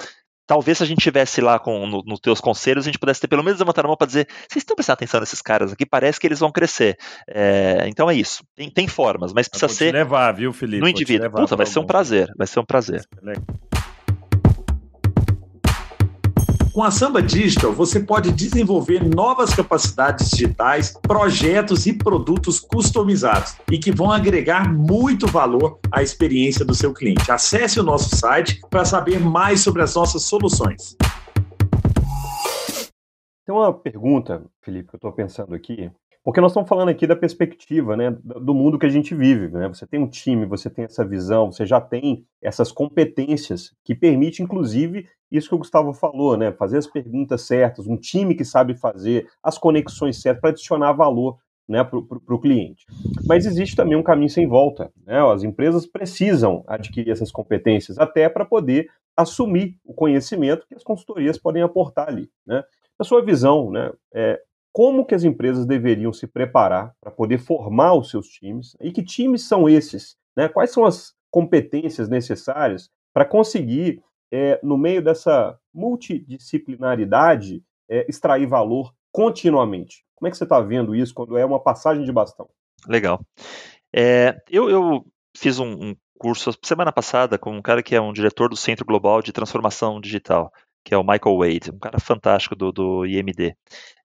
talvez 0.46 0.79
se 0.79 0.85
a 0.85 0.87
gente 0.87 1.00
tivesse 1.00 1.40
lá 1.40 1.59
com 1.59 1.87
nos 1.87 2.05
no 2.05 2.18
teus 2.18 2.40
conselhos, 2.40 2.85
a 2.85 2.88
gente 2.88 2.98
pudesse 2.98 3.20
ter 3.20 3.29
pelo 3.29 3.42
menos 3.42 3.59
levantar 3.59 3.85
a 3.85 3.88
mão 3.88 3.96
para 3.96 4.07
dizer, 4.07 4.29
vocês 4.48 4.62
estão 4.62 4.77
prestando 4.77 4.94
atenção 4.94 5.20
nesses 5.20 5.42
caras 5.42 5.72
aqui, 5.72 5.87
parece 5.87 6.20
que 6.20 6.27
eles 6.27 6.40
vão 6.40 6.53
crescer. 6.53 6.96
É, 7.29 7.85
então 7.87 8.11
é 8.11 8.14
isso. 8.14 8.44
Tem, 8.55 8.70
tem 8.70 8.87
formas, 8.87 9.33
mas 9.33 9.48
precisa 9.48 9.68
ser. 9.68 9.92
levar, 9.92 10.33
viu, 10.33 10.53
Felipe? 10.53 10.81
No 10.81 10.88
indivíduo. 10.88 11.31
Puta, 11.31 11.57
vai 11.57 11.66
ser 11.66 11.79
um 11.79 11.87
prazer. 11.87 12.33
Vai 12.37 12.46
ser 12.46 12.61
um 12.61 12.64
prazer. 12.64 13.07
Com 16.74 16.82
a 16.82 16.90
Samba 16.90 17.22
Digital, 17.22 17.72
você 17.72 18.00
pode 18.00 18.32
desenvolver 18.32 19.00
novas 19.08 19.54
capacidades 19.54 20.28
digitais, 20.28 20.92
projetos 21.00 21.87
e 21.87 21.92
produtos 21.92 22.58
customizados 22.58 23.54
e 23.70 23.78
que 23.78 23.92
vão 23.92 24.10
agregar 24.10 24.74
muito 24.74 25.24
valor 25.28 25.78
à 25.92 26.02
experiência 26.02 26.64
do 26.64 26.74
seu 26.74 26.92
cliente. 26.92 27.30
Acesse 27.30 27.78
o 27.78 27.84
nosso 27.84 28.16
site 28.16 28.60
para 28.68 28.84
saber 28.84 29.20
mais 29.20 29.60
sobre 29.60 29.82
as 29.82 29.94
nossas 29.94 30.24
soluções. 30.24 30.96
Tem 33.46 33.54
uma 33.54 33.72
pergunta, 33.72 34.44
Felipe, 34.60 34.88
que 34.88 34.96
eu 34.96 34.98
estou 34.98 35.12
pensando 35.12 35.54
aqui, 35.54 35.92
porque 36.24 36.40
nós 36.40 36.52
estamos 36.52 36.68
falando 36.68 36.88
aqui 36.88 37.06
da 37.06 37.14
perspectiva 37.14 37.94
né, 37.94 38.16
do 38.24 38.54
mundo 38.54 38.78
que 38.78 38.87
a 38.87 38.90
gente 38.90 39.14
vive. 39.14 39.48
Né? 39.48 39.68
Você 39.68 39.87
tem 39.87 40.00
um 40.00 40.08
time, 40.08 40.46
você 40.46 40.70
tem 40.70 40.87
essa 40.87 41.04
visão, 41.04 41.52
você 41.52 41.66
já 41.66 41.82
tem 41.82 42.24
essas 42.40 42.72
competências 42.72 43.76
que 43.84 43.94
permite, 43.94 44.42
inclusive, 44.42 45.06
isso 45.30 45.50
que 45.50 45.54
o 45.54 45.58
Gustavo 45.58 45.92
falou, 45.92 46.34
né? 46.34 46.50
fazer 46.50 46.78
as 46.78 46.87
perguntas 46.87 47.42
certas, 47.42 47.87
um 47.87 47.98
time 47.98 48.34
que 48.34 48.44
sabe 48.44 48.74
fazer 48.74 49.28
as 49.42 49.58
conexões 49.58 50.22
certas 50.22 50.40
para 50.40 50.50
adicionar 50.50 50.94
valor 50.94 51.37
né, 51.68 51.84
para 51.84 51.98
o 51.98 52.40
cliente. 52.40 52.87
Mas 53.26 53.44
existe 53.44 53.76
também 53.76 53.96
um 53.96 54.02
caminho 54.02 54.30
sem 54.30 54.46
volta. 54.46 54.90
Né? 55.06 55.20
As 55.30 55.42
empresas 55.42 55.87
precisam 55.87 56.64
adquirir 56.66 57.10
essas 57.10 57.30
competências 57.30 57.98
até 57.98 58.30
para 58.30 58.46
poder 58.46 58.88
assumir 59.14 59.76
o 59.84 59.92
conhecimento 59.92 60.66
que 60.66 60.74
as 60.74 60.82
consultorias 60.82 61.37
podem 61.37 61.62
aportar 61.62 62.08
ali. 62.08 62.30
Né? 62.46 62.62
Na 62.98 63.04
sua 63.04 63.22
visão, 63.22 63.70
né, 63.70 63.92
é, 64.14 64.40
como 64.74 65.06
que 65.06 65.14
as 65.14 65.22
empresas 65.22 65.64
deveriam 65.64 66.12
se 66.12 66.26
preparar 66.26 66.92
para 67.00 67.12
poder 67.12 67.38
formar 67.38 67.94
os 67.94 68.10
seus 68.10 68.26
times 68.26 68.76
e 68.80 68.90
que 68.90 69.04
times 69.04 69.46
são 69.46 69.68
esses? 69.68 70.16
Né? 70.37 70.48
Quais 70.48 70.72
são 70.72 70.84
as 70.84 71.14
competências 71.30 72.08
necessárias 72.08 72.90
para 73.12 73.24
conseguir, 73.24 74.02
é, 74.32 74.58
no 74.64 74.76
meio 74.76 75.00
dessa 75.00 75.56
multidisciplinaridade, 75.72 77.62
é, 77.88 78.04
extrair 78.08 78.48
valor 78.48 78.92
continuamente? 79.12 80.04
Como 80.16 80.26
é 80.26 80.30
que 80.32 80.37
você 80.37 80.42
está 80.42 80.58
vendo 80.60 80.92
isso 80.92 81.14
quando 81.14 81.38
é 81.38 81.44
uma 81.44 81.60
passagem 81.60 82.04
de 82.04 82.10
bastão? 82.10 82.48
Legal. 82.88 83.24
É, 83.94 84.42
eu, 84.50 84.68
eu, 84.68 85.06
fiz 85.37 85.60
um, 85.60 85.90
um 85.90 85.96
curso 86.18 86.50
semana 86.64 86.90
passada 86.90 87.38
com 87.38 87.56
um 87.56 87.62
cara 87.62 87.80
que 87.80 87.94
é 87.94 88.00
um 88.00 88.12
diretor 88.12 88.48
do 88.48 88.56
Centro 88.56 88.84
Global 88.84 89.22
de 89.22 89.32
Transformação 89.32 90.00
Digital 90.00 90.52
que 90.85 90.94
é 90.94 90.99
o 90.99 91.03
Michael 91.03 91.38
Wade, 91.38 91.70
um 91.73 91.79
cara 91.79 91.99
fantástico 91.99 92.55
do, 92.55 92.70
do 92.70 93.07
IMD. 93.07 93.57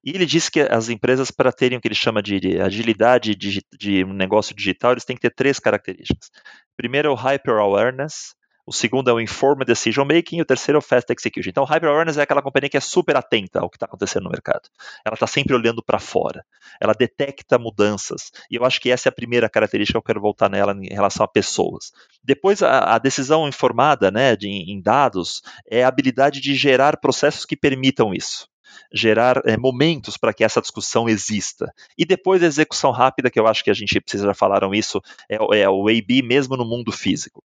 E 0.02 0.10
ele 0.10 0.24
disse 0.24 0.50
que 0.50 0.60
as 0.60 0.88
empresas, 0.88 1.30
para 1.30 1.52
terem 1.52 1.76
o 1.76 1.80
que 1.80 1.88
ele 1.88 1.94
chama 1.94 2.22
de, 2.22 2.40
de 2.40 2.60
agilidade 2.60 3.34
de, 3.34 3.62
de 3.78 4.04
um 4.04 4.14
negócio 4.14 4.56
digital, 4.56 4.92
eles 4.92 5.04
têm 5.04 5.14
que 5.14 5.22
ter 5.22 5.34
três 5.34 5.58
características. 5.58 6.30
Primeiro 6.76 7.08
é 7.08 7.10
o 7.10 7.14
Hyper 7.14 7.56
Awareness, 7.56 8.34
o 8.66 8.72
segundo 8.72 9.10
é 9.10 9.12
o 9.12 9.20
Informed 9.20 9.66
Decision 9.66 10.06
Making 10.06 10.40
o 10.40 10.44
terceiro 10.44 10.76
é 10.76 10.80
o 10.80 10.82
Fast 10.82 11.12
Execution. 11.12 11.50
Então, 11.50 11.64
Hyper 11.64 11.88
Awareness 11.88 12.18
é 12.18 12.22
aquela 12.22 12.42
companhia 12.42 12.68
que 12.68 12.76
é 12.76 12.80
super 12.80 13.16
atenta 13.16 13.60
ao 13.60 13.68
que 13.68 13.76
está 13.76 13.86
acontecendo 13.86 14.24
no 14.24 14.30
mercado. 14.30 14.68
Ela 15.04 15.14
está 15.14 15.26
sempre 15.26 15.54
olhando 15.54 15.82
para 15.82 15.98
fora. 15.98 16.44
Ela 16.80 16.92
detecta 16.92 17.58
mudanças. 17.58 18.30
E 18.50 18.56
eu 18.56 18.64
acho 18.64 18.80
que 18.80 18.90
essa 18.90 19.08
é 19.08 19.10
a 19.10 19.12
primeira 19.12 19.48
característica 19.48 19.94
que 19.94 19.98
eu 19.98 20.06
quero 20.06 20.20
voltar 20.20 20.48
nela 20.48 20.72
em 20.72 20.92
relação 20.92 21.24
a 21.24 21.28
pessoas. 21.28 21.92
Depois, 22.22 22.62
a, 22.62 22.94
a 22.94 22.98
decisão 22.98 23.48
informada 23.48 24.10
né, 24.10 24.36
de, 24.36 24.48
em 24.48 24.80
dados 24.80 25.42
é 25.68 25.84
a 25.84 25.88
habilidade 25.88 26.40
de 26.40 26.54
gerar 26.54 26.98
processos 26.98 27.44
que 27.44 27.56
permitam 27.56 28.14
isso 28.14 28.48
gerar 28.92 29.42
é, 29.44 29.56
momentos 29.56 30.16
para 30.16 30.32
que 30.32 30.44
essa 30.44 30.60
discussão 30.60 31.08
exista. 31.08 31.72
E 31.96 32.04
depois 32.04 32.42
a 32.42 32.46
execução 32.46 32.90
rápida, 32.90 33.30
que 33.30 33.38
eu 33.38 33.46
acho 33.46 33.62
que 33.62 33.70
a 33.70 33.74
gente, 33.74 34.00
vocês 34.04 34.22
já 34.22 34.34
falaram 34.34 34.74
isso, 34.74 35.00
é, 35.28 35.36
é 35.60 35.68
o 35.68 35.88
AB 35.88 36.22
mesmo 36.22 36.56
no 36.56 36.64
mundo 36.64 36.92
físico. 36.92 37.42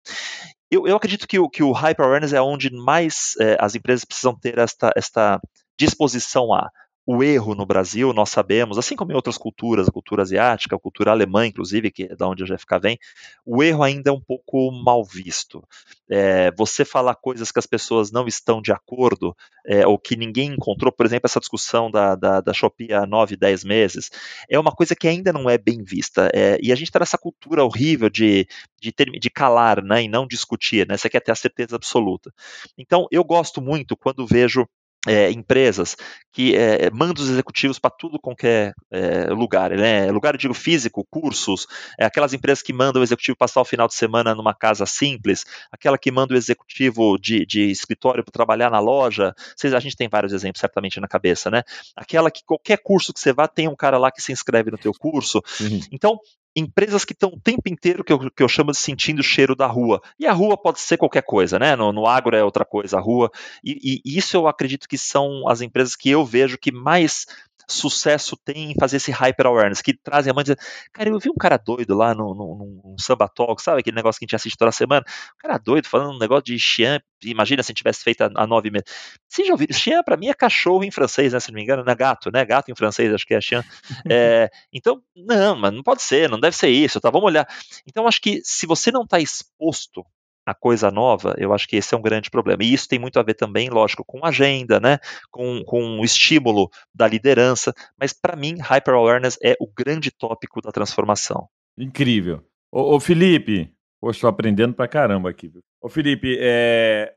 Eu, 0.71 0.87
eu, 0.87 0.95
acredito 0.95 1.27
que 1.27 1.37
o, 1.37 1.49
que 1.49 1.61
o 1.61 1.73
Hyper 1.73 2.05
Awareness 2.05 2.31
é 2.31 2.41
onde 2.41 2.71
mais 2.71 3.35
é, 3.39 3.57
as 3.59 3.75
empresas 3.75 4.05
precisam 4.05 4.33
ter 4.33 4.57
esta, 4.57 4.91
esta 4.95 5.39
disposição 5.77 6.53
a 6.53 6.71
o 7.15 7.21
erro 7.23 7.53
no 7.53 7.65
Brasil, 7.65 8.13
nós 8.13 8.29
sabemos, 8.29 8.77
assim 8.77 8.95
como 8.95 9.11
em 9.11 9.15
outras 9.15 9.37
culturas, 9.37 9.87
a 9.87 9.91
cultura 9.91 10.21
asiática, 10.21 10.75
a 10.75 10.79
cultura 10.79 11.11
alemã, 11.11 11.45
inclusive, 11.45 11.91
que 11.91 12.03
é 12.03 12.15
da 12.15 12.27
onde 12.27 12.43
o 12.43 12.47
GFK 12.47 12.79
vem, 12.81 12.99
o 13.45 13.61
erro 13.61 13.83
ainda 13.83 14.09
é 14.09 14.13
um 14.13 14.21
pouco 14.21 14.71
mal 14.71 15.03
visto. 15.03 15.61
É, 16.09 16.51
você 16.51 16.85
falar 16.85 17.15
coisas 17.15 17.51
que 17.51 17.59
as 17.59 17.65
pessoas 17.65 18.11
não 18.11 18.27
estão 18.27 18.61
de 18.61 18.71
acordo, 18.71 19.35
é, 19.65 19.85
ou 19.85 19.99
que 19.99 20.15
ninguém 20.15 20.53
encontrou, 20.53 20.91
por 20.91 21.05
exemplo, 21.05 21.25
essa 21.25 21.39
discussão 21.39 21.91
da, 21.91 22.15
da, 22.15 22.39
da 22.39 22.53
Shopee 22.53 22.93
há 22.93 23.05
9, 23.05 23.35
10 23.35 23.63
meses, 23.65 24.09
é 24.49 24.57
uma 24.57 24.71
coisa 24.71 24.95
que 24.95 25.07
ainda 25.07 25.33
não 25.33 25.49
é 25.49 25.57
bem 25.57 25.83
vista. 25.83 26.29
É, 26.33 26.57
e 26.61 26.71
a 26.71 26.75
gente 26.75 26.87
está 26.87 26.99
nessa 26.99 27.17
cultura 27.17 27.63
horrível 27.63 28.09
de, 28.09 28.47
de, 28.81 28.91
ter, 28.91 29.09
de 29.11 29.29
calar 29.29 29.83
né, 29.83 30.03
e 30.03 30.07
não 30.07 30.25
discutir, 30.25 30.87
né? 30.87 30.97
Você 30.97 31.09
quer 31.09 31.19
ter 31.19 31.31
a 31.31 31.35
certeza 31.35 31.75
absoluta. 31.75 32.33
Então, 32.77 33.07
eu 33.11 33.23
gosto 33.23 33.61
muito 33.61 33.97
quando 33.97 34.25
vejo 34.25 34.65
é, 35.07 35.31
empresas 35.31 35.95
que 36.31 36.55
é, 36.55 36.89
mandam 36.91 37.23
os 37.23 37.29
executivos 37.29 37.79
para 37.79 37.89
tudo 37.91 38.19
qualquer 38.19 38.73
é, 38.89 39.25
lugar, 39.25 39.71
né? 39.71 40.09
Lugar, 40.11 40.35
eu 40.35 40.37
digo 40.37 40.53
físico, 40.53 41.05
cursos, 41.09 41.67
é, 41.99 42.05
aquelas 42.05 42.33
empresas 42.33 42.61
que 42.61 42.71
mandam 42.71 43.01
o 43.01 43.03
executivo 43.03 43.37
passar 43.37 43.61
o 43.61 43.65
final 43.65 43.87
de 43.87 43.95
semana 43.95 44.33
numa 44.33 44.53
casa 44.53 44.85
simples, 44.85 45.45
aquela 45.71 45.97
que 45.97 46.11
manda 46.11 46.33
o 46.33 46.37
executivo 46.37 47.17
de, 47.17 47.45
de 47.45 47.69
escritório 47.69 48.23
para 48.23 48.31
trabalhar 48.31 48.69
na 48.69 48.79
loja, 48.79 49.33
vocês, 49.55 49.73
a 49.73 49.79
gente 49.79 49.95
tem 49.97 50.07
vários 50.07 50.31
exemplos 50.31 50.61
certamente 50.61 50.99
na 50.99 51.07
cabeça, 51.07 51.49
né? 51.49 51.63
Aquela 51.95 52.31
que 52.31 52.43
qualquer 52.45 52.77
curso 52.77 53.13
que 53.13 53.19
você 53.19 53.33
vá 53.33 53.47
tem 53.47 53.67
um 53.67 53.75
cara 53.75 53.97
lá 53.97 54.11
que 54.11 54.21
se 54.21 54.31
inscreve 54.31 54.71
no 54.71 54.77
teu 54.77 54.93
curso. 54.93 55.41
Uhum. 55.59 55.79
Então, 55.91 56.19
empresas 56.55 57.05
que 57.05 57.13
estão 57.13 57.29
o 57.29 57.39
tempo 57.39 57.63
inteiro 57.67 58.03
que 58.03 58.11
eu, 58.11 58.29
que 58.29 58.43
eu 58.43 58.49
chamo 58.49 58.71
de 58.71 58.77
sentindo 58.77 59.19
o 59.19 59.23
cheiro 59.23 59.55
da 59.55 59.67
rua. 59.67 60.01
E 60.19 60.27
a 60.27 60.33
rua 60.33 60.57
pode 60.57 60.79
ser 60.79 60.97
qualquer 60.97 61.23
coisa, 61.23 61.57
né? 61.57 61.75
No, 61.75 61.91
no 61.91 62.05
agro 62.05 62.35
é 62.35 62.43
outra 62.43 62.65
coisa, 62.65 62.97
a 62.97 63.01
rua. 63.01 63.31
E, 63.63 64.01
e, 64.05 64.17
isso 64.17 64.35
eu 64.35 64.47
acredito 64.47 64.87
que 64.87 64.97
são 64.97 65.47
as 65.47 65.61
empresas 65.61 65.95
que 65.95 66.09
eu 66.09 66.25
vejo 66.25 66.57
que 66.57 66.71
mais 66.71 67.25
sucesso 67.71 68.37
tem 68.37 68.71
em 68.71 68.75
fazer 68.79 68.97
esse 68.97 69.11
hyper 69.11 69.47
awareness, 69.47 69.81
que 69.81 69.93
trazem 69.93 70.31
a 70.31 70.33
mãe 70.33 70.43
dizendo, 70.43 70.59
cara, 70.91 71.09
eu 71.09 71.19
vi 71.19 71.29
um 71.29 71.35
cara 71.35 71.57
doido 71.57 71.95
lá 71.95 72.13
no 72.13 72.95
Samba 72.99 73.27
Talk, 73.27 73.61
sabe 73.61 73.81
aquele 73.81 73.95
negócio 73.95 74.19
que 74.19 74.25
a 74.25 74.27
gente 74.27 74.35
assiste 74.35 74.57
toda 74.57 74.71
semana? 74.71 75.03
Um 75.07 75.41
cara 75.41 75.57
doido 75.57 75.87
falando 75.87 76.15
um 76.15 76.19
negócio 76.19 76.43
de 76.45 76.59
Xian, 76.59 76.99
imagina 77.23 77.63
se 77.63 77.67
a 77.67 77.71
gente 77.71 77.77
tivesse 77.77 78.03
feito 78.03 78.21
há 78.21 78.47
nove 78.47 78.69
meses. 78.69 78.85
Você 79.27 79.45
já 79.45 79.53
ouviu? 79.53 79.67
Xian 79.71 80.03
pra 80.03 80.17
mim 80.17 80.27
é 80.27 80.33
cachorro 80.33 80.83
em 80.83 80.91
francês, 80.91 81.33
né, 81.33 81.39
se 81.39 81.51
não 81.51 81.55
me 81.55 81.63
engano, 81.63 81.83
não 81.83 81.91
é 81.91 81.95
gato, 81.95 82.31
né? 82.31 82.43
Gato 82.45 82.71
em 82.71 82.75
francês, 82.75 83.13
acho 83.13 83.25
que 83.25 83.33
é 83.33 83.41
Xian. 83.41 83.63
É, 84.09 84.49
então, 84.73 85.01
não, 85.15 85.55
mas 85.55 85.73
não 85.73 85.83
pode 85.83 86.01
ser, 86.01 86.29
não 86.29 86.39
deve 86.39 86.55
ser 86.55 86.69
isso, 86.69 86.99
tá? 86.99 87.09
Vamos 87.09 87.27
olhar. 87.27 87.47
Então, 87.87 88.07
acho 88.07 88.21
que 88.21 88.41
se 88.43 88.65
você 88.65 88.91
não 88.91 89.03
está 89.03 89.19
exposto 89.19 90.05
a 90.45 90.53
coisa 90.53 90.89
nova, 90.89 91.35
eu 91.37 91.53
acho 91.53 91.67
que 91.67 91.75
esse 91.75 91.93
é 91.93 91.97
um 91.97 92.01
grande 92.01 92.29
problema. 92.29 92.63
E 92.63 92.73
isso 92.73 92.87
tem 92.87 92.99
muito 92.99 93.19
a 93.19 93.23
ver 93.23 93.35
também, 93.35 93.69
lógico, 93.69 94.03
com 94.05 94.25
agenda, 94.25 94.79
né? 94.79 94.97
com, 95.29 95.63
com 95.63 95.99
o 95.99 96.03
estímulo 96.03 96.69
da 96.93 97.07
liderança, 97.07 97.73
mas 97.99 98.13
para 98.13 98.35
mim, 98.35 98.57
Hyper 98.59 98.93
Awareness 98.93 99.37
é 99.43 99.55
o 99.59 99.67
grande 99.67 100.11
tópico 100.11 100.61
da 100.61 100.71
transformação. 100.71 101.47
Incrível. 101.77 102.43
Ô, 102.71 102.95
ô 102.95 102.99
Felipe, 102.99 103.71
poxa, 103.99 104.17
estou 104.17 104.29
aprendendo 104.29 104.73
pra 104.73 104.87
caramba 104.87 105.29
aqui. 105.29 105.51
Ô 105.81 105.89
Felipe, 105.89 106.37
é... 106.39 107.13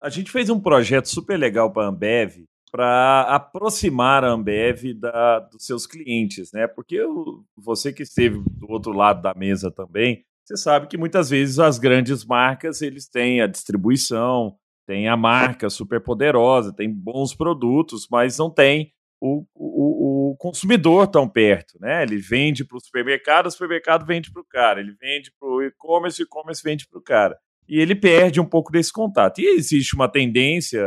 a 0.00 0.08
gente 0.08 0.30
fez 0.30 0.50
um 0.50 0.60
projeto 0.60 1.06
super 1.06 1.36
legal 1.36 1.72
para 1.72 1.84
a 1.84 1.88
Ambev, 1.88 2.44
para 2.70 3.22
aproximar 3.22 4.24
a 4.24 4.30
Ambev 4.30 4.94
da, 4.94 5.40
dos 5.40 5.66
seus 5.66 5.86
clientes, 5.86 6.50
né? 6.52 6.66
Porque 6.66 6.94
eu, 6.94 7.44
você 7.56 7.92
que 7.92 8.02
esteve 8.02 8.42
do 8.46 8.70
outro 8.70 8.92
lado 8.92 9.20
da 9.20 9.34
mesa 9.34 9.70
também, 9.70 10.24
você 10.44 10.56
sabe 10.56 10.86
que 10.86 10.96
muitas 10.96 11.30
vezes 11.30 11.58
as 11.58 11.78
grandes 11.78 12.24
marcas 12.24 12.82
eles 12.82 13.08
têm 13.08 13.40
a 13.40 13.46
distribuição, 13.46 14.56
tem 14.86 15.08
a 15.08 15.16
marca 15.16 15.70
super 15.70 16.00
poderosa, 16.00 16.72
tem 16.72 16.92
bons 16.92 17.34
produtos, 17.34 18.08
mas 18.10 18.38
não 18.38 18.50
tem 18.50 18.92
o, 19.20 19.44
o, 19.54 20.32
o 20.32 20.36
consumidor 20.36 21.06
tão 21.06 21.28
perto, 21.28 21.78
né? 21.80 22.02
Ele 22.02 22.16
vende 22.16 22.64
para 22.64 22.76
o 22.76 22.80
supermercado, 22.80 23.46
o 23.46 23.50
supermercado 23.50 24.04
vende 24.04 24.32
para 24.32 24.42
o 24.42 24.44
cara, 24.44 24.80
ele 24.80 24.96
vende 25.00 25.32
para 25.38 25.48
o 25.48 25.62
e-commerce, 25.62 26.20
o 26.20 26.24
e-commerce 26.24 26.62
vende 26.62 26.88
para 26.88 26.98
o 26.98 27.02
cara. 27.02 27.38
E 27.68 27.78
ele 27.78 27.94
perde 27.94 28.40
um 28.40 28.44
pouco 28.44 28.72
desse 28.72 28.92
contato. 28.92 29.40
E 29.40 29.46
existe 29.46 29.94
uma 29.94 30.08
tendência, 30.08 30.84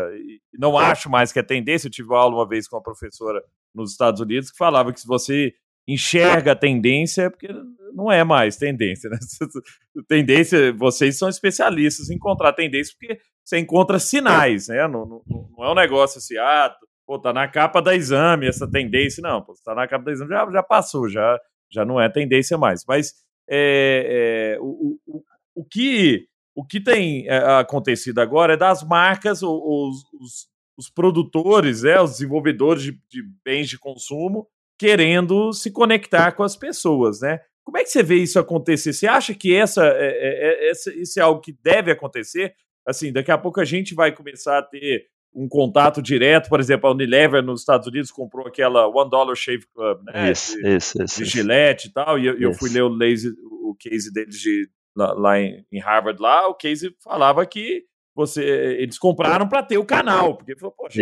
não 0.53 0.77
acho 0.77 1.09
mais 1.09 1.31
que 1.31 1.39
é 1.39 1.43
tendência, 1.43 1.87
eu 1.87 1.91
tive 1.91 2.13
aula 2.13 2.35
uma 2.35 2.47
vez 2.47 2.67
com 2.67 2.75
uma 2.75 2.83
professora 2.83 3.41
nos 3.73 3.91
Estados 3.91 4.19
Unidos 4.19 4.51
que 4.51 4.57
falava 4.57 4.91
que 4.91 4.99
se 4.99 5.07
você 5.07 5.53
enxerga 5.87 6.53
a 6.53 6.55
tendência 6.55 7.23
é 7.23 7.29
porque 7.29 7.47
não 7.93 8.11
é 8.11 8.23
mais 8.23 8.57
tendência, 8.57 9.09
né? 9.09 9.17
Tendência, 10.07 10.73
vocês 10.73 11.17
são 11.17 11.29
especialistas 11.29 12.09
em 12.09 12.15
encontrar 12.15 12.51
tendência 12.51 12.93
porque 12.99 13.19
você 13.43 13.57
encontra 13.57 13.99
sinais, 13.99 14.67
né? 14.67 14.87
Não, 14.87 15.05
não, 15.05 15.23
não 15.57 15.65
é 15.65 15.71
um 15.71 15.75
negócio 15.75 16.17
assim, 16.17 16.37
ah, 16.37 16.75
pô, 17.05 17.17
tá 17.17 17.31
na 17.31 17.47
capa 17.47 17.81
da 17.81 17.95
exame 17.95 18.47
essa 18.47 18.69
tendência, 18.69 19.21
não, 19.21 19.41
pô, 19.41 19.53
tá 19.63 19.73
na 19.73 19.88
capa 19.88 20.05
da 20.05 20.11
exame, 20.11 20.31
já, 20.31 20.51
já 20.51 20.63
passou, 20.63 21.07
já, 21.07 21.39
já 21.71 21.86
não 21.86 22.01
é 22.01 22.09
tendência 22.09 22.57
mais. 22.57 22.83
Mas 22.86 23.13
é, 23.49 24.55
é, 24.57 24.59
o, 24.59 24.99
o, 25.05 25.23
o, 25.55 25.63
que, 25.63 26.27
o 26.53 26.65
que 26.65 26.81
tem 26.81 27.27
é, 27.27 27.38
acontecido 27.59 28.19
agora 28.19 28.53
é 28.53 28.57
das 28.57 28.83
marcas, 28.83 29.41
os, 29.41 30.03
os, 30.19 30.47
os 30.77 30.89
produtores, 30.89 31.83
é, 31.83 32.01
os 32.01 32.11
desenvolvedores 32.11 32.83
de, 32.83 32.91
de, 33.09 33.23
bens 33.43 33.69
de 33.69 33.79
consumo 33.79 34.47
querendo 34.78 35.53
se 35.53 35.71
conectar 35.71 36.32
com 36.34 36.43
as 36.43 36.55
pessoas, 36.55 37.21
né? 37.21 37.39
Como 37.63 37.78
é 37.78 37.84
que 37.84 37.89
você 37.89 38.03
vê 38.03 38.17
isso 38.17 38.38
acontecer? 38.38 38.93
Você 38.93 39.07
acha 39.07 39.34
que 39.34 39.55
essa, 39.55 39.86
é, 39.88 40.67
é, 40.67 40.69
essa, 40.69 40.93
isso 40.93 41.19
é 41.19 41.23
algo 41.23 41.41
que 41.41 41.57
deve 41.63 41.91
acontecer? 41.91 42.53
Assim, 42.88 43.11
daqui 43.11 43.32
a 43.32 43.38
pouco 43.38 43.59
a 43.59 43.65
gente 43.65 43.95
vai 43.95 44.11
começar 44.11 44.59
a 44.59 44.63
ter 44.63 45.07
um 45.34 45.49
contato 45.49 46.01
direto, 46.01 46.47
por 46.47 46.59
exemplo, 46.59 46.88
a 46.88 46.93
Unilever 46.93 47.43
nos 47.43 47.59
Estados 47.59 47.88
Unidos 47.88 48.09
comprou 48.09 48.47
aquela 48.47 48.88
One 48.88 49.09
Dollar 49.09 49.36
Shave 49.36 49.65
Club, 49.73 50.03
né? 50.05 50.32
Isso, 50.32 50.55
de, 50.55 50.76
isso, 50.76 51.03
isso. 51.03 51.17
De 51.17 51.26
Gillette 51.26 51.88
e 51.89 51.91
tal, 51.91 52.17
e 52.17 52.26
eu, 52.26 52.39
eu 52.39 52.53
fui 52.53 52.69
ler 52.69 52.84
o, 52.84 52.88
lazy, 52.88 53.34
o 53.61 53.76
case 53.78 54.13
deles 54.13 54.39
de, 54.39 54.69
lá, 54.95 55.13
lá 55.13 55.39
em, 55.39 55.65
em, 55.71 55.80
Harvard, 55.82 56.21
lá, 56.21 56.47
o 56.47 56.55
case 56.55 56.95
falava 57.03 57.45
que 57.45 57.84
você, 58.15 58.43
eles 58.80 58.97
compraram 58.97 59.49
para 59.49 59.61
ter 59.61 59.78
o 59.78 59.84
canal, 59.84 60.38
porque 60.38 60.55
falou, 60.57 60.73
poxa, 60.78 61.01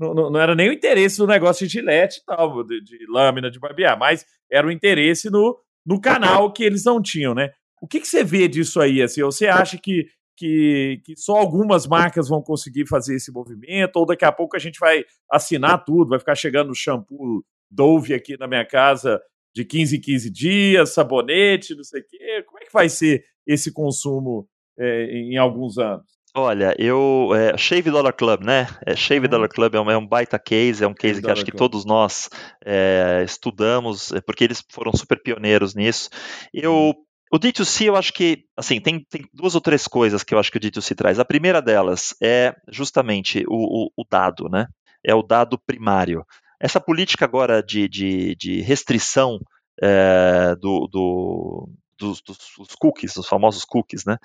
não, 0.00 0.30
não, 0.30 0.40
era 0.40 0.54
nem 0.54 0.70
o 0.70 0.72
interesse 0.72 1.18
do 1.18 1.26
negócio 1.26 1.66
de 1.66 1.72
Gillette 1.72 2.20
e 2.20 2.24
tal, 2.24 2.64
de, 2.64 2.82
de, 2.82 3.06
lâmina 3.08 3.50
de 3.50 3.60
barbear, 3.60 3.98
mas 3.98 4.24
era 4.50 4.66
o 4.66 4.70
interesse 4.70 5.30
no, 5.30 5.58
no 5.84 6.00
canal 6.00 6.52
que 6.52 6.64
eles 6.64 6.84
não 6.84 7.00
tinham, 7.02 7.34
né? 7.34 7.50
O 7.82 7.86
que, 7.86 8.00
que 8.00 8.08
você 8.08 8.24
vê 8.24 8.48
disso 8.48 8.80
aí? 8.80 9.02
Assim, 9.02 9.22
você 9.22 9.46
acha 9.46 9.78
que 9.78 10.06
que, 10.40 11.02
que 11.04 11.14
só 11.18 11.36
algumas 11.36 11.86
marcas 11.86 12.26
vão 12.26 12.40
conseguir 12.40 12.86
fazer 12.88 13.14
esse 13.14 13.30
movimento, 13.30 13.96
ou 13.96 14.06
daqui 14.06 14.24
a 14.24 14.32
pouco 14.32 14.56
a 14.56 14.58
gente 14.58 14.78
vai 14.78 15.04
assinar 15.30 15.84
tudo, 15.84 16.08
vai 16.08 16.18
ficar 16.18 16.34
chegando 16.34 16.74
shampoo 16.74 17.44
Dove 17.70 18.14
aqui 18.14 18.38
na 18.38 18.48
minha 18.48 18.64
casa 18.64 19.20
de 19.54 19.66
15 19.66 19.98
em 19.98 20.00
15 20.00 20.30
dias, 20.30 20.94
sabonete, 20.94 21.74
não 21.74 21.84
sei 21.84 22.00
o 22.00 22.04
quê. 22.08 22.42
Como 22.46 22.58
é 22.58 22.64
que 22.64 22.72
vai 22.72 22.88
ser 22.88 23.22
esse 23.46 23.70
consumo 23.70 24.48
é, 24.78 25.04
em 25.12 25.36
alguns 25.36 25.76
anos? 25.76 26.06
Olha, 26.34 26.74
eu. 26.78 27.30
É, 27.34 27.56
Shave 27.56 27.90
Dollar 27.90 28.12
Club, 28.12 28.42
né? 28.42 28.68
É, 28.86 28.94
Shave 28.94 29.26
uhum. 29.26 29.30
Dollar 29.30 29.48
Club 29.48 29.74
é 29.74 29.80
um, 29.80 29.90
é 29.90 29.98
um, 29.98 30.06
baita 30.06 30.38
case, 30.38 30.84
é 30.84 30.86
um 30.86 30.94
case 30.94 31.14
Shave 31.14 31.24
que 31.24 31.30
acho 31.30 31.44
que 31.44 31.52
todos 31.52 31.84
nós 31.84 32.30
é, 32.64 33.22
estudamos, 33.24 34.12
é, 34.12 34.20
porque 34.20 34.44
eles 34.44 34.62
foram 34.70 34.92
super 34.92 35.20
pioneiros 35.20 35.74
nisso. 35.74 36.08
Eu 36.54 36.72
uhum. 36.74 36.94
O 37.32 37.38
D2C, 37.38 37.86
eu 37.86 37.94
acho 37.94 38.12
que, 38.12 38.44
assim, 38.56 38.80
tem, 38.80 39.06
tem, 39.08 39.24
duas 39.32 39.54
ou 39.54 39.60
três 39.60 39.86
coisas 39.86 40.24
que 40.24 40.34
eu 40.34 40.38
acho 40.38 40.50
que 40.50 40.58
o 40.58 40.60
D2C 40.60 40.96
traz. 40.96 41.20
A 41.20 41.24
primeira 41.24 41.62
delas 41.62 42.12
é 42.20 42.52
justamente 42.68 43.44
o, 43.46 43.86
o, 43.86 43.90
o 43.96 44.04
dado, 44.10 44.48
né? 44.48 44.66
É 45.04 45.14
o 45.14 45.22
dado 45.22 45.56
primário. 45.56 46.24
Essa 46.58 46.80
política 46.80 47.24
agora 47.24 47.62
de, 47.62 47.88
de, 47.88 48.34
de 48.34 48.60
restrição 48.62 49.38
é, 49.80 50.56
do, 50.60 50.88
do, 50.88 51.68
dos, 52.00 52.22
dos, 52.22 52.74
cookies, 52.78 53.12
dos 53.12 53.28
famosos 53.28 53.62
cookies, 53.64 54.06
né? 54.06 54.16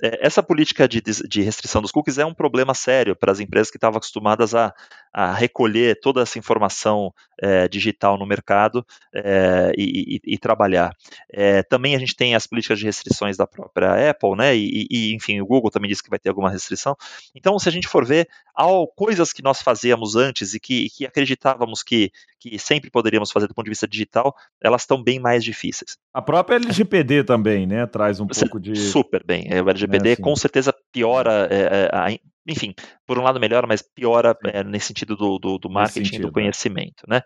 É, 0.00 0.24
essa 0.24 0.42
política 0.42 0.86
de, 0.86 1.02
de, 1.02 1.42
restrição 1.42 1.82
dos 1.82 1.90
cookies 1.90 2.16
é 2.16 2.24
um 2.24 2.32
problema 2.32 2.72
sério 2.74 3.16
para 3.16 3.32
as 3.32 3.40
empresas 3.40 3.70
que 3.70 3.76
estavam 3.76 3.98
acostumadas 3.98 4.54
a, 4.54 4.72
a, 5.12 5.34
recolher 5.34 5.98
toda 6.00 6.22
essa 6.22 6.38
informação 6.38 7.12
é, 7.42 7.66
digital 7.66 8.16
no 8.16 8.24
mercado 8.24 8.86
é, 9.12 9.72
e, 9.76 10.16
e, 10.16 10.34
e, 10.34 10.38
trabalhar. 10.38 10.94
É, 11.28 11.64
também 11.64 11.96
a 11.96 11.98
gente 11.98 12.14
tem 12.14 12.36
as 12.36 12.46
políticas 12.46 12.78
de 12.78 12.84
restrições 12.84 13.36
da 13.36 13.46
própria 13.46 14.10
Apple, 14.10 14.36
né? 14.36 14.56
E, 14.56 14.86
e, 14.88 15.14
enfim, 15.14 15.40
o 15.40 15.46
Google 15.46 15.72
também 15.72 15.90
disse 15.90 16.04
que 16.04 16.10
vai 16.10 16.20
ter 16.20 16.28
alguma 16.28 16.50
restrição. 16.50 16.96
Então, 17.34 17.58
se 17.58 17.68
a 17.68 17.72
gente 17.72 17.88
for 17.88 18.06
ver, 18.06 18.28
há 18.54 18.64
coisas 18.94 19.32
que 19.32 19.42
nós 19.42 19.60
fazíamos 19.60 20.14
antes 20.14 20.54
e 20.54 20.60
que, 20.60 20.88
que 20.88 21.04
acreditávamos 21.04 21.82
que, 21.82 22.12
que 22.38 22.58
sempre 22.60 22.90
poderíamos 22.90 23.32
fazer 23.32 23.48
do 23.48 23.54
ponto 23.54 23.64
de 23.64 23.70
vista 23.70 23.88
digital, 23.88 24.34
elas 24.62 24.82
estão 24.82 25.02
bem 25.02 25.18
mais 25.18 25.42
difíceis. 25.42 25.98
A 26.12 26.22
própria 26.22 26.56
LGPD 26.56 27.23
também, 27.24 27.66
né? 27.66 27.86
Traz 27.86 28.20
um 28.20 28.26
pouco 28.26 28.60
de. 28.60 28.76
Super 28.76 29.24
bem. 29.24 29.46
É, 29.50 29.62
o 29.62 29.68
LGPD 29.68 30.10
é, 30.10 30.12
assim. 30.12 30.22
com 30.22 30.36
certeza 30.36 30.74
piora 30.92 31.48
é, 31.50 31.56
é, 31.56 31.90
a, 31.92 32.10
enfim, 32.46 32.74
por 33.06 33.18
um 33.18 33.22
lado 33.22 33.40
melhora, 33.40 33.66
mas 33.66 33.80
piora 33.80 34.36
é, 34.46 34.62
nesse 34.62 34.88
sentido 34.88 35.16
do, 35.16 35.38
do, 35.38 35.58
do 35.58 35.70
marketing 35.70 36.04
sentido, 36.04 36.22
do 36.22 36.28
é. 36.28 36.32
conhecimento, 36.32 37.04
né? 37.08 37.22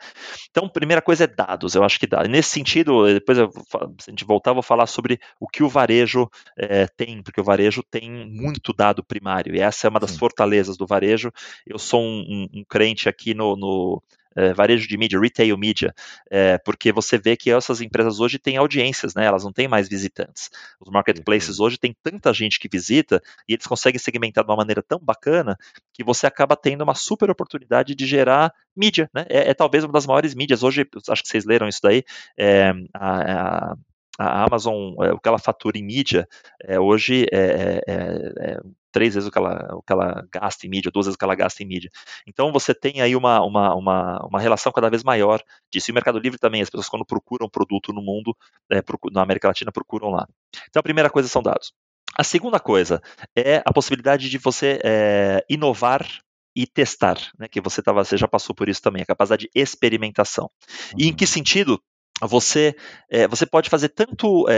Então, 0.50 0.68
primeira 0.68 1.02
coisa 1.02 1.24
é 1.24 1.26
dados, 1.26 1.74
eu 1.74 1.82
acho 1.82 1.98
que 1.98 2.06
dá. 2.06 2.22
Nesse 2.24 2.50
sentido, 2.50 3.04
depois 3.12 3.36
eu, 3.36 3.50
se 3.98 4.08
a 4.08 4.10
gente 4.10 4.24
voltar, 4.24 4.52
eu 4.52 4.54
vou 4.54 4.62
falar 4.62 4.86
sobre 4.86 5.18
o 5.40 5.48
que 5.48 5.62
o 5.62 5.68
varejo 5.68 6.28
é, 6.56 6.86
tem, 6.86 7.20
porque 7.22 7.40
o 7.40 7.44
varejo 7.44 7.82
tem 7.82 8.08
muito 8.26 8.72
dado 8.72 9.02
primário, 9.02 9.54
e 9.54 9.60
essa 9.60 9.86
é 9.86 9.90
uma 9.90 10.00
das 10.00 10.12
Sim. 10.12 10.18
fortalezas 10.18 10.76
do 10.76 10.86
varejo. 10.86 11.32
Eu 11.66 11.78
sou 11.78 12.00
um, 12.00 12.48
um, 12.54 12.60
um 12.60 12.64
crente 12.64 13.08
aqui 13.08 13.34
no, 13.34 13.56
no 13.56 14.02
é, 14.38 14.52
varejo 14.54 14.86
de 14.86 14.96
mídia, 14.96 15.18
retail 15.18 15.58
media, 15.58 15.92
é, 16.30 16.58
porque 16.58 16.92
você 16.92 17.18
vê 17.18 17.36
que 17.36 17.50
essas 17.50 17.80
empresas 17.80 18.20
hoje 18.20 18.38
têm 18.38 18.56
audiências, 18.56 19.14
né? 19.14 19.24
Elas 19.24 19.44
não 19.44 19.52
têm 19.52 19.66
mais 19.66 19.88
visitantes. 19.88 20.48
Os 20.80 20.90
marketplaces 20.90 21.58
hoje 21.58 21.76
têm 21.78 21.94
tanta 22.02 22.32
gente 22.32 22.58
que 22.58 22.68
visita 22.70 23.20
e 23.48 23.54
eles 23.54 23.66
conseguem 23.66 23.98
segmentar 23.98 24.44
de 24.44 24.50
uma 24.50 24.56
maneira 24.56 24.82
tão 24.82 24.98
bacana 24.98 25.56
que 25.92 26.04
você 26.04 26.26
acaba 26.26 26.56
tendo 26.56 26.82
uma 26.82 26.94
super 26.94 27.30
oportunidade 27.30 27.94
de 27.94 28.06
gerar 28.06 28.52
mídia, 28.76 29.10
né? 29.12 29.26
É, 29.28 29.50
é 29.50 29.54
talvez 29.54 29.82
uma 29.82 29.92
das 29.92 30.06
maiores 30.06 30.34
mídias 30.34 30.62
hoje. 30.62 30.86
Acho 31.08 31.22
que 31.22 31.28
vocês 31.28 31.44
leram 31.44 31.68
isso 31.68 31.80
daí. 31.82 32.04
É, 32.38 32.72
a, 32.94 33.72
a 33.72 33.76
a 34.18 34.44
Amazon, 34.44 34.94
o 34.98 35.20
que 35.20 35.28
ela 35.28 35.38
fatura 35.38 35.78
em 35.78 35.84
mídia, 35.84 36.28
é, 36.64 36.78
hoje 36.80 37.24
é, 37.32 37.80
é, 37.86 38.52
é, 38.54 38.60
três 38.92 39.14
vezes 39.14 39.28
o 39.28 39.32
que, 39.32 39.38
ela, 39.38 39.68
o 39.74 39.82
que 39.82 39.92
ela 39.92 40.26
gasta 40.30 40.66
em 40.66 40.70
mídia, 40.70 40.90
duas 40.90 41.06
vezes 41.06 41.14
o 41.14 41.18
que 41.18 41.24
ela 41.24 41.34
gasta 41.34 41.62
em 41.62 41.66
mídia. 41.66 41.90
Então 42.26 42.52
você 42.52 42.74
tem 42.74 43.00
aí 43.00 43.14
uma, 43.14 43.40
uma, 43.42 43.74
uma, 43.74 44.26
uma 44.26 44.40
relação 44.40 44.72
cada 44.72 44.90
vez 44.90 45.02
maior 45.02 45.42
disso. 45.72 45.90
E 45.90 45.92
o 45.92 45.94
Mercado 45.94 46.18
Livre 46.18 46.38
também, 46.38 46.62
as 46.62 46.70
pessoas 46.70 46.88
quando 46.88 47.04
procuram 47.04 47.48
produto 47.48 47.92
no 47.92 48.02
mundo, 48.02 48.36
é, 48.70 48.82
na 49.12 49.22
América 49.22 49.48
Latina, 49.48 49.72
procuram 49.72 50.10
lá. 50.10 50.26
Então 50.68 50.80
a 50.80 50.82
primeira 50.82 51.10
coisa 51.10 51.28
são 51.28 51.42
dados. 51.42 51.72
A 52.16 52.24
segunda 52.24 52.58
coisa 52.58 53.00
é 53.36 53.62
a 53.64 53.72
possibilidade 53.72 54.28
de 54.28 54.38
você 54.38 54.80
é, 54.82 55.44
inovar 55.48 56.06
e 56.56 56.66
testar, 56.66 57.16
né, 57.38 57.46
que 57.46 57.60
você, 57.60 57.80
tava, 57.80 58.02
você 58.02 58.16
já 58.16 58.26
passou 58.26 58.52
por 58.52 58.68
isso 58.68 58.82
também, 58.82 59.02
a 59.02 59.06
capacidade 59.06 59.42
de 59.42 59.50
experimentação. 59.54 60.50
E 60.96 61.06
em 61.06 61.14
que 61.14 61.24
uhum. 61.24 61.28
sentido? 61.28 61.80
você, 62.26 62.74
é, 63.10 63.28
você 63.28 63.46
pode 63.46 63.70
fazer 63.70 63.90
tanto 63.90 64.48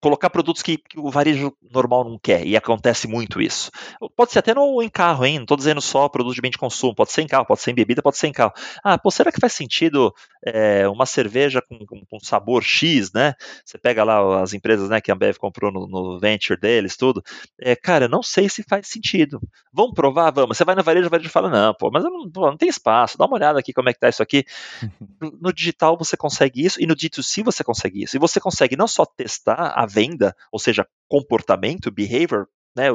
colocar 0.00 0.30
produtos 0.30 0.62
que, 0.62 0.76
que, 0.76 0.98
o 0.98 1.10
varejo 1.10 1.52
normal 1.72 2.04
não 2.04 2.18
quer, 2.18 2.46
e 2.46 2.56
acontece 2.56 3.08
muito 3.08 3.40
isso. 3.40 3.70
Pode 4.16 4.32
ser 4.32 4.40
até 4.40 4.54
no, 4.54 4.82
em 4.82 4.88
carro, 4.88 5.24
hein? 5.24 5.36
Não 5.36 5.44
estou 5.44 5.56
dizendo 5.56 5.80
só 5.80 6.08
produto 6.08 6.34
de 6.34 6.40
bem 6.40 6.50
de 6.50 6.58
consumo, 6.58 6.94
pode 6.94 7.12
ser 7.12 7.22
em 7.22 7.26
carro, 7.26 7.46
pode 7.46 7.60
ser 7.60 7.70
em 7.70 7.74
bebida, 7.74 8.02
pode 8.02 8.18
ser 8.18 8.28
em 8.28 8.32
carro. 8.32 8.52
Ah, 8.82 8.98
pô, 8.98 9.10
será 9.10 9.32
que 9.32 9.40
faz 9.40 9.52
sentido 9.52 10.14
é, 10.44 10.88
uma 10.88 11.06
cerveja 11.06 11.62
com, 11.62 11.78
com, 11.86 12.04
com, 12.04 12.20
sabor 12.20 12.62
X, 12.62 13.12
né? 13.12 13.34
Você 13.64 13.78
pega 13.78 14.04
lá 14.04 14.42
as 14.42 14.52
empresas 14.52 14.88
né, 14.88 15.00
que 15.00 15.10
a 15.10 15.14
Ambev 15.14 15.36
comprou 15.38 15.72
no, 15.72 15.86
no 15.86 16.18
venture 16.18 16.58
deles, 16.58 16.96
tudo. 16.96 17.22
É, 17.60 17.74
cara, 17.74 18.08
não 18.08 18.22
sei 18.22 18.48
se 18.48 18.62
faz 18.62 18.88
sentido. 18.88 19.40
Vamos 19.72 19.94
provar? 19.94 20.30
Vamos. 20.30 20.56
Você 20.56 20.64
vai 20.64 20.74
no 20.74 20.82
varejo, 20.82 21.06
o 21.06 21.10
varejo 21.10 21.30
fala, 21.30 21.48
não, 21.48 21.74
pô, 21.74 21.90
mas 21.90 22.04
não, 22.04 22.30
pô, 22.30 22.50
não 22.50 22.56
tem 22.56 22.68
espaço, 22.68 23.16
dá 23.16 23.26
uma 23.26 23.36
olhada 23.36 23.58
aqui 23.58 23.72
como 23.72 23.88
é 23.88 23.92
que 23.92 24.00
tá 24.00 24.08
isso 24.08 24.22
aqui. 24.22 24.44
no 25.40 25.52
digital 25.52 25.96
você 25.96 26.16
consegue 26.16 26.64
isso, 26.64 26.80
e 26.80 26.86
no 26.86 26.94
D2C 26.94 27.42
você 27.44 27.64
consegue 27.64 28.02
isso. 28.02 28.16
E 28.16 28.20
você 28.20 28.40
consegue 28.40 28.76
não 28.76 28.86
só 28.86 29.04
testar 29.04 29.77
a 29.78 29.86
venda, 29.86 30.34
ou 30.50 30.58
seja, 30.58 30.84
comportamento, 31.08 31.88
behavior, 31.90 32.48
né, 32.76 32.88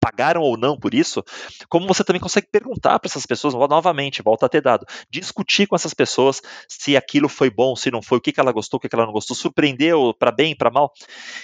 pagaram 0.00 0.40
ou 0.40 0.56
não 0.56 0.76
por 0.76 0.92
isso, 0.92 1.22
como 1.68 1.86
você 1.86 2.02
também 2.02 2.20
consegue 2.20 2.48
perguntar 2.50 2.98
para 2.98 3.08
essas 3.08 3.24
pessoas 3.24 3.54
novamente, 3.54 4.22
volta 4.22 4.46
a 4.46 4.48
ter 4.48 4.60
dado, 4.60 4.84
discutir 5.08 5.68
com 5.68 5.76
essas 5.76 5.94
pessoas 5.94 6.42
se 6.68 6.96
aquilo 6.96 7.28
foi 7.28 7.48
bom, 7.48 7.76
se 7.76 7.92
não 7.92 8.02
foi, 8.02 8.18
o 8.18 8.20
que, 8.20 8.32
que 8.32 8.40
ela 8.40 8.50
gostou, 8.50 8.78
o 8.78 8.80
que, 8.80 8.88
que 8.88 8.94
ela 8.96 9.06
não 9.06 9.12
gostou, 9.12 9.36
surpreendeu 9.36 10.12
para 10.18 10.32
bem, 10.32 10.56
para 10.56 10.68
mal. 10.70 10.92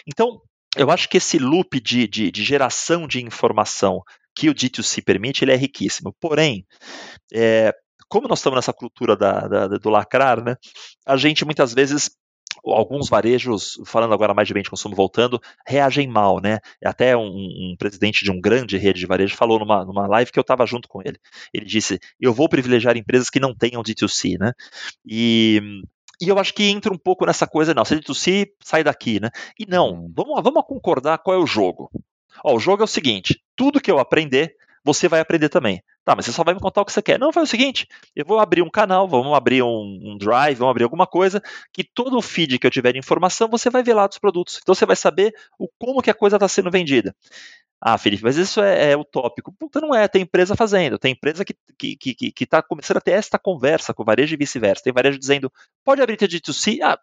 Então, 0.04 0.40
eu 0.76 0.90
acho 0.90 1.08
que 1.08 1.18
esse 1.18 1.38
loop 1.38 1.80
de, 1.80 2.08
de, 2.08 2.30
de, 2.32 2.42
geração 2.42 3.06
de 3.06 3.24
informação 3.24 4.02
que 4.34 4.48
o 4.48 4.54
D2C 4.54 5.04
permite, 5.04 5.44
ele 5.44 5.52
é 5.52 5.56
riquíssimo. 5.56 6.12
Porém, 6.18 6.66
é, 7.32 7.72
como 8.08 8.26
nós 8.26 8.40
estamos 8.40 8.56
nessa 8.56 8.72
cultura 8.72 9.16
da, 9.16 9.46
da, 9.46 9.66
do 9.68 9.90
lacrar, 9.90 10.42
né, 10.42 10.56
a 11.06 11.16
gente 11.16 11.44
muitas 11.44 11.72
vezes 11.72 12.10
alguns 12.64 13.08
varejos, 13.08 13.80
falando 13.84 14.14
agora 14.14 14.34
mais 14.34 14.46
de 14.46 14.54
bem 14.54 14.62
de 14.62 14.70
consumo 14.70 14.94
voltando, 14.94 15.40
reagem 15.66 16.06
mal, 16.06 16.40
né? 16.40 16.58
Até 16.84 17.16
um, 17.16 17.26
um 17.26 17.76
presidente 17.78 18.24
de 18.24 18.30
um 18.30 18.40
grande 18.40 18.76
rede 18.76 19.00
de 19.00 19.06
varejo 19.06 19.36
falou 19.36 19.58
numa, 19.58 19.84
numa 19.84 20.06
live 20.06 20.30
que 20.30 20.38
eu 20.38 20.42
estava 20.42 20.66
junto 20.66 20.88
com 20.88 21.00
ele. 21.02 21.18
Ele 21.52 21.66
disse: 21.66 21.98
Eu 22.20 22.32
vou 22.32 22.48
privilegiar 22.48 22.96
empresas 22.96 23.30
que 23.30 23.40
não 23.40 23.54
tenham 23.54 23.82
D2C, 23.82 24.38
né? 24.38 24.52
E 25.04 25.60
e 26.22 26.28
eu 26.28 26.38
acho 26.38 26.54
que 26.54 26.62
entra 26.62 26.94
um 26.94 26.98
pouco 26.98 27.26
nessa 27.26 27.48
coisa, 27.48 27.74
não, 27.74 27.84
se 27.84 27.94
é 27.94 27.96
D2C, 27.98 28.50
sai 28.62 28.84
daqui, 28.84 29.18
né? 29.18 29.28
E 29.58 29.66
não, 29.66 29.90
uhum. 29.90 30.12
vamos, 30.14 30.40
vamos 30.40 30.62
concordar 30.68 31.18
qual 31.18 31.36
é 31.36 31.42
o 31.42 31.46
jogo. 31.46 31.90
Ó, 32.44 32.54
o 32.54 32.60
jogo 32.60 32.82
é 32.82 32.84
o 32.84 32.88
seguinte: 32.88 33.42
tudo 33.56 33.80
que 33.80 33.90
eu 33.90 33.98
aprender, 33.98 34.54
você 34.84 35.08
vai 35.08 35.18
aprender 35.18 35.48
também. 35.48 35.82
Tá, 36.04 36.16
mas 36.16 36.24
você 36.24 36.32
só 36.32 36.42
vai 36.42 36.52
me 36.52 36.60
contar 36.60 36.80
o 36.80 36.84
que 36.84 36.92
você 36.92 37.00
quer. 37.00 37.18
Não, 37.18 37.32
faz 37.32 37.48
o 37.48 37.50
seguinte: 37.50 37.86
eu 38.14 38.24
vou 38.24 38.40
abrir 38.40 38.62
um 38.62 38.70
canal, 38.70 39.06
vamos 39.06 39.32
abrir 39.34 39.62
um, 39.62 40.00
um, 40.02 40.18
drive, 40.18 40.56
vamos 40.56 40.72
abrir 40.72 40.84
alguma 40.84 41.06
coisa, 41.06 41.40
que 41.72 41.84
todo 41.84 42.16
o 42.18 42.22
feed 42.22 42.58
que 42.58 42.66
eu 42.66 42.70
tiver 42.70 42.92
de 42.92 42.98
informação, 42.98 43.48
você 43.48 43.70
vai 43.70 43.82
ver 43.82 43.94
lá 43.94 44.06
dos 44.06 44.18
produtos. 44.18 44.58
Então 44.60 44.74
você 44.74 44.84
vai 44.84 44.96
saber 44.96 45.32
o, 45.58 45.68
como 45.78 46.02
que 46.02 46.10
a 46.10 46.14
coisa 46.14 46.36
está 46.36 46.48
sendo 46.48 46.70
vendida. 46.70 47.14
Ah, 47.84 47.98
Felipe, 47.98 48.22
mas 48.22 48.36
isso 48.36 48.62
é, 48.62 48.92
é 48.92 48.96
utópico. 48.96 49.52
Puta, 49.52 49.80
não 49.80 49.92
é. 49.92 50.06
Tem 50.06 50.22
empresa 50.22 50.54
fazendo. 50.54 51.00
Tem 51.00 51.12
empresa 51.12 51.44
que 51.44 51.52
está 51.52 51.72
que, 51.76 52.14
que, 52.14 52.30
que 52.30 52.46
tá 52.46 52.62
começando 52.62 52.98
a 52.98 53.00
ter 53.00 53.10
esta 53.10 53.40
conversa 53.40 53.92
com 53.92 54.04
o 54.04 54.06
varejo 54.06 54.32
e 54.32 54.36
vice-versa. 54.36 54.84
Tem 54.84 54.92
varejo 54.92 55.18
dizendo, 55.18 55.52
pode 55.84 56.00
abrir 56.00 56.16
D2C? 56.16 56.78
Ah, 56.80 56.96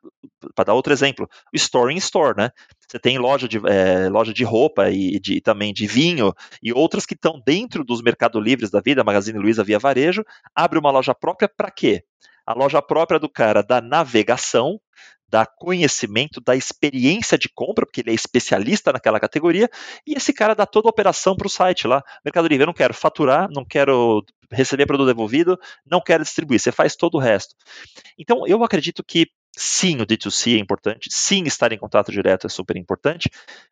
para 0.56 0.66
dar 0.66 0.74
outro 0.74 0.94
exemplo, 0.94 1.30
store 1.54 1.94
in 1.94 1.98
store, 1.98 2.38
né? 2.38 2.52
Você 2.88 2.98
tem 2.98 3.18
loja 3.18 3.46
de, 3.46 3.58
é, 3.68 4.08
loja 4.08 4.34
de 4.34 4.46
roupa 4.46 4.90
e 4.90 5.20
de, 5.20 5.42
também 5.42 5.74
de 5.74 5.86
vinho 5.86 6.34
e 6.64 6.72
outras 6.72 7.06
que 7.06 7.14
estão 7.14 7.42
dentro 7.46 7.84
dos 7.84 8.02
mercados 8.02 8.42
livres 8.42 8.72
da 8.72 8.80
vida, 8.90 9.04
Magazine 9.04 9.38
Luiza 9.38 9.64
via 9.64 9.78
varejo, 9.78 10.24
abre 10.56 10.80
uma 10.80 10.92
loja 10.92 11.14
própria 11.14 11.48
para 11.48 11.70
quê? 11.70 12.04
A 12.46 12.54
loja 12.54 12.82
própria 12.82 13.20
do 13.20 13.30
cara 13.30 13.62
da 13.62 13.80
navegação, 13.80 14.80
da 15.28 15.46
conhecimento, 15.46 16.42
da 16.42 16.56
experiência 16.56 17.38
de 17.38 17.48
compra, 17.48 17.86
porque 17.86 18.02
ele 18.02 18.10
é 18.10 18.14
especialista 18.16 18.92
naquela 18.92 19.20
categoria, 19.20 19.70
e 20.08 20.16
esse 20.18 20.34
cara 20.34 20.56
dá 20.56 20.66
toda 20.66 20.88
a 20.88 20.90
operação 20.90 21.36
para 21.36 21.46
o 21.46 21.50
site 21.50 21.86
lá. 21.86 22.04
Mercado 22.26 22.48
Livre, 22.48 22.64
eu 22.64 22.68
não 22.68 22.74
quero 22.74 22.96
faturar, 22.96 23.48
não 23.52 23.64
quero 23.64 24.26
receber 24.52 24.88
produto 24.88 25.06
devolvido, 25.06 25.60
não 25.86 26.02
quero 26.02 26.24
distribuir, 26.24 26.60
você 26.60 26.72
faz 26.72 26.96
todo 26.96 27.16
o 27.16 27.20
resto. 27.20 27.54
Então, 28.18 28.48
eu 28.48 28.64
acredito 28.64 29.04
que 29.04 29.28
sim, 29.56 30.02
o 30.02 30.06
D2C 30.06 30.56
é 30.56 30.60
importante, 30.60 31.10
sim, 31.12 31.44
estar 31.44 31.72
em 31.72 31.78
contato 31.78 32.12
direto 32.12 32.48
é 32.48 32.50
super 32.50 32.76
importante, 32.76 33.30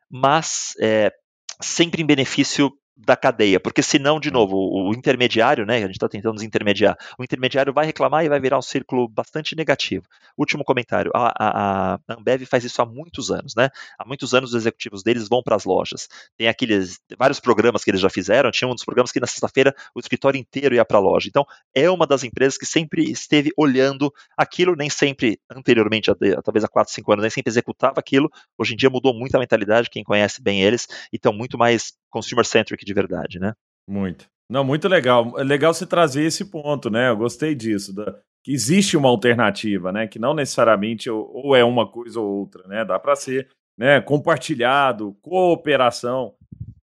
mas 0.08 0.76
é, 0.80 1.12
sempre 1.60 2.04
em 2.04 2.06
benefício 2.06 2.72
da 2.98 3.16
cadeia, 3.16 3.60
porque 3.60 3.84
senão, 3.84 4.20
de 4.20 4.32
novo, 4.32 4.58
o, 4.58 4.92
intermediário, 4.94 5.66
né, 5.66 5.78
a 5.78 5.82
gente 5.82 5.92
está 5.92 6.10
tentando 6.10 6.36
desintermediar, 6.36 6.98
o 7.18 7.24
intermediário 7.24 7.72
vai 7.72 7.86
reclamar 7.86 8.26
e 8.26 8.30
vai 8.30 8.40
virar 8.40 8.58
um 8.58 8.62
círculo 8.62 9.08
bastante 9.08 9.56
negativo. 9.56 10.06
Último 10.36 10.64
comentário, 10.64 11.12
a, 11.14 11.28
a, 11.38 11.94
a 11.96 12.00
Ambev 12.10 12.46
faz 12.46 12.64
isso 12.64 12.82
há 12.82 12.86
muitos 12.86 13.30
anos, 13.30 13.54
né, 13.56 13.70
há 14.00 14.06
muitos 14.06 14.34
anos 14.34 14.50
os 14.50 14.56
executivos 14.56 15.04
deles 15.04 15.30
vão 15.30 15.44
para 15.44 15.56
as 15.56 15.64
lojas, 15.64 16.10
tem 16.36 16.48
aqueles, 16.48 17.00
vários 17.18 17.40
programas 17.40 17.84
que 17.84 17.92
eles 17.92 18.02
já 18.02 18.10
fizeram, 18.10 18.50
tinha 18.50 18.68
um 18.68 18.74
dos 18.74 18.84
programas 18.84 19.12
que 19.12 19.20
na 19.20 19.28
sexta-feira 19.28 19.76
o 19.94 20.00
escritório 20.00 20.40
inteiro 20.40 20.74
ia 20.74 20.84
para 20.84 20.98
a 20.98 21.02
loja, 21.02 21.28
então 21.28 21.46
é 21.76 21.90
uma 21.90 22.08
das 22.08 22.24
empresas 22.24 22.58
que 22.58 22.66
sempre 22.66 23.12
esteve 23.12 23.52
olhando 23.56 24.12
aquilo, 24.36 24.76
nem 24.76 24.90
sempre, 24.90 25.40
anteriormente, 25.52 26.12
talvez 26.44 26.64
há 26.64 26.68
4, 26.68 26.92
5 26.94 27.12
anos, 27.12 27.22
nem 27.22 27.30
sempre 27.30 27.52
executava 27.52 28.00
aquilo, 28.00 28.32
hoje 28.58 28.74
em 28.74 28.78
dia 28.78 28.90
mudou 28.90 29.14
muito 29.14 29.36
a 29.36 29.40
mentalidade, 29.40 29.90
quem 29.90 30.04
conhece 30.04 30.42
bem 30.42 30.64
eles, 30.64 30.88
e 31.14 31.18
estão 31.18 31.32
muito 31.32 31.58
mais 31.58 31.94
consumer-centric 32.18 32.84
de 32.84 32.94
verdade, 32.94 33.40
né? 33.40 33.54
Muito. 33.88 34.26
Não, 34.50 34.64
muito 34.64 34.88
legal. 34.88 35.38
É 35.38 35.44
legal 35.44 35.74
você 35.74 35.86
trazer 35.86 36.24
esse 36.24 36.46
ponto, 36.46 36.90
né? 36.90 37.10
Eu 37.10 37.18
gostei 37.18 37.54
disso, 37.54 37.94
da, 37.94 38.20
que 38.44 38.52
existe 38.52 38.96
uma 38.96 39.10
alternativa, 39.10 39.92
né? 39.92 40.08
Que 40.08 40.20
não 40.20 40.34
necessariamente 40.34 41.10
ou, 41.10 41.56
é 41.56 41.64
uma 41.64 41.90
coisa 41.90 42.20
ou 42.20 42.40
outra, 42.40 42.66
né? 42.68 42.86
Dá 42.86 42.98
para 42.98 43.16
ser 43.16 43.50
né, 43.78 44.02
compartilhado, 44.02 45.16
cooperação. 45.22 46.34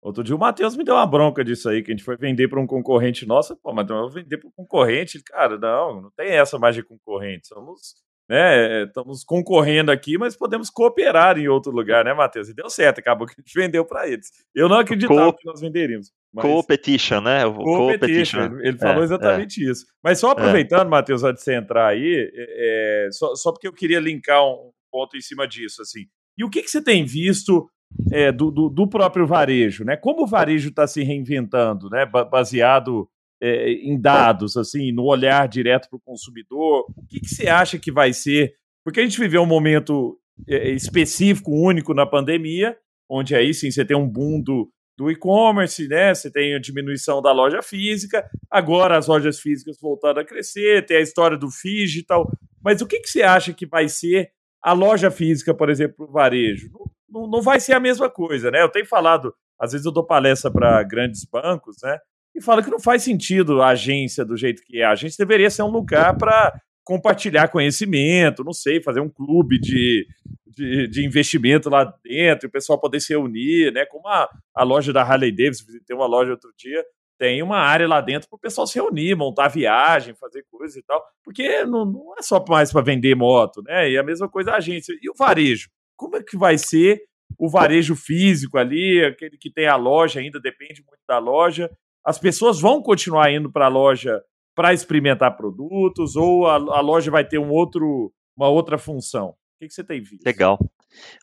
Outro 0.02 0.24
dia 0.24 0.36
o 0.36 0.40
Matheus 0.40 0.78
me 0.78 0.86
deu 0.86 0.96
uma 0.96 1.06
bronca 1.06 1.44
disso 1.44 1.70
aí, 1.70 1.84
que 1.84 1.92
a 1.92 1.94
gente 1.94 2.04
foi 2.04 2.16
vender 2.16 2.48
para 2.48 2.62
um 2.62 2.66
concorrente 2.66 3.26
nosso. 3.28 3.58
Pô, 3.58 3.74
mas 3.74 3.90
eu 3.90 3.96
vou 3.98 4.10
vender 4.10 4.38
para 4.38 4.48
um 4.48 4.54
concorrente. 4.56 5.22
Cara, 5.24 5.58
não, 5.58 6.04
não 6.04 6.12
tem 6.12 6.30
essa 6.30 6.58
mais 6.58 6.76
de 6.76 6.82
concorrente. 6.82 7.50
Somos 7.50 7.96
né? 8.30 8.84
Estamos 8.84 9.24
concorrendo 9.24 9.92
aqui, 9.92 10.18
mas 10.18 10.38
podemos 10.38 10.70
cooperar 10.70 11.40
em 11.40 11.48
outro 11.48 11.72
lugar, 11.72 12.06
né, 12.06 12.14
Matheus? 12.14 12.48
E 12.48 12.54
deu 12.54 12.70
certo, 12.70 13.00
acabou 13.00 13.26
que 13.26 13.34
a 13.34 13.42
gente 13.42 13.54
vendeu 13.58 13.84
para 13.84 14.08
eles. 14.08 14.28
Eu 14.54 14.70
não 14.70 14.78
acreditava 14.78 15.32
Co 15.32 15.38
que 15.38 15.46
nós 15.48 15.60
venderíamos. 15.60 16.12
Mas... 16.32 16.46
Competition, 16.46 17.22
né? 17.22 17.46
O 17.46 17.56
competition. 17.56 18.42
competition. 18.42 18.60
Ele 18.62 18.78
falou 18.78 19.02
é, 19.02 19.06
exatamente 19.06 19.66
é. 19.66 19.72
isso. 19.72 19.86
Mas 20.04 20.20
só 20.20 20.32
aproveitando, 20.32 20.86
é. 20.86 20.90
Matheus, 20.90 21.24
antes 21.24 21.44
de 21.44 21.46
você 21.46 21.56
entrar 21.56 21.88
aí, 21.88 22.32
é, 22.36 23.08
é, 23.08 23.12
só, 23.12 23.36
só 23.36 23.52
porque 23.52 23.68
eu 23.68 23.74
queria 23.74 24.00
linkar 24.00 24.46
um 24.46 24.72
ponto 24.92 25.18
em 25.18 25.22
cima 25.22 25.48
disso, 25.48 25.82
assim. 25.82 26.06
E 26.38 26.44
o 26.44 26.50
que, 26.50 26.62
que 26.62 26.70
você 26.70 26.84
tem 26.84 27.04
visto 27.04 27.68
é, 28.12 28.32
do, 28.32 28.52
do, 28.52 28.70
do, 28.70 28.88
próprio 28.88 29.26
varejo, 29.26 29.84
né? 29.84 29.98
Como 29.98 30.24
o 30.24 30.28
varejo 30.28 30.70
está 30.70 30.86
se 30.86 31.02
reinventando, 31.02 31.90
né? 31.90 32.06
Baseado 32.06 33.10
é, 33.42 33.72
em 33.72 34.00
dados, 34.00 34.58
assim, 34.58 34.92
no 34.92 35.06
olhar 35.06 35.48
direto 35.48 35.90
para 35.90 35.98
o 35.98 36.02
consumidor? 36.02 36.86
O 36.96 37.06
que, 37.08 37.20
que, 37.20 37.30
você 37.30 37.48
acha 37.48 37.80
que 37.80 37.92
vai 37.92 38.14
ser? 38.14 38.56
Porque 38.84 39.00
a 39.00 39.04
gente 39.04 39.20
viveu 39.20 39.42
um 39.42 39.48
momento 39.48 40.20
é, 40.48 40.70
específico, 40.72 41.52
único 41.52 41.94
na 41.94 42.06
pandemia, 42.06 42.78
onde 43.10 43.36
aí 43.36 43.54
sim 43.54 43.72
você 43.72 43.84
tem 43.84 43.98
um 43.98 44.08
boom 44.08 44.42
do, 44.42 44.72
do 44.98 45.10
e-commerce, 45.10 45.88
né? 45.88 46.14
Você 46.14 46.30
tem 46.30 46.54
a 46.54 46.60
diminuição 46.60 47.22
da 47.22 47.32
loja 47.32 47.62
física, 47.62 48.30
agora 48.52 48.98
as 48.98 49.08
lojas 49.08 49.40
físicas 49.40 49.78
voltando 49.82 50.20
a 50.20 50.26
crescer, 50.26 50.86
tem 50.86 50.98
a 50.98 51.02
história 51.02 51.38
do 51.38 51.48
digital. 51.64 52.30
Mas 52.62 52.82
o 52.82 52.88
que, 52.88 53.00
que 53.00 53.10
você 53.10 53.24
acha 53.24 53.54
que 53.54 53.66
vai 53.66 53.88
ser 53.88 54.32
a 54.62 54.74
loja 54.74 55.10
física, 55.10 55.54
por 55.54 55.70
exemplo, 55.70 56.06
o 56.06 56.12
varejo? 56.12 56.70
Não, 57.10 57.28
não 57.28 57.42
vai 57.42 57.60
ser 57.60 57.74
a 57.74 57.80
mesma 57.80 58.10
coisa, 58.10 58.52
né? 58.52 58.62
Eu 58.62 58.70
tenho 58.70 58.86
falado, 58.86 59.34
às 59.58 59.72
vezes 59.72 59.86
eu 59.86 59.92
dou 59.92 60.06
palestra 60.06 60.52
para 60.52 60.84
grandes 60.84 61.26
bancos, 61.26 61.78
né? 61.82 61.98
E 62.36 62.42
fala 62.42 62.64
que 62.64 62.70
não 62.70 62.80
faz 62.80 63.04
sentido 63.04 63.62
a 63.62 63.70
agência 63.70 64.24
do 64.24 64.38
jeito 64.38 64.64
que 64.64 64.80
é. 64.80 64.86
A 64.86 64.92
agência 64.92 65.26
deveria 65.26 65.50
ser 65.50 65.64
um 65.64 65.72
lugar 65.72 66.18
para 66.18 66.60
compartilhar 66.84 67.50
conhecimento, 67.50 68.44
não 68.44 68.54
sei, 68.54 68.82
fazer 68.82 69.00
um 69.00 69.10
clube 69.10 69.60
de, 69.60 70.08
de, 70.48 70.88
de, 70.88 71.06
investimento 71.06 71.70
lá 71.70 71.94
dentro, 72.04 72.48
o 72.48 72.52
pessoal 72.52 72.80
poder 72.80 73.00
se 73.00 73.14
reunir, 73.14 73.72
né? 73.72 73.86
Como 73.86 74.08
a, 74.08 74.28
a 74.56 74.64
loja 74.64 74.92
da 74.92 75.04
Harley 75.04 75.32
Davidson, 75.32 75.66
tem 75.86 75.96
uma 75.96 76.08
loja 76.08 76.32
outro 76.32 76.52
dia, 76.58 76.84
tem 77.20 77.44
uma 77.44 77.58
área 77.58 77.88
lá 77.88 78.02
dentro 78.02 78.28
para 78.28 78.38
o 78.38 78.40
pessoal 78.40 78.66
se 78.66 78.76
reunir, 78.76 79.14
montar 79.14 79.50
viagem, 79.50 80.16
fazer 80.16 80.44
coisas 80.50 80.78
e 80.78 80.84
tal, 80.84 81.04
porque 81.24 81.64
não, 81.66 81.86
não 81.86 82.16
é 82.18 82.24
só 82.24 82.44
mais 82.48 82.72
para 82.72 82.82
vender 82.82 83.14
moto, 83.14 83.62
né? 83.62 83.92
E 83.92 83.98
a 83.98 84.04
mesma 84.04 84.28
coisa 84.28 84.52
a 84.52 84.58
agência. 84.58 84.96
E 85.02 85.10
o 85.10 85.14
varejo? 85.16 85.70
Como 85.96 86.16
é 86.16 86.24
que 86.24 86.38
vai 86.38 86.58
ser 86.58 87.04
o 87.38 87.50
varejo 87.50 87.96
físico 87.96 88.58
ali, 88.58 89.04
aquele 89.04 89.38
que 89.38 89.52
tem 89.52 89.68
a 89.68 89.76
loja 89.76 90.20
ainda, 90.20 90.40
depende 90.40 90.84
muito 90.88 91.02
da 91.08 91.20
loja, 91.20 91.70
as 92.06 92.18
pessoas 92.18 92.60
vão 92.60 92.82
continuar 92.82 93.32
indo 93.32 93.52
para 93.52 93.66
a 93.66 93.70
loja 93.70 94.22
para 94.56 94.74
experimentar 94.74 95.38
produtos 95.38 96.16
ou 96.16 96.46
a, 96.46 96.56
a, 96.56 96.82
loja 96.82 97.10
vai 97.10 97.24
ter 97.24 97.38
um 97.38 97.50
outro, 97.50 98.12
uma 98.36 98.50
outra 98.50 98.78
função? 98.78 99.30
O 99.30 99.36
que, 99.60 99.68
que 99.68 99.74
você 99.74 99.84
tem 99.84 100.02
visto? 100.02 100.26
Legal. 100.26 100.60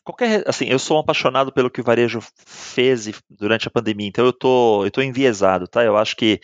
Qualquer, 0.03 0.43
assim, 0.47 0.65
eu 0.65 0.79
sou 0.79 0.97
um 0.97 1.01
apaixonado 1.01 1.51
pelo 1.51 1.69
que 1.69 1.81
o 1.81 1.83
varejo 1.83 2.19
fez 2.45 3.11
durante 3.29 3.67
a 3.67 3.71
pandemia, 3.71 4.07
então 4.07 4.25
eu 4.25 4.33
tô, 4.33 4.85
eu 4.85 4.91
tô 4.91 5.01
enviesado, 5.01 5.67
tá? 5.67 5.83
Eu 5.83 5.97
acho 5.97 6.15
que 6.15 6.39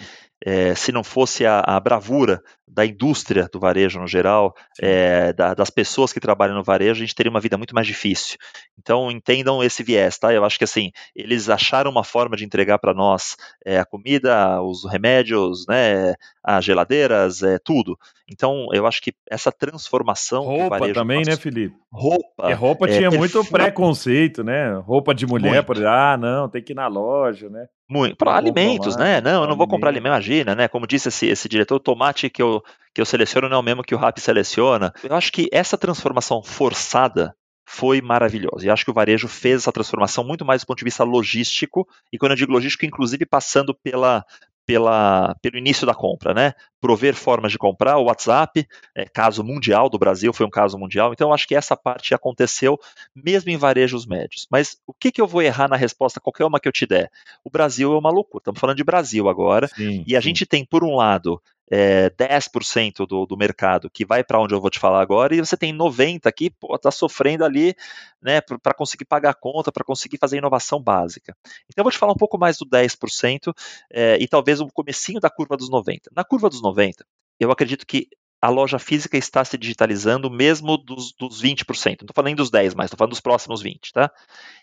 é, 0.46 0.76
se 0.76 0.92
não 0.92 1.04
fosse 1.04 1.46
a, 1.46 1.64
a, 1.66 1.80
bravura 1.80 2.42
da 2.68 2.86
indústria 2.86 3.48
do 3.52 3.60
varejo 3.60 4.00
no 4.00 4.08
geral, 4.08 4.54
é, 4.82 5.32
da, 5.32 5.54
das 5.54 5.70
pessoas 5.70 6.12
que 6.12 6.20
trabalham 6.20 6.56
no 6.56 6.64
varejo, 6.64 7.02
a 7.02 7.06
gente 7.06 7.16
teria 7.16 7.30
uma 7.30 7.40
vida 7.40 7.58
muito 7.58 7.74
mais 7.74 7.88
difícil. 7.88 8.38
Então 8.78 9.10
entendam 9.10 9.64
esse 9.64 9.84
viés, 9.84 10.18
tá? 10.18 10.34
Eu 10.34 10.44
acho 10.44 10.58
que 10.58 10.64
assim 10.64 10.92
eles 11.16 11.50
acharam 11.50 11.90
uma 11.90 12.04
forma 12.04 12.36
de 12.36 12.44
entregar 12.44 12.78
para 12.80 12.94
nós 12.94 13.38
é, 13.66 13.80
a 13.80 13.86
comida, 13.86 14.62
os 14.62 14.84
remédios, 14.86 15.66
né, 15.68 16.16
as 16.44 16.66
geladeiras, 16.66 17.42
é, 17.42 17.58
tudo. 17.58 17.98
Então 18.30 18.68
eu 18.74 18.86
acho 18.86 19.02
que 19.02 19.14
essa 19.30 19.52
transformação 19.52 20.44
roupa 20.44 20.92
também, 20.92 21.24
né, 21.24 21.38
Felipe? 21.38 21.76
Roupa. 21.92 22.50
E 22.50 22.54
roupa 22.54 22.88
tinha 22.88 23.12
muito 23.12 23.46
preconceito, 23.46 24.44
né? 24.44 24.74
Roupa 24.80 25.14
de 25.14 25.26
mulher, 25.26 25.54
muito. 25.54 25.66
por 25.66 25.86
ah, 25.86 26.18
não, 26.18 26.50
tem 26.50 26.62
que 26.62 26.74
ir 26.74 26.76
na 26.76 26.88
loja, 26.88 27.50
né? 27.50 27.68
Muito. 27.94 28.16
Para 28.18 28.36
alimentos, 28.36 28.98
né? 28.98 29.22
Não, 29.22 29.44
eu 29.44 29.48
não 29.48 29.56
vou 29.56 29.68
comprar 29.68 29.90
alimento, 29.90 30.14
imagina, 30.14 30.56
né? 30.56 30.68
Como 30.68 30.88
disse 30.88 31.10
esse, 31.10 31.28
esse 31.28 31.48
diretor, 31.48 31.76
o 31.76 31.80
tomate 31.80 32.30
que 32.30 32.42
eu, 32.42 32.64
que 32.94 33.00
eu 33.00 33.06
seleciono 33.06 33.48
não 33.48 33.58
é 33.58 33.60
o 33.60 33.64
mesmo 33.64 33.84
que 33.84 33.94
o 33.94 33.98
RAP 33.98 34.18
seleciona. 34.18 34.92
Eu 35.04 35.16
acho 35.16 35.32
que 35.32 35.48
essa 35.52 35.78
transformação 35.78 36.42
forçada 36.42 37.36
foi 37.66 38.02
maravilhosa. 38.02 38.66
E 38.66 38.70
acho 38.70 38.84
que 38.84 38.92
o 38.92 38.94
varejo 38.94 39.28
fez 39.28 39.62
essa 39.62 39.72
transformação 39.72 40.24
muito 40.24 40.44
mais 40.44 40.62
do 40.62 40.68
ponto 40.68 40.80
de 40.80 40.86
vista 40.86 41.04
logístico, 41.04 41.88
e 42.12 42.18
quando 42.18 42.32
eu 42.32 42.38
digo 42.38 42.52
logístico, 42.52 42.86
inclusive 42.86 43.26
passando 43.26 43.74
pela, 43.74 44.26
pela, 44.66 45.36
pelo 45.42 45.58
início 45.58 45.86
da 45.86 45.94
compra, 45.94 46.34
né? 46.34 46.54
Prover 46.80 47.16
formas 47.16 47.52
de 47.52 47.58
comprar, 47.58 47.98
o 47.98 48.06
WhatsApp, 48.06 48.68
é, 48.96 49.06
caso 49.06 49.44
mundial 49.44 49.90
do 49.90 50.00
Brasil, 50.00 50.34
foi 50.34 50.46
um 50.46 50.50
caso 50.50 50.78
mundial, 50.78 51.14
então 51.14 51.34
acho 51.34 51.48
que 51.48 51.56
essa 51.56 51.76
parte 51.76 52.14
aconteceu 52.14 52.80
mesmo 53.16 53.50
em 53.50 53.58
varejos 53.58 54.06
médios. 54.06 54.48
Mas 54.50 54.78
o 54.88 54.94
que, 54.94 55.12
que 55.12 55.22
eu 55.22 55.28
vou 55.28 55.42
errar 55.42 55.68
na 55.68 55.76
resposta, 55.76 56.20
qualquer 56.20 56.46
uma 56.46 56.60
que 56.60 56.68
eu 56.68 56.72
te 56.72 56.86
der? 56.86 57.10
O 57.44 57.50
Brasil 57.50 57.94
é 57.94 57.98
uma 57.98 58.12
loucura, 58.12 58.42
estamos 58.42 58.60
falando 58.60 58.78
de 58.78 58.84
Brasil 58.84 59.30
agora, 59.30 59.68
sim, 59.68 60.04
e 60.08 60.16
a 60.16 60.22
sim. 60.22 60.28
gente 60.28 60.46
tem, 60.46 60.66
por 60.66 60.84
um 60.84 60.96
lado, 60.96 61.42
é, 61.72 62.10
10% 62.12 63.06
do, 63.08 63.26
do 63.26 63.38
mercado 63.38 63.90
que 63.90 64.06
vai 64.06 64.24
para 64.24 64.40
onde 64.40 64.54
eu 64.54 64.62
vou 64.62 64.70
te 64.70 64.80
falar 64.80 65.02
agora, 65.02 65.36
e 65.36 65.40
você 65.40 65.58
tem 65.58 65.74
90% 65.74 66.32
que 66.34 66.52
está 66.74 66.92
sofrendo 66.92 67.46
ali 67.46 67.76
né, 68.22 68.42
para 68.42 68.74
conseguir 68.74 69.06
pagar 69.06 69.32
a 69.32 69.34
conta, 69.34 69.72
para 69.72 69.84
conseguir 69.84 70.18
fazer 70.18 70.38
inovação 70.38 70.82
básica. 70.82 71.36
Então 71.70 71.82
eu 71.82 71.84
vou 71.84 71.92
te 71.92 71.98
falar 71.98 72.14
um 72.14 72.18
pouco 72.18 72.38
mais 72.38 72.58
do 72.58 72.66
10% 72.66 73.54
é, 73.92 74.18
e 74.20 74.28
talvez 74.28 74.60
o 74.60 74.68
comecinho 74.68 75.20
da 75.20 75.30
curva 75.30 75.58
dos 75.58 75.70
90%. 75.70 76.08
Na 76.16 76.24
curva 76.24 76.50
dos 76.50 76.62
90%, 76.62 77.04
eu 77.40 77.52
acredito 77.52 77.86
que 77.86 78.08
a 78.44 78.50
loja 78.50 78.78
física 78.78 79.18
está 79.18 79.46
se 79.46 79.58
digitalizando 79.58 80.30
mesmo 80.30 80.76
dos, 80.76 81.14
dos 81.14 81.42
20%. 81.42 81.66
Não 81.86 81.92
estou 81.92 82.14
falando 82.14 82.36
dos 82.36 82.52
10 82.52 82.76
mais, 82.76 82.88
estou 82.88 82.98
falando 82.98 83.12
dos 83.12 83.22
próximos 83.22 83.62
20, 83.62 83.94
tá? 83.94 84.12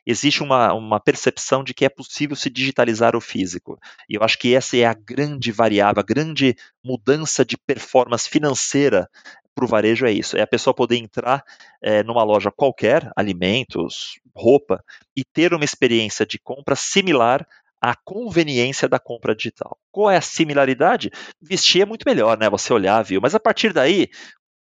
Existe 0.05 0.43
uma, 0.43 0.74
uma 0.74 1.01
percepção 1.01 1.64
de 1.64 1.72
que 1.72 1.87
é 1.87 1.89
possível 1.89 2.37
se 2.37 2.51
digitalizar 2.51 3.16
o 3.16 3.22
físico. 3.22 3.78
E 4.07 4.16
eu 4.16 4.22
acho 4.22 4.39
que 4.39 4.55
essa 4.55 4.76
é 4.76 4.85
a 4.85 4.93
grande 4.93 5.51
variável, 5.51 5.99
a 5.99 6.05
grande 6.05 6.55
mudança 6.85 7.43
de 7.43 7.57
performance 7.57 8.28
financeira 8.28 9.09
para 9.55 9.64
o 9.64 9.68
varejo 9.68 10.05
é 10.05 10.12
isso: 10.12 10.37
é 10.37 10.43
a 10.43 10.47
pessoa 10.47 10.74
poder 10.74 10.97
entrar 10.99 11.43
é, 11.83 12.03
numa 12.03 12.22
loja 12.22 12.53
qualquer, 12.55 13.11
alimentos, 13.16 14.20
roupa, 14.37 14.85
e 15.16 15.24
ter 15.24 15.55
uma 15.55 15.64
experiência 15.64 16.26
de 16.26 16.39
compra 16.39 16.76
similar 16.76 17.47
à 17.81 17.95
conveniência 18.05 18.89
da 18.89 18.99
compra 18.99 19.35
digital. 19.35 19.78
Qual 19.91 20.11
é 20.11 20.16
a 20.16 20.20
similaridade? 20.20 21.11
Vestir 21.41 21.83
é 21.83 21.87
muito 21.87 22.05
melhor, 22.07 22.39
né? 22.39 22.49
Você 22.51 22.72
olhar, 22.72 23.03
viu? 23.03 23.20
Mas 23.20 23.35
a 23.35 23.41
partir 23.41 23.72
daí, 23.72 24.09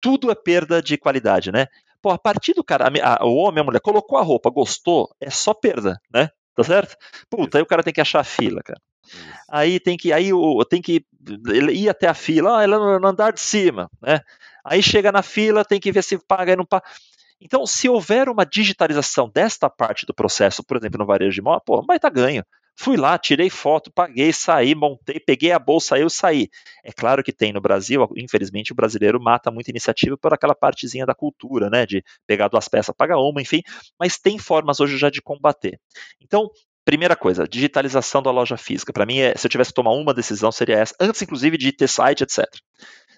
tudo 0.00 0.30
é 0.30 0.34
perda 0.34 0.80
de 0.80 0.96
qualidade, 0.96 1.50
né? 1.50 1.66
Pô, 2.00 2.10
a 2.10 2.18
partir 2.18 2.54
do 2.54 2.62
cara, 2.62 2.86
a, 2.86 3.22
a, 3.22 3.26
o 3.26 3.34
homem, 3.34 3.60
a 3.60 3.64
mulher, 3.64 3.80
colocou 3.80 4.18
a 4.18 4.22
roupa, 4.22 4.50
gostou, 4.50 5.08
é 5.20 5.30
só 5.30 5.52
perda, 5.52 6.00
né? 6.12 6.30
Tá 6.54 6.62
certo? 6.62 6.96
Puta, 7.28 7.58
aí 7.58 7.62
o 7.62 7.66
cara 7.66 7.82
tem 7.82 7.92
que 7.92 8.00
achar 8.00 8.20
a 8.20 8.24
fila, 8.24 8.62
cara. 8.62 8.80
Aí 9.48 9.80
tem 9.80 9.96
que, 9.96 10.12
aí 10.12 10.32
o, 10.32 10.64
tem 10.64 10.82
que 10.82 11.04
ir 11.52 11.88
até 11.88 12.06
a 12.06 12.14
fila, 12.14 12.58
ah, 12.58 12.62
ela 12.62 12.98
no 12.98 13.06
andar 13.06 13.32
de 13.32 13.40
cima, 13.40 13.90
né? 14.02 14.20
Aí 14.64 14.82
chega 14.82 15.10
na 15.10 15.22
fila, 15.22 15.64
tem 15.64 15.80
que 15.80 15.90
ver 15.90 16.04
se 16.04 16.18
paga 16.18 16.52
e 16.52 16.56
não 16.56 16.66
paga. 16.66 16.84
Então, 17.40 17.64
se 17.66 17.88
houver 17.88 18.28
uma 18.28 18.44
digitalização 18.44 19.30
desta 19.32 19.70
parte 19.70 20.04
do 20.04 20.12
processo, 20.12 20.62
por 20.64 20.76
exemplo, 20.76 20.98
no 20.98 21.06
varejo 21.06 21.34
de 21.34 21.42
moto, 21.42 21.62
pô, 21.64 21.82
vai 21.82 21.96
estar 21.96 22.10
tá 22.10 22.14
ganho. 22.14 22.44
Fui 22.80 22.96
lá, 22.96 23.18
tirei 23.18 23.50
foto, 23.50 23.90
paguei, 23.92 24.32
saí, 24.32 24.72
montei, 24.72 25.18
peguei 25.18 25.50
a 25.50 25.58
bolsa, 25.58 25.98
eu 25.98 26.08
saí. 26.08 26.48
É 26.84 26.92
claro 26.92 27.24
que 27.24 27.32
tem 27.32 27.52
no 27.52 27.60
Brasil, 27.60 28.08
infelizmente 28.16 28.72
o 28.72 28.74
brasileiro 28.74 29.20
mata 29.20 29.50
muita 29.50 29.70
iniciativa 29.70 30.16
por 30.16 30.32
aquela 30.32 30.54
partezinha 30.54 31.04
da 31.04 31.14
cultura, 31.14 31.68
né, 31.68 31.84
de 31.84 32.04
pegar 32.24 32.46
duas 32.46 32.68
peças, 32.68 32.94
pagar 32.96 33.18
uma, 33.18 33.42
enfim, 33.42 33.62
mas 33.98 34.16
tem 34.16 34.38
formas 34.38 34.78
hoje 34.78 34.96
já 34.96 35.10
de 35.10 35.20
combater. 35.20 35.80
Então, 36.20 36.50
Primeira 36.84 37.14
coisa, 37.14 37.46
digitalização 37.46 38.22
da 38.22 38.30
loja 38.30 38.56
física. 38.56 38.94
Para 38.94 39.04
mim, 39.04 39.18
é, 39.18 39.36
se 39.36 39.46
eu 39.46 39.50
tivesse 39.50 39.72
que 39.72 39.74
tomar 39.74 39.90
uma 39.90 40.14
decisão, 40.14 40.50
seria 40.50 40.76
essa, 40.76 40.94
antes 40.98 41.20
inclusive 41.20 41.58
de 41.58 41.70
ter 41.70 41.86
site, 41.86 42.22
etc. 42.22 42.46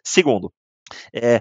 Segundo, 0.03 0.53
é, 1.15 1.41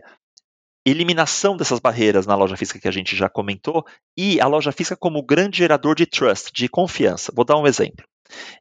eliminação 0.86 1.58
dessas 1.58 1.80
barreiras 1.80 2.26
na 2.26 2.36
loja 2.36 2.58
física 2.58 2.80
que 2.80 2.88
a 2.88 2.92
gente 2.92 3.16
já 3.16 3.30
comentou 3.30 3.86
e 4.18 4.40
a 4.40 4.48
loja 4.48 4.72
física 4.72 4.96
como 4.96 5.22
grande 5.22 5.58
gerador 5.58 5.96
de 5.96 6.06
trust, 6.06 6.52
de 6.54 6.68
confiança. 6.70 7.32
Vou 7.36 7.46
dar 7.46 7.58
um 7.58 7.68
exemplo. 7.68 8.06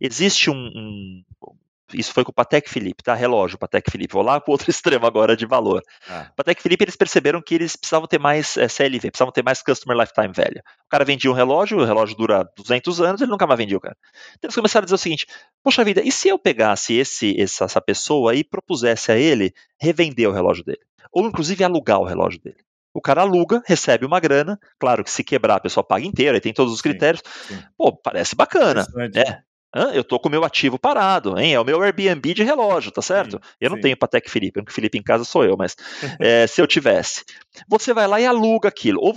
Existe 0.01 0.51
um, 0.51 0.55
um 0.57 1.23
isso 1.95 2.13
foi 2.13 2.23
com 2.23 2.31
o 2.31 2.35
Patek 2.35 2.69
Philippe, 2.69 3.03
tá? 3.03 3.15
Relógio, 3.15 3.57
Patek 3.57 3.91
Philippe. 3.91 4.13
Vou 4.13 4.23
lá 4.23 4.39
para 4.41 4.51
o 4.51 4.53
outro 4.53 4.69
extremo 4.71 5.07
agora 5.07 5.37
de 5.37 5.47
valor. 5.47 5.83
Ah. 6.09 6.31
Patek 6.37 6.63
Philippe, 6.63 6.85
eles 6.85 6.97
perceberam 6.97 7.41
que 7.41 7.55
eles 7.55 7.77
precisavam 7.77 8.07
ter 8.07 8.19
mais 8.19 8.57
é, 8.57 8.65
eh, 8.65 8.69
CLV, 8.69 9.11
precisavam 9.11 9.33
ter 9.33 9.43
mais 9.43 9.63
Customer 9.63 9.97
Lifetime 9.97 10.35
Value. 10.35 10.61
O 10.85 10.89
cara 10.89 11.05
vendia 11.05 11.31
um 11.31 11.35
relógio, 11.35 11.79
o 11.79 11.85
relógio 11.85 12.17
dura 12.17 12.47
200 12.57 13.01
anos, 13.01 13.21
ele 13.23 13.31
nunca 13.31 13.47
mais 13.47 13.59
vendia 13.59 13.77
o 13.77 13.81
cara. 13.81 13.97
Então 14.37 14.49
eles 14.49 14.55
começaram 14.55 14.85
a 14.85 14.87
dizer 14.87 14.97
o 14.97 14.99
seguinte, 14.99 15.27
poxa 15.63 15.85
vida, 15.85 16.03
e 16.05 16.13
se 16.13 16.29
eu 16.29 16.39
pegasse 16.39 16.95
esse, 16.95 17.41
essa, 17.41 17.65
essa 17.65 17.81
pessoa 17.81 18.35
e 18.35 18.45
propusesse 18.45 19.11
a 19.11 19.17
ele 19.17 19.55
revender 19.81 20.29
o 20.29 20.33
relógio 20.33 20.65
dele? 20.65 20.88
Ou 21.13 21.27
inclusive 21.27 21.65
alugar 21.65 22.01
o 22.01 22.05
relógio 22.05 22.41
dele. 22.41 22.59
O 22.93 23.01
cara 23.01 23.21
aluga, 23.21 23.63
recebe 23.67 24.05
uma 24.05 24.19
grana, 24.19 24.59
claro 24.79 25.05
que 25.05 25.11
se 25.11 25.23
quebrar 25.23 25.57
a 25.57 25.61
pessoa 25.61 25.85
paga 25.85 26.05
inteira, 26.05 26.37
e 26.37 26.41
tem 26.41 26.53
todos 26.53 26.73
os 26.73 26.83
critérios. 26.83 27.23
Sim, 27.25 27.55
sim. 27.55 27.63
Pô, 27.77 27.93
parece 27.93 28.35
bacana. 28.35 28.87
É, 29.77 29.97
eu 29.97 30.03
tô 30.03 30.19
com 30.19 30.29
o 30.29 30.31
meu 30.31 30.45
ativo 30.45 30.79
parado, 30.79 31.39
hein? 31.39 31.53
É 31.53 31.61
o 31.61 31.65
meu 31.65 31.83
Airbnb 31.83 32.33
de 32.33 32.43
relógio, 32.43 32.91
tá 32.91 33.03
certo? 33.03 33.37
Sim, 33.37 33.51
eu 33.61 33.71
não 33.71 33.77
sim. 33.77 33.83
tenho 33.83 33.97
Patek 33.97 34.31
Felipe, 34.31 34.61
o 34.61 34.73
Felipe 34.73 34.99
em 34.99 35.03
casa 35.03 35.25
sou 35.25 35.45
eu, 35.45 35.57
mas 35.57 35.77
é, 36.19 36.47
se 36.47 36.61
eu 36.61 36.67
tivesse. 36.67 37.25
Você 37.69 37.93
vai 37.93 38.07
lá 38.09 38.19
e 38.19 38.27
aluga 38.27 38.69
aquilo. 38.69 39.01
Ou, 39.03 39.15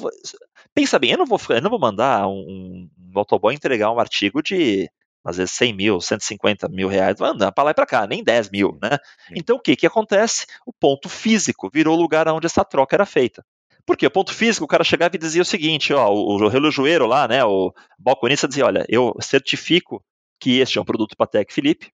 pensa 0.75 0.99
bem, 0.99 1.11
eu 1.11 1.17
não 1.17 1.25
vou, 1.25 1.39
eu 1.49 1.61
não 1.61 1.69
vou 1.69 1.79
mandar 1.79 2.27
um, 2.27 2.33
um 2.33 2.89
motoboy 3.13 3.55
entregar 3.55 3.91
um 3.91 3.99
artigo 3.99 4.43
de 4.43 4.89
às 5.23 5.37
vezes 5.37 5.53
100 5.53 5.73
mil, 5.73 6.01
150 6.01 6.67
mil 6.69 6.87
reais, 6.87 7.17
vai 7.17 7.29
andar 7.29 7.51
para 7.51 7.65
lá 7.65 7.71
e 7.71 7.73
para 7.73 7.85
cá, 7.85 8.07
nem 8.07 8.23
10 8.23 8.49
mil, 8.49 8.77
né? 8.81 8.97
Então 9.35 9.57
o 9.57 9.59
que, 9.59 9.75
que 9.75 9.85
acontece? 9.85 10.45
O 10.65 10.73
ponto 10.73 11.07
físico 11.07 11.69
virou 11.71 11.97
o 11.97 12.01
lugar 12.01 12.27
onde 12.27 12.47
essa 12.47 12.63
troca 12.65 12.95
era 12.95 13.05
feita. 13.05 13.43
Porque 13.85 14.05
o 14.05 14.11
ponto 14.11 14.33
físico, 14.33 14.65
o 14.65 14.67
cara 14.67 14.83
chegava 14.83 15.15
e 15.15 15.19
dizia 15.19 15.41
o 15.41 15.45
seguinte, 15.45 15.93
ó, 15.93 16.09
o, 16.09 16.47
relojoeiro 16.47 17.05
lá, 17.05 17.27
né, 17.27 17.43
o 17.43 17.73
balconista 17.97 18.47
dizia, 18.47 18.65
olha, 18.65 18.85
eu 18.87 19.15
certifico 19.19 20.03
que 20.39 20.59
este 20.59 20.77
é 20.77 20.81
um 20.81 20.85
produto 20.85 21.15
Patek 21.15 21.53
Philippe, 21.53 21.91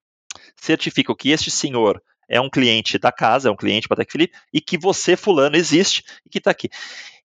certifico 0.56 1.16
que 1.16 1.30
este 1.30 1.50
senhor 1.50 2.02
é 2.30 2.42
um 2.42 2.50
cliente 2.50 2.98
da 2.98 3.12
casa, 3.12 3.48
é 3.48 3.52
um 3.52 3.56
cliente 3.56 3.88
Patek 3.88 4.12
Philippe, 4.12 4.38
e 4.54 4.60
que 4.60 4.78
você, 4.78 5.16
fulano, 5.16 5.56
existe 5.56 6.04
e 6.26 6.30
que 6.30 6.40
está 6.40 6.52
aqui. 6.52 6.70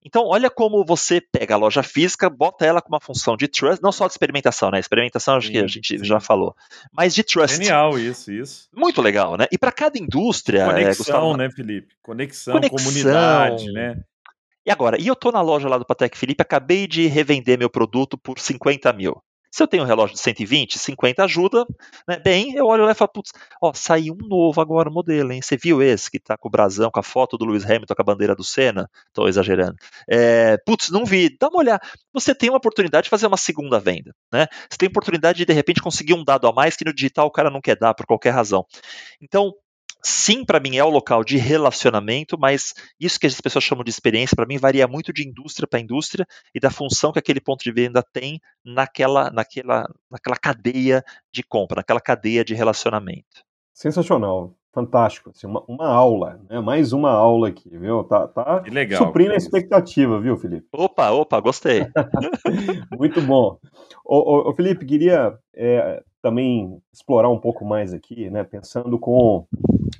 Então, 0.05 0.25
olha 0.25 0.49
como 0.49 0.83
você 0.85 1.21
pega 1.21 1.55
a 1.55 1.57
loja 1.57 1.81
física, 1.81 2.29
bota 2.29 2.65
ela 2.65 2.81
com 2.81 2.89
uma 2.89 2.99
função 2.99 3.37
de 3.37 3.47
trust, 3.47 3.81
não 3.81 3.91
só 3.91 4.05
de 4.05 4.13
experimentação, 4.13 4.69
né? 4.69 4.79
Experimentação 4.79 5.35
acho 5.35 5.47
sim, 5.47 5.53
que 5.53 5.59
a 5.59 5.67
gente 5.67 5.97
sim. 5.97 6.03
já 6.03 6.19
falou, 6.19 6.55
mas 6.91 7.15
de 7.15 7.23
trust. 7.23 7.57
Genial 7.57 7.97
isso, 7.97 8.31
isso. 8.31 8.69
Muito 8.75 9.01
legal, 9.01 9.37
né? 9.37 9.47
E 9.51 9.57
para 9.57 9.71
cada 9.71 9.97
indústria. 9.97 10.65
Conexão, 10.65 10.91
é, 10.91 10.95
Gustavo, 10.95 11.37
né, 11.37 11.49
Felipe? 11.49 11.95
Conexão, 12.01 12.53
Conexão, 12.55 12.77
comunidade, 12.77 13.71
né? 13.71 14.03
E 14.65 14.71
agora, 14.71 14.99
e 14.99 15.07
eu 15.07 15.15
tô 15.15 15.31
na 15.31 15.41
loja 15.41 15.67
lá 15.67 15.77
do 15.77 15.85
Patek 15.85 16.17
Felipe, 16.17 16.41
acabei 16.41 16.87
de 16.87 17.07
revender 17.07 17.57
meu 17.57 17.69
produto 17.69 18.17
por 18.17 18.39
50 18.39 18.91
mil. 18.93 19.21
Se 19.53 19.61
eu 19.61 19.67
tenho 19.67 19.83
um 19.83 19.85
relógio 19.85 20.15
de 20.15 20.19
120, 20.19 20.79
50 20.79 21.23
ajuda, 21.25 21.63
né? 22.07 22.17
Bem, 22.17 22.55
eu 22.55 22.65
olho 22.65 22.85
lá 22.85 22.91
e 22.91 22.95
falo, 22.95 23.11
putz, 23.13 23.31
ó, 23.61 23.71
saiu 23.71 24.15
um 24.15 24.27
novo 24.27 24.59
agora 24.59 24.89
modelo, 24.89 25.31
hein? 25.31 25.43
Você 25.43 25.55
viu 25.55 25.79
esse 25.79 26.09
que 26.09 26.19
tá 26.19 26.35
com 26.35 26.47
o 26.47 26.51
brasão, 26.51 26.89
com 26.89 26.99
a 26.99 27.03
foto 27.03 27.37
do 27.37 27.45
Lewis 27.45 27.63
Hamilton 27.63 27.93
com 27.93 28.01
a 28.01 28.05
bandeira 28.05 28.35
do 28.35 28.43
Senna? 28.43 28.89
Tô 29.13 29.27
exagerando. 29.27 29.75
É, 30.09 30.57
putz, 30.65 30.89
não 30.89 31.05
vi, 31.05 31.37
dá 31.39 31.49
uma 31.49 31.59
olhada. 31.59 31.87
Você 32.11 32.33
tem 32.33 32.49
uma 32.49 32.57
oportunidade 32.57 33.03
de 33.03 33.09
fazer 33.11 33.27
uma 33.27 33.37
segunda 33.37 33.79
venda, 33.79 34.11
né? 34.31 34.47
Você 34.67 34.75
tem 34.79 34.89
oportunidade 34.89 35.37
de, 35.37 35.45
de 35.45 35.53
repente, 35.53 35.83
conseguir 35.83 36.15
um 36.15 36.23
dado 36.23 36.47
a 36.47 36.51
mais 36.51 36.75
que 36.75 36.83
no 36.83 36.91
digital 36.91 37.27
o 37.27 37.31
cara 37.31 37.51
não 37.51 37.61
quer 37.61 37.77
dar 37.77 37.93
por 37.93 38.07
qualquer 38.07 38.31
razão. 38.31 38.65
Então, 39.21 39.53
sim, 40.03 40.43
para 40.45 40.59
mim 40.59 40.77
é 40.77 40.83
o 40.83 40.89
local 40.89 41.23
de 41.23 41.37
relacionamento, 41.37 42.37
mas 42.37 42.73
isso 42.99 43.19
que 43.19 43.27
as 43.27 43.39
pessoas 43.39 43.63
chamam 43.63 43.83
de 43.83 43.89
experiência, 43.89 44.35
para 44.35 44.45
mim 44.45 44.57
varia 44.57 44.87
muito 44.87 45.13
de 45.13 45.27
indústria 45.27 45.67
para 45.67 45.79
indústria 45.79 46.25
e 46.53 46.59
da 46.59 46.69
função 46.69 47.11
que 47.11 47.19
aquele 47.19 47.39
ponto 47.39 47.63
de 47.63 47.71
venda 47.71 48.03
tem 48.13 48.39
naquela, 48.63 49.29
naquela, 49.31 49.87
naquela 50.09 50.35
cadeia 50.35 51.03
de 51.31 51.43
compra, 51.43 51.77
naquela 51.77 52.01
cadeia 52.01 52.43
de 52.43 52.53
relacionamento. 52.53 53.43
Sensacional, 53.73 54.55
fantástico, 54.73 55.29
assim, 55.29 55.45
uma, 55.45 55.63
uma, 55.67 55.87
aula, 55.87 56.41
né? 56.49 56.59
mais 56.59 56.93
uma 56.93 57.11
aula 57.11 57.49
aqui, 57.49 57.69
viu? 57.77 58.03
Tá, 58.03 58.27
tá 58.27 58.63
legal, 58.69 59.05
suprindo 59.05 59.33
a 59.33 59.37
expectativa, 59.37 60.19
viu, 60.19 60.35
Felipe? 60.35 60.67
Opa, 60.73 61.11
opa, 61.11 61.39
gostei. 61.39 61.85
muito 62.97 63.21
bom. 63.21 63.59
Ô, 64.03 64.51
Felipe, 64.55 64.85
queria 64.85 65.37
é, 65.55 66.03
também 66.21 66.81
explorar 66.91 67.29
um 67.29 67.39
pouco 67.39 67.63
mais 67.63 67.93
aqui, 67.93 68.29
né, 68.31 68.43
pensando 68.43 68.97
com, 68.97 69.45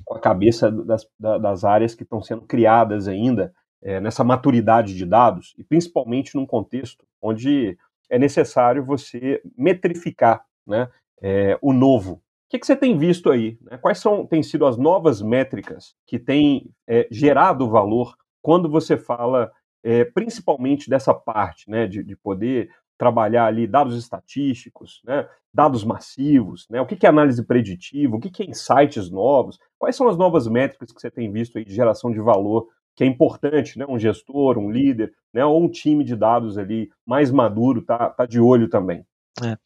com 0.04 0.14
a 0.14 0.20
cabeça 0.20 0.70
das, 0.70 1.06
das 1.18 1.64
áreas 1.64 1.94
que 1.94 2.02
estão 2.02 2.20
sendo 2.20 2.42
criadas 2.42 3.06
ainda 3.06 3.52
é, 3.80 4.00
nessa 4.00 4.24
maturidade 4.24 4.94
de 4.94 5.06
dados, 5.06 5.54
e 5.56 5.62
principalmente 5.62 6.34
num 6.34 6.46
contexto 6.46 7.04
onde 7.22 7.78
é 8.10 8.18
necessário 8.18 8.84
você 8.84 9.40
metrificar 9.56 10.44
né, 10.66 10.88
é, 11.22 11.56
o 11.62 11.72
novo. 11.72 12.23
Que, 12.54 12.60
que, 12.60 12.66
você 12.66 12.76
tem 12.76 12.96
visto 12.96 13.32
aí? 13.32 13.58
Né? 13.62 13.76
Quais 13.78 13.98
são, 13.98 14.24
têm 14.24 14.40
sido 14.40 14.64
as 14.64 14.76
novas 14.76 15.20
métricas 15.20 15.92
que 16.06 16.20
têm 16.20 16.70
é, 16.86 17.08
gerado 17.10 17.68
valor 17.68 18.14
quando 18.40 18.70
você 18.70 18.96
fala 18.96 19.50
é, 19.82 20.04
principalmente 20.04 20.88
dessa 20.88 21.12
parte 21.12 21.68
né, 21.68 21.88
de, 21.88 22.04
de 22.04 22.14
poder 22.14 22.70
trabalhar 22.96 23.46
ali 23.46 23.66
dados 23.66 23.98
estatísticos, 23.98 25.02
né, 25.04 25.28
dados 25.52 25.82
massivos, 25.82 26.68
né, 26.70 26.80
o 26.80 26.86
que 26.86 27.04
é 27.04 27.08
análise 27.08 27.44
preditiva, 27.44 28.14
o 28.14 28.20
que 28.20 28.44
é 28.44 28.46
insights 28.46 29.10
novos, 29.10 29.58
quais 29.76 29.96
são 29.96 30.06
as 30.08 30.16
novas 30.16 30.46
métricas 30.46 30.92
que 30.92 31.00
você 31.00 31.10
tem 31.10 31.32
visto 31.32 31.58
aí 31.58 31.64
de 31.64 31.74
geração 31.74 32.12
de 32.12 32.20
valor 32.20 32.68
que 32.94 33.02
é 33.02 33.06
importante, 33.08 33.76
né, 33.76 33.84
um 33.88 33.98
gestor, 33.98 34.58
um 34.58 34.70
líder, 34.70 35.12
né, 35.32 35.44
ou 35.44 35.60
um 35.60 35.68
time 35.68 36.04
de 36.04 36.14
dados 36.14 36.56
ali 36.56 36.88
mais 37.04 37.32
maduro 37.32 37.82
tá, 37.82 38.10
tá 38.10 38.24
de 38.24 38.38
olho 38.38 38.68
também. 38.68 39.04
É. 39.42 39.58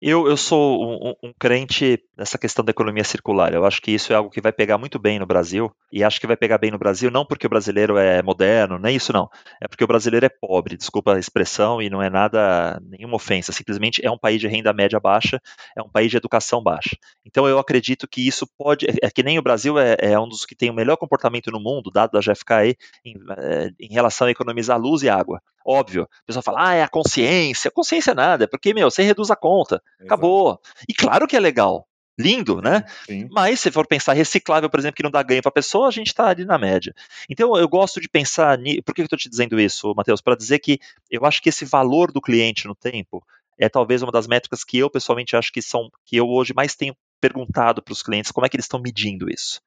Eu, 0.00 0.28
eu 0.28 0.36
sou 0.36 0.84
um, 0.84 1.14
um, 1.28 1.32
crente 1.38 1.98
nessa 2.16 2.36
questão 2.36 2.62
da 2.62 2.70
economia 2.70 3.02
circular. 3.02 3.54
Eu 3.54 3.64
acho 3.64 3.80
que 3.80 3.90
isso 3.90 4.12
é 4.12 4.16
algo 4.16 4.28
que 4.28 4.42
vai 4.42 4.52
pegar 4.52 4.76
muito 4.76 4.98
bem 4.98 5.18
no 5.18 5.24
Brasil. 5.24 5.74
E 5.90 6.04
acho 6.04 6.20
que 6.20 6.26
vai 6.26 6.36
pegar 6.36 6.58
bem 6.58 6.70
no 6.70 6.78
Brasil 6.78 7.10
não 7.10 7.24
porque 7.24 7.46
o 7.46 7.50
brasileiro 7.50 7.96
é 7.96 8.22
moderno, 8.22 8.78
nem 8.78 8.94
isso 8.94 9.10
não. 9.10 9.26
É 9.58 9.66
porque 9.66 9.82
o 9.82 9.86
brasileiro 9.86 10.26
é 10.26 10.28
pobre, 10.28 10.76
desculpa 10.76 11.14
a 11.14 11.18
expressão, 11.18 11.80
e 11.80 11.88
não 11.88 12.02
é 12.02 12.10
nada, 12.10 12.78
nenhuma 12.82 13.16
ofensa. 13.16 13.52
Simplesmente 13.52 14.04
é 14.04 14.10
um 14.10 14.18
país 14.18 14.38
de 14.38 14.46
renda 14.46 14.70
média 14.74 15.00
baixa, 15.00 15.40
é 15.74 15.82
um 15.82 15.88
país 15.88 16.10
de 16.10 16.18
educação 16.18 16.62
baixa. 16.62 16.96
Então 17.24 17.48
eu 17.48 17.58
acredito 17.58 18.06
que 18.06 18.26
isso 18.26 18.46
pode. 18.58 18.84
É, 18.86 19.06
é 19.06 19.10
que 19.10 19.22
nem 19.22 19.38
o 19.38 19.42
Brasil 19.42 19.78
é, 19.78 19.96
é, 19.98 20.20
um 20.20 20.28
dos 20.28 20.44
que 20.44 20.54
tem 20.54 20.68
o 20.68 20.74
melhor 20.74 20.96
comportamento 20.98 21.50
no 21.50 21.58
mundo, 21.60 21.90
dado 21.90 22.12
da 22.12 22.20
GFK, 22.20 22.76
em, 23.02 23.14
é, 23.38 23.70
em 23.80 23.92
relação 23.94 24.26
a 24.26 24.30
economizar 24.30 24.78
luz 24.78 25.02
e 25.02 25.08
água. 25.08 25.40
Óbvio, 25.68 26.04
a 26.04 26.24
pessoa 26.24 26.42
fala, 26.42 26.68
ah, 26.68 26.74
é 26.74 26.82
a 26.82 26.88
consciência. 26.88 27.70
Consciência 27.72 28.12
é 28.12 28.14
nada, 28.14 28.44
é 28.44 28.46
porque, 28.46 28.72
meu, 28.72 28.88
você 28.88 29.02
reduz 29.02 29.30
a 29.32 29.36
conta. 29.36 29.82
Exato. 29.98 30.04
Acabou. 30.04 30.60
E 30.88 30.94
claro 30.94 31.26
que 31.26 31.36
é 31.36 31.40
legal. 31.40 31.86
lindo, 32.18 32.62
né? 32.62 32.84
Sim. 33.04 33.28
Mas 33.30 33.60
se 33.60 33.70
for 33.70 33.86
pensar 33.86 34.14
reciclável, 34.14 34.70
por 34.70 34.80
exemplo, 34.80 34.96
que 34.96 35.02
não 35.02 35.10
dá 35.10 35.22
ganho 35.22 35.42
para 35.42 35.50
a 35.50 35.52
pessoa, 35.52 35.88
a 35.88 35.90
gente 35.90 36.08
está 36.08 36.28
ali 36.28 36.44
na 36.44 36.58
média. 36.58 36.94
Então 37.28 37.56
eu 37.56 37.68
gosto 37.68 38.00
de 38.00 38.08
pensar, 38.08 38.56
ni... 38.58 38.80
por 38.82 38.94
que 38.94 39.02
eu 39.02 39.04
estou 39.04 39.18
te 39.18 39.28
dizendo 39.28 39.60
isso, 39.60 39.92
Matheus? 39.94 40.20
Para 40.20 40.36
dizer 40.36 40.58
que 40.58 40.78
eu 41.10 41.24
acho 41.24 41.42
que 41.42 41.50
esse 41.50 41.64
valor 41.64 42.10
do 42.10 42.20
cliente 42.20 42.66
no 42.66 42.74
tempo 42.74 43.22
é 43.58 43.68
talvez 43.68 44.02
uma 44.02 44.12
das 44.12 44.26
métricas 44.26 44.64
que 44.64 44.78
eu 44.78 44.90
pessoalmente 44.90 45.36
acho 45.36 45.52
que 45.52 45.62
são 45.62 45.90
que 46.04 46.16
eu 46.16 46.28
hoje 46.28 46.52
mais 46.54 46.74
tenho 46.74 46.96
perguntado 47.20 47.82
para 47.82 47.92
os 47.92 48.02
clientes 48.02 48.30
como 48.30 48.46
é 48.46 48.48
que 48.48 48.56
eles 48.56 48.66
estão 48.66 48.80
medindo 48.80 49.28
isso. 49.30 49.60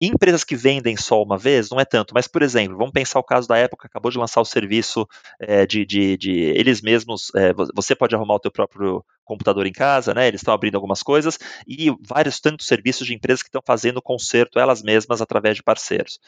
Empresas 0.00 0.44
que 0.44 0.54
vendem 0.54 0.96
só 0.96 1.22
uma 1.22 1.38
vez, 1.38 1.70
não 1.70 1.80
é 1.80 1.84
tanto, 1.84 2.12
mas, 2.12 2.28
por 2.28 2.42
exemplo, 2.42 2.76
vamos 2.76 2.92
pensar 2.92 3.18
o 3.18 3.24
caso 3.24 3.48
da 3.48 3.56
época, 3.56 3.86
acabou 3.86 4.10
de 4.10 4.18
lançar 4.18 4.40
o 4.40 4.44
serviço 4.44 5.08
é, 5.40 5.64
de, 5.64 5.86
de, 5.86 6.16
de, 6.18 6.32
eles 6.32 6.82
mesmos, 6.82 7.32
é, 7.34 7.52
você 7.74 7.94
pode 7.94 8.14
arrumar 8.14 8.34
o 8.34 8.40
teu 8.40 8.50
próprio 8.50 9.02
computador 9.24 9.66
em 9.66 9.72
casa, 9.72 10.12
né? 10.12 10.28
Eles 10.28 10.40
estão 10.40 10.52
abrindo 10.54 10.76
algumas 10.76 11.02
coisas 11.02 11.38
e 11.66 11.90
vários 12.06 12.40
tantos 12.40 12.66
serviços 12.66 13.06
de 13.06 13.14
empresas 13.14 13.42
que 13.42 13.48
estão 13.48 13.62
fazendo 13.64 14.02
conserto 14.02 14.58
elas 14.58 14.82
mesmas 14.82 15.20
através 15.20 15.56
de 15.56 15.62
parceiros. 15.62 16.20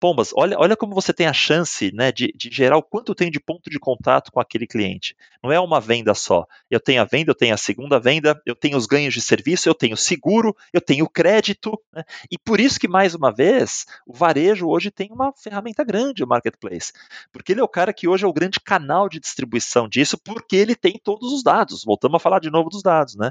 Pombas, 0.00 0.32
olha, 0.34 0.58
olha 0.58 0.74
como 0.74 0.94
você 0.94 1.12
tem 1.12 1.26
a 1.26 1.32
chance 1.32 1.92
né, 1.92 2.10
de, 2.10 2.32
de 2.34 2.48
gerar 2.50 2.78
o 2.78 2.82
quanto 2.82 3.14
tem 3.14 3.30
de 3.30 3.38
ponto 3.38 3.68
de 3.68 3.78
contato 3.78 4.32
com 4.32 4.40
aquele 4.40 4.66
cliente. 4.66 5.14
Não 5.42 5.52
é 5.52 5.60
uma 5.60 5.78
venda 5.78 6.14
só. 6.14 6.46
Eu 6.70 6.80
tenho 6.80 7.02
a 7.02 7.04
venda, 7.04 7.30
eu 7.30 7.34
tenho 7.34 7.52
a 7.52 7.58
segunda 7.58 8.00
venda, 8.00 8.40
eu 8.46 8.54
tenho 8.54 8.78
os 8.78 8.86
ganhos 8.86 9.12
de 9.12 9.20
serviço, 9.20 9.68
eu 9.68 9.74
tenho 9.74 9.98
seguro, 9.98 10.56
eu 10.72 10.80
tenho 10.80 11.06
crédito. 11.06 11.78
Né? 11.92 12.02
E 12.30 12.38
por 12.38 12.58
isso 12.58 12.80
que, 12.80 12.88
mais 12.88 13.14
uma 13.14 13.30
vez, 13.30 13.84
o 14.06 14.14
varejo 14.14 14.68
hoje 14.68 14.90
tem 14.90 15.10
uma 15.12 15.34
ferramenta 15.34 15.84
grande, 15.84 16.24
o 16.24 16.26
marketplace. 16.26 16.92
Porque 17.30 17.52
ele 17.52 17.60
é 17.60 17.64
o 17.64 17.68
cara 17.68 17.92
que 17.92 18.08
hoje 18.08 18.24
é 18.24 18.28
o 18.28 18.32
grande 18.32 18.58
canal 18.58 19.06
de 19.06 19.20
distribuição 19.20 19.86
disso, 19.86 20.16
porque 20.16 20.56
ele 20.56 20.74
tem 20.74 20.98
todos 21.02 21.30
os 21.30 21.42
dados. 21.42 21.84
Voltamos 21.84 22.16
a 22.16 22.20
falar 22.20 22.40
de 22.40 22.50
novo 22.50 22.70
dos 22.70 22.82
dados. 22.82 23.16
Né? 23.16 23.30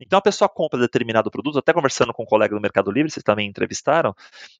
Então 0.00 0.18
a 0.18 0.22
pessoa 0.22 0.48
compra 0.48 0.80
determinado 0.80 1.30
produto, 1.30 1.58
até 1.58 1.74
conversando 1.74 2.14
com 2.14 2.22
um 2.22 2.26
colega 2.26 2.54
do 2.54 2.60
Mercado 2.60 2.90
Livre, 2.90 3.10
vocês 3.10 3.22
também 3.22 3.46
entrevistaram, 3.46 4.14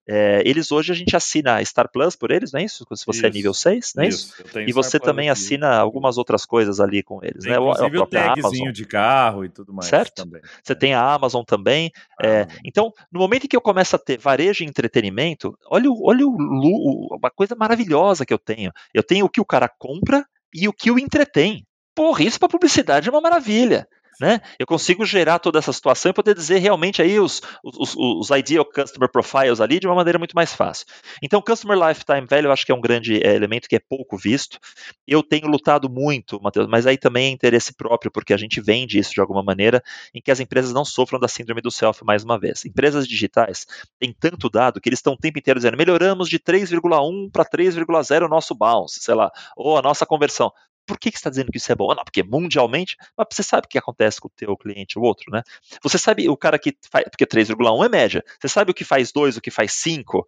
é, 0.06 0.42
eles 0.44 0.70
hoje 0.70 0.92
a 0.92 0.94
gente 0.94 1.16
assina 1.16 1.45
assina 1.46 1.64
Star 1.64 1.90
Plus 1.90 2.16
por 2.16 2.30
eles, 2.30 2.52
não 2.52 2.60
é 2.60 2.64
isso? 2.64 2.84
Se 2.94 3.06
você 3.06 3.18
isso, 3.18 3.26
é 3.26 3.30
nível 3.30 3.54
6, 3.54 3.92
não 3.94 4.04
é 4.04 4.08
isso? 4.08 4.34
isso? 4.44 4.60
E 4.60 4.72
você 4.72 4.98
Star 4.98 5.00
também 5.02 5.30
assina 5.30 5.76
algumas 5.76 6.18
outras 6.18 6.44
coisas 6.44 6.80
ali 6.80 7.02
com 7.02 7.20
eles, 7.22 7.44
tem, 7.44 7.52
né? 7.52 7.58
Inclusive 7.58 7.98
o, 7.98 8.02
o 8.02 8.06
tagzinho 8.06 8.72
de 8.72 8.84
carro 8.84 9.44
e 9.44 9.48
tudo 9.48 9.72
mais. 9.72 9.88
Certo? 9.88 10.24
Também. 10.24 10.42
Você 10.62 10.72
é. 10.72 10.76
tem 10.76 10.94
a 10.94 11.02
Amazon 11.02 11.44
também. 11.44 11.90
Ah, 12.20 12.26
é, 12.26 12.46
então, 12.64 12.92
no 13.10 13.20
momento 13.20 13.44
em 13.44 13.48
que 13.48 13.56
eu 13.56 13.60
começo 13.60 13.94
a 13.94 13.98
ter 13.98 14.18
varejo 14.18 14.64
e 14.64 14.66
entretenimento, 14.66 15.56
olha, 15.66 15.90
olha 15.90 16.26
o, 16.26 16.36
o, 16.36 17.16
uma 17.16 17.30
coisa 17.30 17.54
maravilhosa 17.54 18.26
que 18.26 18.34
eu 18.34 18.38
tenho. 18.38 18.72
Eu 18.92 19.02
tenho 19.02 19.26
o 19.26 19.30
que 19.30 19.40
o 19.40 19.44
cara 19.44 19.68
compra 19.68 20.24
e 20.52 20.68
o 20.68 20.72
que 20.72 20.90
o 20.90 20.98
entretém. 20.98 21.64
Porra, 21.94 22.24
isso 22.24 22.38
para 22.38 22.48
publicidade 22.48 23.08
é 23.08 23.12
uma 23.12 23.22
maravilha 23.22 23.88
né? 24.20 24.40
Eu 24.58 24.66
consigo 24.66 25.04
gerar 25.04 25.38
toda 25.38 25.58
essa 25.58 25.72
situação 25.72 26.10
e 26.10 26.14
poder 26.14 26.34
dizer 26.34 26.58
realmente 26.58 27.02
aí 27.02 27.18
os, 27.20 27.42
os, 27.62 27.94
os 27.96 28.30
ideal 28.30 28.64
customer 28.64 29.10
profiles 29.10 29.60
ali 29.60 29.78
de 29.78 29.86
uma 29.86 29.94
maneira 29.94 30.18
muito 30.18 30.34
mais 30.34 30.54
fácil. 30.54 30.86
Então, 31.22 31.42
customer 31.42 31.78
lifetime 31.88 32.26
value 32.28 32.46
eu 32.46 32.52
acho 32.52 32.64
que 32.64 32.72
é 32.72 32.74
um 32.74 32.80
grande 32.80 33.22
é, 33.22 33.34
elemento 33.34 33.68
que 33.68 33.76
é 33.76 33.80
pouco 33.80 34.16
visto. 34.16 34.58
Eu 35.06 35.22
tenho 35.22 35.46
lutado 35.46 35.88
muito, 35.88 36.40
Matheus, 36.42 36.66
mas 36.66 36.86
aí 36.86 36.96
também 36.96 37.26
é 37.26 37.30
interesse 37.30 37.74
próprio, 37.74 38.10
porque 38.10 38.32
a 38.32 38.36
gente 38.36 38.60
vende 38.60 38.98
isso 38.98 39.12
de 39.12 39.20
alguma 39.20 39.42
maneira, 39.42 39.82
em 40.14 40.20
que 40.20 40.30
as 40.30 40.40
empresas 40.40 40.72
não 40.72 40.84
sofram 40.84 41.20
da 41.20 41.28
síndrome 41.28 41.60
do 41.60 41.70
self 41.70 42.04
mais 42.04 42.24
uma 42.24 42.38
vez. 42.38 42.64
Empresas 42.64 43.06
digitais 43.06 43.66
têm 43.98 44.14
tanto 44.18 44.48
dado 44.48 44.80
que 44.80 44.88
eles 44.88 44.98
estão 44.98 45.12
o 45.12 45.18
tempo 45.18 45.38
inteiro 45.38 45.58
dizendo 45.58 45.76
melhoramos 45.76 46.28
de 46.28 46.38
3,1 46.38 47.30
para 47.30 47.44
3,0 47.44 48.24
o 48.24 48.28
nosso 48.28 48.54
bounce, 48.54 49.00
sei 49.00 49.14
lá, 49.14 49.30
ou 49.56 49.76
a 49.76 49.82
nossa 49.82 50.06
conversão 50.06 50.52
por 50.86 50.98
que, 50.98 51.10
que 51.10 51.18
você 51.18 51.20
está 51.20 51.30
dizendo 51.30 51.50
que 51.50 51.58
isso 51.58 51.70
é 51.70 51.74
bom? 51.74 51.94
Não, 51.94 52.04
porque 52.04 52.22
mundialmente, 52.22 52.96
mas 53.16 53.26
você 53.30 53.42
sabe 53.42 53.66
o 53.66 53.68
que 53.68 53.78
acontece 53.78 54.20
com 54.20 54.28
o 54.28 54.32
teu 54.34 54.56
cliente 54.56 54.98
ou 54.98 55.04
outro, 55.04 55.30
né? 55.30 55.42
Você 55.82 55.98
sabe 55.98 56.28
o 56.28 56.36
cara 56.36 56.58
que 56.58 56.76
faz, 56.90 57.04
porque 57.10 57.26
3,1 57.26 57.84
é 57.84 57.88
média, 57.88 58.24
você 58.40 58.48
sabe 58.48 58.70
o 58.70 58.74
que 58.74 58.84
faz 58.84 59.12
2, 59.12 59.36
o 59.36 59.40
que 59.40 59.50
faz 59.50 59.72
5? 59.72 60.26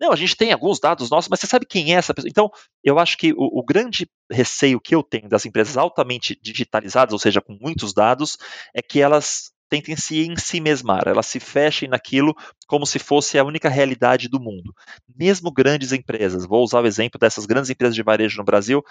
Não, 0.00 0.12
a 0.12 0.16
gente 0.16 0.36
tem 0.36 0.52
alguns 0.52 0.78
dados 0.78 1.10
nossos, 1.10 1.28
mas 1.28 1.40
você 1.40 1.46
sabe 1.46 1.66
quem 1.66 1.94
é 1.94 1.98
essa 1.98 2.14
pessoa? 2.14 2.30
Então, 2.30 2.50
eu 2.84 2.98
acho 2.98 3.18
que 3.18 3.32
o, 3.32 3.60
o 3.60 3.64
grande 3.64 4.08
receio 4.30 4.80
que 4.80 4.94
eu 4.94 5.02
tenho 5.02 5.28
das 5.28 5.44
empresas 5.44 5.76
altamente 5.76 6.38
digitalizadas, 6.40 7.12
ou 7.12 7.18
seja, 7.18 7.40
com 7.40 7.58
muitos 7.60 7.92
dados, 7.92 8.38
é 8.74 8.80
que 8.80 9.00
elas 9.00 9.52
tentem 9.68 9.96
se 9.96 10.26
ensimesmar, 10.26 11.02
elas 11.06 11.26
se 11.26 11.40
fechem 11.40 11.88
naquilo 11.88 12.34
como 12.66 12.86
se 12.86 12.98
fosse 12.98 13.38
a 13.38 13.44
única 13.44 13.68
realidade 13.68 14.28
do 14.28 14.40
mundo. 14.40 14.74
Mesmo 15.14 15.52
grandes 15.52 15.92
empresas, 15.92 16.46
vou 16.46 16.62
usar 16.62 16.80
o 16.80 16.86
exemplo 16.86 17.18
dessas 17.18 17.46
grandes 17.46 17.70
empresas 17.70 17.94
de 17.94 18.02
varejo 18.02 18.38
no 18.38 18.44
Brasil, 18.44 18.82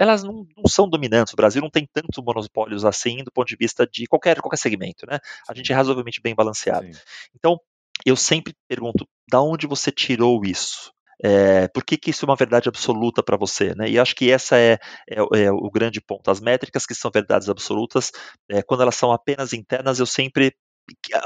elas 0.00 0.22
não, 0.22 0.46
não, 0.56 0.68
são 0.68 0.88
dominantes. 0.88 1.32
O 1.32 1.36
Brasil 1.36 1.60
não 1.60 1.70
tem 1.70 1.86
tantos 1.92 2.22
monopólios 2.24 2.84
assim 2.84 3.22
do 3.24 3.30
ponto 3.30 3.48
de 3.48 3.56
vista 3.56 3.86
de 3.86 4.06
qualquer, 4.06 4.40
qualquer 4.40 4.56
segmento, 4.56 5.06
né? 5.06 5.18
A 5.48 5.54
gente 5.54 5.72
é 5.72 5.74
razoavelmente 5.74 6.20
bem 6.20 6.34
balanceado. 6.34 6.86
Sim. 6.86 7.00
Então, 7.34 7.58
eu 8.04 8.16
sempre 8.16 8.54
pergunto, 8.68 9.06
da 9.30 9.40
onde 9.40 9.66
você 9.66 9.90
tirou 9.92 10.42
isso? 10.44 10.92
É, 11.24 11.68
por 11.68 11.84
que, 11.84 11.96
que, 11.96 12.10
isso 12.10 12.24
é 12.24 12.28
uma 12.28 12.36
verdade 12.36 12.68
absoluta 12.68 13.22
para 13.22 13.36
você? 13.36 13.74
Né? 13.76 13.88
E 13.88 13.98
acho 13.98 14.14
que 14.14 14.30
essa 14.30 14.58
é, 14.58 14.78
é, 15.08 15.44
é, 15.44 15.52
o 15.52 15.70
grande 15.70 16.00
ponto. 16.00 16.28
As 16.30 16.40
métricas 16.40 16.84
que 16.84 16.94
são 16.94 17.10
verdades 17.12 17.48
absolutas, 17.48 18.10
é, 18.50 18.60
quando 18.62 18.82
elas 18.82 18.96
são 18.96 19.12
apenas 19.12 19.52
internas, 19.52 20.00
eu 20.00 20.06
sempre. 20.06 20.52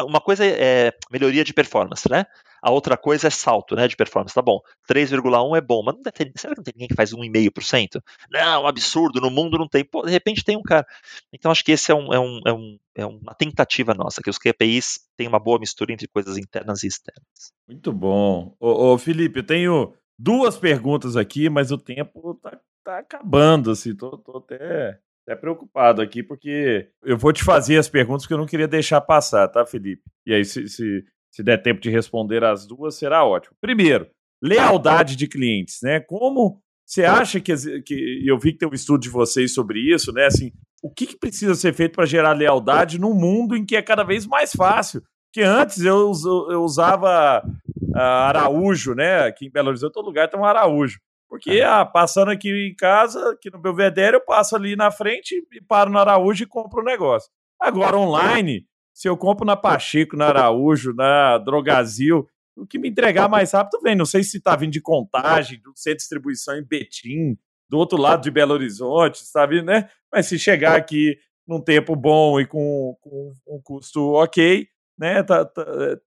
Uma 0.01 0.21
coisa 0.21 0.45
é 0.45 0.93
melhoria 1.11 1.43
de 1.43 1.55
performance, 1.55 2.11
né? 2.11 2.27
A 2.63 2.71
outra 2.71 2.97
coisa 2.97 3.29
é 3.29 3.31
salto 3.31 3.75
né, 3.77 3.87
de 3.89 3.97
performance. 3.97 4.35
Tá 4.35 4.43
bom, 4.43 4.61
3,1 4.89 5.57
é 5.57 5.61
bom, 5.61 5.83
mas 5.83 5.95
não 5.95 6.03
será 6.37 6.55
que 6.55 6.61
não 6.61 6.65
tem 6.65 6.75
ninguém 6.75 6.89
que 6.89 6.95
faz 6.95 7.13
1,5%? 7.13 8.01
Não, 8.31 8.67
absurdo, 8.67 9.21
no 9.21 9.31
mundo 9.31 9.59
não 9.59 9.69
tem. 9.69 9.85
Pô, 9.85 10.03
de 10.03 10.11
repente 10.11 10.45
tem 10.45 10.57
um 10.57 10.63
cara. 10.63 10.87
Então 11.33 11.51
acho 11.51 11.65
que 11.65 11.73
esse 11.73 11.91
é, 11.91 11.95
um, 11.95 12.13
é, 12.13 12.21
um, 12.21 12.41
é, 12.47 12.53
um, 12.53 12.79
é 12.97 13.07
uma 13.07 13.35
tentativa 13.35 13.95
nossa, 13.95 14.23
que 14.23 14.31
os 14.31 14.39
KPIs 14.39 15.01
têm 15.17 15.29
uma 15.29 15.39
boa 15.39 15.59
mistura 15.59 15.93
entre 15.93 16.09
coisas 16.09 16.37
internas 16.37 16.83
e 16.83 16.87
externas. 16.87 17.53
Muito 17.69 17.93
bom. 17.93 18.55
Ô, 18.59 18.93
ô 18.93 18.99
Felipe, 18.99 19.41
eu 19.41 19.47
tenho 19.47 19.95
duas 20.19 20.57
perguntas 20.57 21.17
aqui, 21.17 21.49
mas 21.49 21.71
o 21.71 21.79
tempo 21.79 22.35
tá, 22.43 22.61
tá 22.85 22.99
acabando, 22.99 23.71
assim, 23.71 23.95
tô, 23.95 24.17
tô 24.19 24.39
até 24.39 24.99
até 25.27 25.35
preocupado 25.35 26.01
aqui, 26.01 26.23
porque 26.23 26.89
eu 27.03 27.19
vou 27.19 27.33
te 27.33 27.43
fazer 27.43 27.77
as 27.79 27.89
perguntas 27.89 28.25
que 28.27 28.33
eu 28.33 28.39
não 28.39 28.47
queria 28.47 28.69
deixar 28.69 29.01
passar, 29.01 29.49
tá, 29.49 29.67
Felipe? 29.67 30.05
E 30.25 30.33
aí, 30.33 30.45
se, 30.45 30.69
se, 30.69 31.05
se 31.37 31.43
der 31.43 31.63
tempo 31.63 31.83
de 31.83 31.91
responder 31.91 32.43
as 32.43 32.67
duas, 32.67 32.95
será 32.95 33.23
ótimo. 33.23 33.55
Primeiro, 33.61 34.09
lealdade 34.43 35.15
de 35.15 35.29
clientes, 35.29 35.81
né? 35.83 36.01
Como 36.01 36.63
você 36.83 37.05
acha 37.05 37.39
que, 37.39 37.55
que 37.83 38.23
eu 38.27 38.39
vi 38.39 38.53
que 38.53 38.59
tem 38.59 38.69
um 38.69 38.73
estudo 38.73 39.01
de 39.01 39.11
vocês 39.11 39.53
sobre 39.53 39.79
isso, 39.81 40.13
né? 40.13 40.25
Assim, 40.25 40.51
o 40.83 40.89
que, 40.91 41.07
que 41.07 41.19
precisa 41.19 41.55
ser 41.55 41.75
feito 41.75 41.95
para 41.95 42.07
gerar 42.07 42.33
lealdade 42.33 42.99
num 42.99 43.13
mundo 43.13 43.55
em 43.55 43.67
que 43.67 43.77
é 43.77 43.83
cada 43.83 44.03
vez 44.03 44.27
mais 44.27 44.53
fácil? 44.53 45.03
Que 45.31 45.43
antes 45.43 45.85
eu, 45.85 46.11
eu 46.51 46.63
usava 46.63 47.43
uh, 47.45 47.99
Araújo, 47.99 48.95
né? 48.95 49.27
Aqui 49.27 49.47
em 49.47 49.51
Belo 49.51 49.69
Horizonte, 49.69 49.93
todo 49.93 50.07
lugar 50.07 50.31
tem 50.31 50.41
um 50.41 50.45
Araújo. 50.45 50.99
Porque 51.29 51.61
ah, 51.61 51.85
passando 51.85 52.31
aqui 52.31 52.49
em 52.49 52.75
casa, 52.75 53.33
aqui 53.33 53.51
no 53.51 53.61
Belvedere, 53.61 54.17
eu 54.17 54.25
passo 54.25 54.57
ali 54.57 54.75
na 54.75 54.91
frente 54.91 55.35
e 55.53 55.61
paro 55.61 55.91
no 55.91 55.99
Araújo 55.99 56.45
e 56.45 56.47
compro 56.47 56.79
o 56.79 56.83
um 56.83 56.87
negócio. 56.87 57.29
Agora, 57.61 57.99
online, 57.99 58.65
se 58.97 59.07
eu 59.07 59.15
compro 59.15 59.45
na 59.45 59.55
Pacheco, 59.55 60.17
na 60.17 60.29
Araújo, 60.29 60.95
na 60.95 61.37
Drogazil, 61.37 62.27
o 62.57 62.67
que 62.67 62.79
me 62.79 62.89
entregar 62.89 63.29
mais 63.29 63.53
rápido 63.53 63.83
vem. 63.83 63.95
Não 63.95 64.07
sei 64.07 64.25
se 64.25 64.39
está 64.39 64.57
vindo 64.57 64.73
de 64.73 64.81
contagem, 64.81 65.61
do 65.61 65.71
centro 65.77 65.99
de 65.99 66.01
distribuição 66.01 66.57
em 66.57 66.65
Betim, 66.65 67.37
do 67.69 67.77
outro 67.77 67.99
lado 67.99 68.23
de 68.23 68.31
Belo 68.31 68.55
Horizonte, 68.55 69.19
sabe, 69.19 69.61
né? 69.61 69.91
Mas 70.11 70.25
se 70.25 70.39
chegar 70.39 70.77
aqui 70.77 71.15
num 71.47 71.61
tempo 71.61 71.95
bom 71.95 72.41
e 72.41 72.47
com, 72.47 72.97
com 73.03 73.35
um 73.47 73.61
custo 73.63 74.15
ok, 74.15 74.67
né? 74.99 75.23
Tá, 75.23 75.45
tá, 75.45 75.63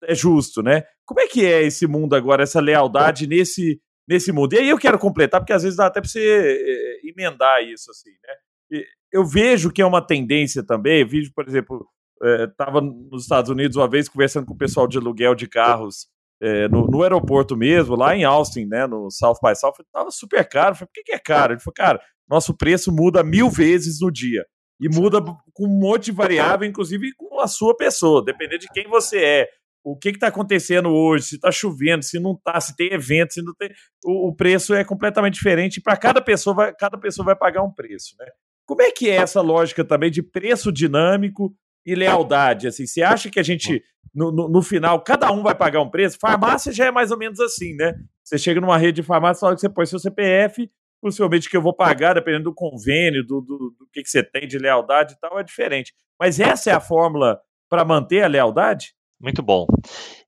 é 0.06 0.16
justo, 0.16 0.64
né? 0.64 0.84
Como 1.06 1.20
é 1.20 1.28
que 1.28 1.46
é 1.46 1.62
esse 1.62 1.86
mundo 1.86 2.16
agora, 2.16 2.42
essa 2.42 2.60
lealdade 2.60 3.28
nesse, 3.28 3.80
nesse 4.08 4.32
mundo? 4.32 4.54
E 4.54 4.58
aí 4.58 4.70
eu 4.70 4.80
quero 4.80 4.98
completar, 4.98 5.40
porque 5.40 5.54
às 5.54 5.62
vezes 5.62 5.78
dá 5.78 5.86
até 5.86 6.02
para 6.02 6.10
você 6.10 6.20
é, 6.24 7.08
emendar 7.08 7.62
isso, 7.62 7.92
assim, 7.92 8.10
né? 8.10 8.82
Eu 9.12 9.24
vejo 9.24 9.72
que 9.72 9.80
é 9.82 9.86
uma 9.86 10.02
tendência 10.02 10.64
também, 10.64 11.06
vejo, 11.06 11.32
por 11.36 11.48
exemplo, 11.48 11.88
estava 12.22 12.80
é, 12.80 12.82
nos 12.82 13.24
Estados 13.24 13.50
Unidos 13.50 13.78
uma 13.78 13.90
vez 13.90 14.10
conversando 14.10 14.46
com 14.46 14.54
o 14.54 14.58
pessoal 14.58 14.88
de 14.88 14.98
aluguel 14.98 15.36
de 15.36 15.48
carros 15.48 16.08
é, 16.42 16.68
no, 16.70 16.88
no, 16.88 17.04
aeroporto 17.04 17.56
mesmo, 17.56 17.96
lá 17.96 18.16
em 18.16 18.24
Austin, 18.24 18.66
né, 18.66 18.88
no 18.88 19.12
South 19.12 19.40
by 19.44 19.56
South, 19.56 19.74
estava 19.80 20.10
super 20.10 20.48
caro. 20.48 20.76
falei, 20.76 20.88
por 20.88 20.94
que, 20.94 21.04
que 21.04 21.12
é 21.12 21.20
caro? 21.20 21.54
Ele 21.54 21.60
falou, 21.60 21.74
cara, 21.76 22.02
nosso 22.30 22.56
preço 22.56 22.92
muda 22.92 23.24
mil 23.24 23.50
vezes 23.50 24.00
no 24.00 24.12
dia. 24.12 24.46
E 24.80 24.88
muda 24.88 25.22
com 25.22 25.66
um 25.66 25.80
monte 25.80 26.06
de 26.06 26.12
variável, 26.14 26.68
inclusive 26.68 27.14
com 27.18 27.42
a 27.42 27.48
sua 27.48 27.76
pessoa, 27.76 28.24
dependendo 28.24 28.60
de 28.60 28.68
quem 28.70 28.88
você 28.88 29.18
é. 29.18 29.50
O 29.84 29.98
que 29.98 30.10
está 30.10 30.28
acontecendo 30.28 30.90
hoje, 30.90 31.26
se 31.26 31.36
está 31.36 31.52
chovendo, 31.52 32.04
se 32.04 32.20
não 32.20 32.34
está, 32.34 32.60
se 32.62 32.76
tem 32.76 32.94
evento, 32.94 33.34
se 33.34 33.42
não 33.42 33.54
tem. 33.56 33.70
O, 34.06 34.30
o 34.30 34.36
preço 34.36 34.74
é 34.74 34.86
completamente 34.86 35.34
diferente. 35.34 35.82
Para 35.82 35.98
cada 35.98 36.22
pessoa, 36.22 36.56
vai, 36.56 36.74
cada 36.74 36.98
pessoa 36.98 37.26
vai 37.26 37.36
pagar 37.36 37.64
um 37.64 37.74
preço. 37.74 38.16
Né? 38.18 38.26
Como 38.66 38.82
é 38.82 38.92
que 38.92 39.10
é 39.10 39.16
essa 39.16 39.42
lógica 39.42 39.84
também 39.84 40.12
de 40.12 40.24
preço 40.24 40.72
dinâmico 40.72 41.54
e 41.86 41.96
lealdade. 41.96 42.68
Assim, 42.68 42.86
você 42.86 43.02
acha 43.02 43.30
que 43.30 43.40
a 43.40 43.44
gente, 43.44 43.84
no, 44.14 44.32
no, 44.32 44.50
no, 44.50 44.62
final, 44.62 45.02
cada 45.04 45.32
um 45.32 45.42
vai 45.44 45.56
pagar 45.56 45.82
um 45.82 45.90
preço? 45.90 46.18
Farmácia 46.20 46.72
já 46.72 46.86
é 46.86 46.92
mais 46.92 47.12
ou 47.12 47.18
menos 47.18 47.40
assim, 47.40 47.76
né? 47.76 47.94
Você 48.24 48.38
chega 48.38 48.62
numa 48.62 48.78
rede 48.78 49.02
de 49.02 49.04
farmácia, 49.04 49.42
fala 49.42 49.56
que 49.56 49.62
você 49.62 49.70
põe 49.70 49.86
seu 49.86 50.00
CPF, 50.00 50.70
possivelmente 51.02 51.50
que 51.50 51.58
eu 51.58 51.62
vou 51.62 51.74
pagar, 51.74 52.14
dependendo 52.14 52.46
do 52.46 52.54
convênio, 52.54 53.26
do, 53.26 53.42
do, 53.42 53.76
do 53.78 53.88
que, 53.92 54.04
que 54.04 54.10
você 54.10 54.24
tem 54.24 54.48
de 54.48 54.58
lealdade 54.58 55.14
e 55.14 55.20
tal, 55.20 55.40
é 55.40 55.44
diferente. 55.44 55.94
Mas 56.20 56.40
essa 56.40 56.70
é 56.70 56.74
a 56.74 56.80
fórmula 56.80 57.40
para 57.70 57.86
manter 57.86 58.24
a 58.24 58.28
lealdade? 58.28 58.94
Muito 59.20 59.44
bom. 59.44 59.68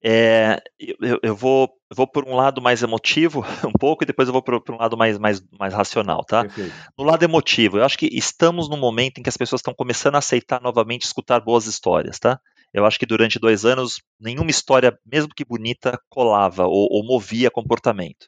É, 0.03 0.61
eu, 0.77 1.19
eu, 1.23 1.35
vou, 1.35 1.69
eu 1.89 1.95
vou 1.95 2.05
por 2.05 2.27
um 2.27 2.35
lado 2.35 2.61
mais 2.61 2.83
emotivo, 2.83 3.43
um 3.65 3.71
pouco, 3.71 4.03
e 4.03 4.05
depois 4.05 4.27
eu 4.27 4.33
vou 4.33 4.41
por, 4.41 4.59
por 4.61 4.75
um 4.75 4.77
lado 4.77 4.97
mais, 4.97 5.17
mais, 5.17 5.41
mais 5.57 5.73
racional, 5.73 6.25
tá? 6.25 6.41
Perfeito. 6.41 6.73
No 6.97 7.05
lado 7.05 7.23
emotivo, 7.23 7.77
eu 7.77 7.85
acho 7.85 7.97
que 7.97 8.09
estamos 8.11 8.69
num 8.69 8.77
momento 8.77 9.19
em 9.19 9.23
que 9.23 9.29
as 9.29 9.37
pessoas 9.37 9.59
estão 9.59 9.73
começando 9.73 10.15
a 10.15 10.19
aceitar 10.19 10.61
novamente 10.61 11.03
escutar 11.03 11.39
boas 11.39 11.65
histórias, 11.67 12.19
tá? 12.19 12.39
Eu 12.73 12.85
acho 12.85 12.97
que 12.97 13.05
durante 13.05 13.39
dois 13.39 13.65
anos, 13.65 14.01
nenhuma 14.19 14.49
história, 14.49 14.97
mesmo 15.05 15.33
que 15.35 15.43
bonita, 15.43 15.99
colava 16.09 16.65
ou, 16.65 16.87
ou 16.89 17.03
movia 17.03 17.51
comportamento. 17.51 18.27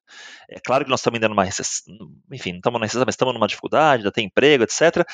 É 0.50 0.60
claro 0.60 0.84
que 0.84 0.90
nós 0.90 1.00
estamos 1.00 1.18
ainda 1.18 1.30
numa 1.30 1.44
recessão, 1.44 1.94
enfim, 2.32 2.52
não 2.52 2.58
estamos 2.58 2.80
numa 2.80 2.86
recessão, 2.86 3.06
mas 3.06 3.14
estamos 3.14 3.34
numa 3.34 3.48
dificuldade, 3.48 4.02
ainda 4.02 4.12
tem 4.12 4.26
emprego, 4.26 4.64
etc. 4.64 5.06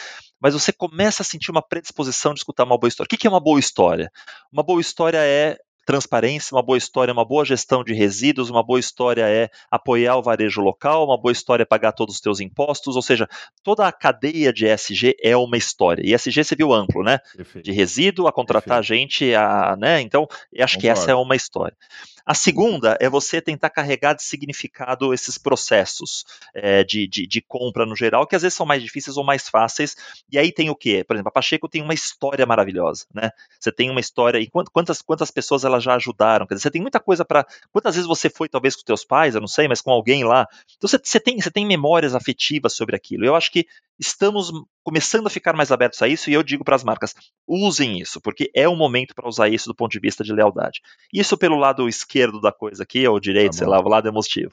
Mas 0.41 0.53
você 0.53 0.73
começa 0.73 1.21
a 1.21 1.25
sentir 1.25 1.51
uma 1.51 1.61
predisposição 1.61 2.33
de 2.33 2.39
escutar 2.39 2.63
uma 2.63 2.77
boa 2.77 2.87
história. 2.87 3.07
O 3.11 3.17
que 3.17 3.27
é 3.27 3.29
uma 3.29 3.39
boa 3.39 3.59
história? 3.59 4.11
Uma 4.51 4.63
boa 4.63 4.81
história 4.81 5.19
é 5.19 5.57
transparência, 5.89 6.55
uma 6.55 6.61
boa 6.61 6.77
história 6.77 7.09
é 7.09 7.13
uma 7.13 7.25
boa 7.25 7.43
gestão 7.43 7.83
de 7.83 7.95
resíduos, 7.95 8.51
uma 8.51 8.61
boa 8.61 8.79
história 8.79 9.27
é 9.27 9.49
apoiar 9.71 10.17
o 10.17 10.21
varejo 10.21 10.61
local, 10.61 11.03
uma 11.03 11.19
boa 11.19 11.31
história 11.31 11.63
é 11.63 11.65
pagar 11.65 11.93
todos 11.93 12.13
os 12.13 12.21
teus 12.21 12.39
impostos, 12.39 12.95
ou 12.95 13.01
seja, 13.01 13.27
toda 13.63 13.87
a 13.87 13.91
cadeia 13.91 14.53
de 14.53 14.67
ESG 14.67 15.17
é 15.19 15.35
uma 15.35 15.57
história. 15.57 16.03
E 16.05 16.13
ESG 16.13 16.43
você 16.43 16.55
viu 16.55 16.71
amplo, 16.71 17.01
né? 17.03 17.17
Perfeito. 17.35 17.65
De 17.65 17.71
resíduo 17.71 18.27
a 18.27 18.31
contratar 18.31 18.81
Perfeito. 18.81 18.99
gente, 18.99 19.33
a, 19.33 19.75
né? 19.79 19.99
Então, 19.99 20.27
acho 20.29 20.75
Concordo. 20.75 20.79
que 20.79 20.87
essa 20.87 21.09
é 21.09 21.15
uma 21.15 21.35
história. 21.35 21.75
A 22.25 22.33
segunda 22.33 22.97
é 22.99 23.09
você 23.09 23.41
tentar 23.41 23.69
carregar 23.69 24.13
de 24.13 24.23
significado 24.23 25.13
esses 25.13 25.37
processos 25.37 26.25
é, 26.53 26.83
de, 26.83 27.07
de, 27.07 27.27
de, 27.27 27.41
compra 27.41 27.85
no 27.85 27.95
geral, 27.95 28.27
que 28.27 28.35
às 28.35 28.41
vezes 28.41 28.55
são 28.55 28.65
mais 28.65 28.81
difíceis 28.81 29.17
ou 29.17 29.23
mais 29.23 29.49
fáceis. 29.49 29.95
E 30.31 30.37
aí 30.37 30.51
tem 30.51 30.69
o 30.69 30.75
quê? 30.75 31.03
Por 31.03 31.15
exemplo, 31.15 31.29
a 31.29 31.31
Pacheco 31.31 31.67
tem 31.67 31.81
uma 31.81 31.93
história 31.93 32.45
maravilhosa, 32.45 33.05
né? 33.13 33.31
Você 33.59 33.71
tem 33.71 33.89
uma 33.89 33.99
história, 33.99 34.39
e 34.39 34.49
quantas, 34.49 35.01
quantas 35.01 35.31
pessoas 35.31 35.63
ela 35.63 35.79
já 35.79 35.95
ajudaram? 35.95 36.45
Quer 36.45 36.55
dizer, 36.55 36.63
você 36.63 36.71
tem 36.71 36.81
muita 36.81 36.99
coisa 36.99 37.25
para. 37.25 37.45
Quantas 37.71 37.95
vezes 37.95 38.07
você 38.07 38.29
foi, 38.29 38.49
talvez, 38.49 38.75
com 38.75 38.83
teus 38.83 39.03
pais, 39.03 39.35
eu 39.35 39.41
não 39.41 39.47
sei, 39.47 39.67
mas 39.67 39.81
com 39.81 39.91
alguém 39.91 40.23
lá? 40.23 40.47
Então 40.77 40.87
você, 40.87 40.99
você, 41.01 41.19
tem, 41.19 41.39
você 41.39 41.51
tem 41.51 41.65
memórias 41.65 42.15
afetivas 42.15 42.73
sobre 42.73 42.95
aquilo. 42.95 43.25
Eu 43.25 43.35
acho 43.35 43.51
que 43.51 43.65
estamos 43.99 44.51
começando 44.89 45.27
a 45.27 45.29
ficar 45.29 45.53
mais 45.53 45.71
abertos 45.71 46.01
a 46.01 46.07
isso 46.07 46.31
e 46.31 46.33
eu 46.33 46.41
digo 46.41 46.63
para 46.63 46.75
as 46.75 46.83
marcas: 46.83 47.13
usem 47.47 47.99
isso, 47.99 48.19
porque 48.19 48.49
é 48.55 48.67
o 48.67 48.75
momento 48.75 49.13
para 49.13 49.29
usar 49.29 49.47
isso 49.47 49.69
do 49.69 49.75
ponto 49.75 49.91
de 49.91 49.99
vista 49.99 50.23
de 50.23 50.33
lealdade. 50.33 50.81
Isso 51.13 51.37
pelo 51.37 51.57
lado 51.57 51.87
esquerdo 51.87 52.41
da 52.41 52.51
coisa 52.51 52.81
aqui, 52.81 53.07
ou 53.07 53.19
direito, 53.19 53.51
tá 53.51 53.59
sei 53.59 53.67
lá, 53.67 53.79
o 53.79 53.87
lado 53.87 54.07
emotivo. 54.07 54.51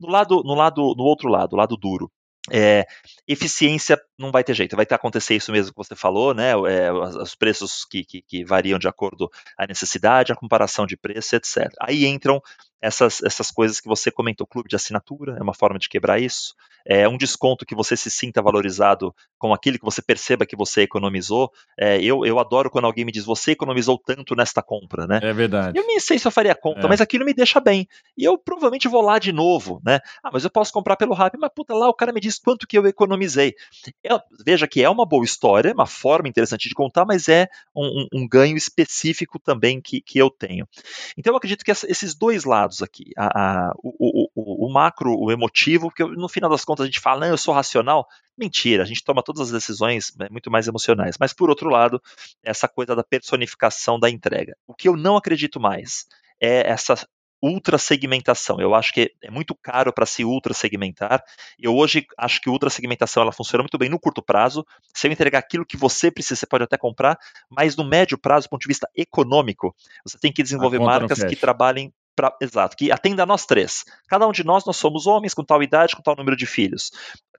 No 0.00 0.08
lado, 0.08 0.42
no 0.44 0.54
lado, 0.54 0.94
no 0.96 1.02
outro 1.02 1.28
lado, 1.28 1.54
o 1.54 1.56
lado 1.56 1.76
duro. 1.76 2.08
É, 2.52 2.84
eficiência 3.26 3.98
não 4.18 4.30
vai 4.30 4.44
ter 4.44 4.52
jeito, 4.52 4.76
vai 4.76 4.84
ter 4.84 4.94
acontecer 4.94 5.34
isso 5.34 5.50
mesmo 5.50 5.72
que 5.72 5.78
você 5.78 5.96
falou, 5.96 6.34
né? 6.34 6.50
É, 6.50 6.92
os 6.92 7.34
preços 7.34 7.86
que, 7.86 8.04
que, 8.04 8.20
que, 8.20 8.44
variam 8.44 8.78
de 8.78 8.86
acordo 8.86 9.30
à 9.58 9.66
necessidade, 9.66 10.30
a 10.30 10.36
comparação 10.36 10.86
de 10.86 10.94
preço, 10.94 11.34
etc. 11.34 11.72
Aí 11.80 12.04
entram 12.04 12.40
essas, 12.84 13.22
essas 13.22 13.50
coisas 13.50 13.80
que 13.80 13.88
você 13.88 14.10
comentou. 14.10 14.46
Clube 14.46 14.68
de 14.68 14.76
assinatura 14.76 15.36
é 15.38 15.42
uma 15.42 15.54
forma 15.54 15.78
de 15.78 15.88
quebrar 15.88 16.20
isso. 16.20 16.54
É 16.86 17.08
um 17.08 17.16
desconto 17.16 17.64
que 17.64 17.74
você 17.74 17.96
se 17.96 18.10
sinta 18.10 18.42
valorizado 18.42 19.14
com 19.38 19.54
aquilo 19.54 19.78
que 19.78 19.84
você 19.84 20.02
perceba 20.02 20.44
que 20.44 20.54
você 20.54 20.82
economizou. 20.82 21.50
É, 21.78 21.98
eu, 22.02 22.26
eu 22.26 22.38
adoro 22.38 22.70
quando 22.70 22.84
alguém 22.84 23.06
me 23.06 23.10
diz, 23.10 23.24
você 23.24 23.52
economizou 23.52 23.98
tanto 23.98 24.36
nesta 24.36 24.62
compra, 24.62 25.06
né? 25.06 25.18
É 25.22 25.32
verdade. 25.32 25.78
Eu 25.78 25.86
nem 25.86 25.98
sei 25.98 26.18
se 26.18 26.26
eu 26.28 26.30
faria 26.30 26.54
conta, 26.54 26.82
é. 26.82 26.86
mas 26.86 27.00
aquilo 27.00 27.24
me 27.24 27.32
deixa 27.32 27.58
bem. 27.58 27.88
E 28.18 28.24
eu 28.24 28.36
provavelmente 28.36 28.86
vou 28.86 29.00
lá 29.00 29.18
de 29.18 29.32
novo, 29.32 29.80
né? 29.82 30.00
Ah, 30.22 30.28
mas 30.30 30.44
eu 30.44 30.50
posso 30.50 30.70
comprar 30.70 30.96
pelo 30.96 31.14
Rappi, 31.14 31.38
mas 31.40 31.50
puta, 31.54 31.72
lá 31.72 31.88
o 31.88 31.94
cara 31.94 32.12
me 32.12 32.20
diz 32.20 32.38
quanto 32.38 32.66
que 32.66 32.76
eu 32.76 32.86
economizei. 32.86 33.54
Eu, 34.02 34.20
veja 34.44 34.68
que 34.68 34.82
é 34.82 34.90
uma 34.90 35.06
boa 35.06 35.24
história, 35.24 35.72
uma 35.72 35.86
forma 35.86 36.28
interessante 36.28 36.68
de 36.68 36.74
contar, 36.74 37.06
mas 37.06 37.28
é 37.28 37.48
um, 37.74 37.86
um, 37.86 38.20
um 38.20 38.28
ganho 38.28 38.58
específico 38.58 39.38
também 39.38 39.80
que, 39.80 40.02
que 40.02 40.18
eu 40.18 40.28
tenho. 40.28 40.68
Então 41.16 41.32
eu 41.32 41.38
acredito 41.38 41.64
que 41.64 41.70
esses 41.70 42.14
dois 42.14 42.44
lados 42.44 42.73
lados 42.74 42.82
aqui. 42.82 43.12
A, 43.16 43.68
a, 43.68 43.72
o, 43.76 44.28
o, 44.34 44.66
o, 44.66 44.72
macro, 44.72 45.16
o 45.16 45.30
emotivo, 45.30 45.88
porque 45.88 46.04
no 46.04 46.28
final 46.28 46.50
das 46.50 46.64
contas 46.64 46.84
a 46.84 46.86
gente 46.86 47.00
fala, 47.00 47.26
eu 47.26 47.36
sou 47.36 47.54
racional. 47.54 48.06
Mentira, 48.36 48.82
a 48.82 48.86
gente 48.86 49.04
toma 49.04 49.22
todas 49.22 49.42
as 49.42 49.50
decisões 49.50 50.12
né, 50.18 50.26
muito 50.30 50.50
mais 50.50 50.66
emocionais. 50.66 51.16
Mas 51.18 51.32
por 51.32 51.48
outro 51.48 51.70
lado, 51.70 52.02
essa 52.42 52.66
coisa 52.66 52.96
da 52.96 53.04
personificação 53.04 53.98
da 53.98 54.10
entrega. 54.10 54.56
O 54.66 54.74
que 54.74 54.88
eu 54.88 54.96
não 54.96 55.16
acredito 55.16 55.60
mais 55.60 56.06
é 56.40 56.68
essa 56.68 56.96
ultra 57.44 57.76
segmentação. 57.76 58.58
Eu 58.58 58.74
acho 58.74 58.90
que 58.90 59.12
é 59.22 59.30
muito 59.30 59.54
caro 59.54 59.92
para 59.92 60.06
se 60.06 60.24
ultra 60.24 60.54
segmentar. 60.54 61.22
Eu 61.58 61.76
hoje 61.76 62.06
acho 62.16 62.40
que 62.40 62.48
ultra 62.48 62.70
segmentação 62.70 63.22
ela 63.22 63.32
funciona 63.32 63.62
muito 63.62 63.76
bem 63.76 63.90
no 63.90 64.00
curto 64.00 64.22
prazo. 64.22 64.64
Se 64.94 65.06
eu 65.06 65.12
entregar 65.12 65.40
aquilo 65.40 65.66
que 65.66 65.76
você 65.76 66.10
precisa, 66.10 66.36
você 66.36 66.46
pode 66.46 66.64
até 66.64 66.78
comprar, 66.78 67.18
mas 67.50 67.76
no 67.76 67.84
médio 67.84 68.16
prazo, 68.16 68.46
do 68.46 68.50
ponto 68.50 68.62
de 68.62 68.68
vista 68.68 68.88
econômico, 68.96 69.76
você 70.02 70.18
tem 70.18 70.32
que 70.32 70.42
desenvolver 70.42 70.78
marcas 70.78 71.22
que 71.22 71.36
trabalhem 71.36 71.92
Pra, 72.16 72.36
exato, 72.40 72.76
que 72.76 72.92
atenda 72.92 73.24
a 73.24 73.26
nós 73.26 73.44
três. 73.44 73.84
Cada 74.08 74.26
um 74.26 74.32
de 74.32 74.44
nós, 74.44 74.64
nós 74.64 74.76
somos 74.76 75.06
homens 75.06 75.34
com 75.34 75.44
tal 75.44 75.62
idade, 75.62 75.96
com 75.96 76.02
tal 76.02 76.14
número 76.14 76.36
de 76.36 76.46
filhos. 76.46 76.90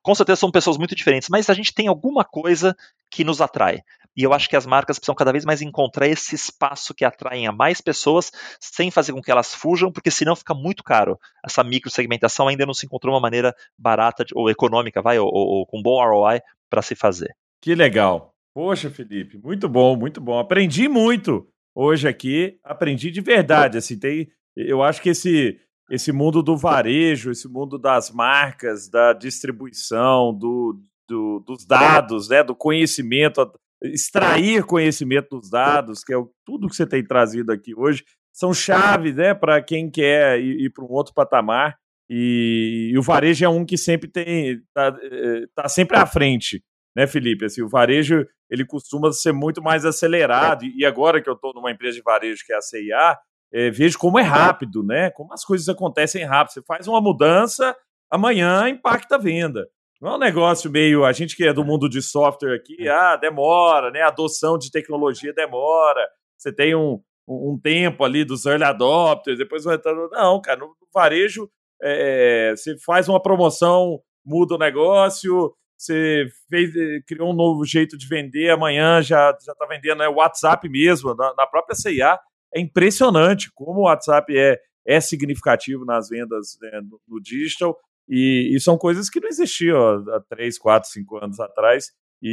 Com 0.02 0.14
certeza 0.14 0.42
são 0.42 0.52
pessoas 0.52 0.78
muito 0.78 0.94
diferentes, 0.94 1.30
mas 1.30 1.50
a 1.50 1.54
gente 1.54 1.74
tem 1.74 1.88
alguma 1.88 2.24
coisa 2.24 2.76
que 3.10 3.24
nos 3.24 3.42
atrai. 3.42 3.82
E 4.16 4.24
eu 4.24 4.34
acho 4.34 4.48
que 4.48 4.56
as 4.56 4.66
marcas 4.66 4.98
precisam 4.98 5.16
cada 5.16 5.32
vez 5.32 5.44
mais 5.44 5.62
encontrar 5.62 6.08
esse 6.08 6.36
espaço 6.36 6.94
que 6.94 7.04
atraem 7.04 7.48
a 7.48 7.52
mais 7.52 7.82
pessoas, 7.82 8.32
sem 8.62 8.90
fazer 8.90 9.12
com 9.12 9.22
que 9.22 9.30
elas 9.30 9.54
fujam, 9.54 9.92
porque 9.92 10.10
senão 10.10 10.36
fica 10.36 10.54
muito 10.54 10.84
caro. 10.84 11.20
Essa 11.44 11.64
microsegmentação 11.64 12.48
ainda 12.48 12.66
não 12.66 12.74
se 12.74 12.86
encontrou 12.86 13.14
uma 13.14 13.20
maneira 13.20 13.54
barata 13.78 14.26
ou 14.34 14.50
econômica, 14.50 15.02
vai, 15.02 15.20
ou, 15.20 15.28
ou, 15.28 15.48
ou 15.48 15.66
com 15.66 15.82
bom 15.82 16.02
ROI 16.02 16.40
para 16.70 16.82
se 16.82 16.96
fazer. 16.96 17.36
Que 17.62 17.76
legal. 17.76 18.34
Poxa, 18.54 18.90
Felipe, 18.90 19.38
muito 19.38 19.68
bom, 19.68 19.98
muito 19.98 20.22
bom. 20.22 20.40
Aprendi 20.40 20.88
muito 20.88 21.46
hoje 21.74 22.08
aqui, 22.08 22.58
aprendi 22.64 23.12
de 23.12 23.20
verdade. 23.20 23.78
Assim, 23.78 24.00
tem 24.00 24.30
eu 24.56 24.82
acho 24.82 25.02
que 25.02 25.10
esse, 25.10 25.60
esse 25.90 26.12
mundo 26.12 26.42
do 26.42 26.58
varejo, 26.58 27.32
esse 27.32 27.48
mundo 27.48 27.78
das 27.78 28.12
marcas, 28.12 28.90
da 28.90 29.14
distribuição, 29.14 30.34
do, 30.34 30.82
do, 31.08 31.40
dos 31.42 31.66
dados, 31.66 32.30
né, 32.30 32.44
do 32.44 32.56
conhecimento, 32.56 33.52
extrair 33.84 34.64
conhecimento 34.64 35.40
dos 35.40 35.50
dados, 35.50 36.04
que 36.04 36.14
é 36.14 36.18
o, 36.18 36.32
tudo 36.46 36.68
que 36.68 36.76
você 36.76 36.88
tem 36.88 37.04
trazido 37.04 37.52
aqui 37.52 37.74
hoje, 37.76 38.04
são 38.34 38.54
chaves 38.54 39.16
né, 39.16 39.34
para 39.34 39.62
quem 39.62 39.90
quer 39.90 40.40
ir, 40.40 40.66
ir 40.66 40.70
para 40.70 40.84
um 40.84 40.92
outro 40.92 41.14
patamar. 41.14 41.78
E, 42.10 42.92
e, 42.94 42.98
o 42.98 43.02
varejo 43.02 43.46
é 43.46 43.50
um 43.50 43.66
que 43.66 43.78
sempre 43.78 44.10
tem 44.10 44.52
está 44.52 44.96
eh, 45.02 45.46
tá 45.56 45.68
sempre 45.68 45.98
à 45.98 46.06
frente, 46.06 46.64
né, 46.96 47.08
Felipe? 47.08 47.46
Assim, 47.46 47.64
o 47.64 47.70
varejo 47.70 48.28
ele 48.50 48.64
costuma 48.64 49.12
ser 49.12 49.32
muito 49.32 49.62
mais 49.62 49.86
acelerado. 49.86 50.66
E 50.66 50.86
agora 50.86 51.22
que 51.22 51.30
eu 51.30 51.34
estou 51.34 51.54
numa 51.54 51.72
empresa 51.72 51.96
de 51.96 52.04
varejo 52.04 52.44
que 52.46 52.54
é 52.54 52.58
a 52.58 52.62
CIA, 52.62 53.18
é, 53.54 53.70
vejo 53.70 53.98
como 53.98 54.20
é 54.20 54.24
rápido, 54.24 54.84
né? 54.84 55.10
Como 55.12 55.34
as 55.34 55.44
coisas 55.44 55.68
acontecem 55.70 56.24
rápido. 56.24 56.54
Você 56.54 56.62
faz 56.64 56.88
uma 56.88 57.02
mudança, 57.02 57.76
amanhã 58.12 58.68
impacta 58.70 59.16
a 59.16 59.20
venda. 59.20 59.68
Não 60.02 60.12
é 60.12 60.16
um 60.16 60.20
negócio 60.20 60.70
meio. 60.70 61.06
A 61.06 61.12
gente 61.12 61.36
que 61.36 61.46
é 61.46 61.54
do 61.54 61.64
mundo 61.64 61.90
de 61.90 62.02
software 62.02 62.56
aqui, 62.56 62.88
ah, 62.88 63.16
demora, 63.16 63.92
né? 63.92 64.02
A 64.02 64.08
adoção 64.08 64.58
de 64.58 64.70
tecnologia 64.72 65.34
demora. 65.34 66.06
Você 66.38 66.54
tem 66.54 66.76
um, 66.76 67.02
um 67.28 67.60
tempo 67.62 68.04
ali 68.04 68.24
dos 68.26 68.46
early 68.46 68.64
adopters, 68.64 69.38
depois 69.38 69.64
vai 69.64 69.76
entrando. 69.76 70.10
Não, 70.12 70.42
cara, 70.42 70.60
no 70.60 70.76
varejo, 70.94 71.50
é, 71.82 72.54
você 72.56 72.78
faz 72.80 73.08
uma 73.08 73.22
promoção, 73.22 74.02
muda 74.26 74.56
o 74.56 74.60
negócio, 74.60 75.54
você 75.78 76.28
fez, 76.50 76.72
criou 77.08 77.32
um 77.32 77.36
novo 77.36 77.66
jeito 77.66 77.98
de 77.98 78.08
vender, 78.08 78.50
amanhã 78.50 79.02
já 79.02 79.36
já 79.46 79.52
está 79.54 79.66
vendendo 79.66 80.04
é, 80.04 80.10
WhatsApp 80.10 80.68
mesmo, 80.70 81.14
na, 81.16 81.34
na 81.36 81.48
própria 81.48 81.76
CIA 81.76 82.18
é 82.56 82.62
impressionante 82.62 83.52
como 83.54 83.82
o 83.82 83.84
WhatsApp 83.84 84.36
é, 84.36 84.58
é 84.88 85.00
significativo 85.02 85.84
nas 85.84 86.08
vendas 86.08 86.58
né, 86.62 86.82
no, 86.82 87.00
no, 87.08 87.22
digital 87.22 87.78
e, 88.08 88.52
e, 88.56 88.60
são 88.62 88.78
coisas 88.78 89.10
que 89.10 89.20
não 89.20 89.28
existiam 89.28 89.78
há 89.78 90.22
3, 90.30 90.58
4, 90.58 90.90
5 90.90 91.18
anos 91.18 91.40
atrás 91.40 91.92
e, 92.22 92.30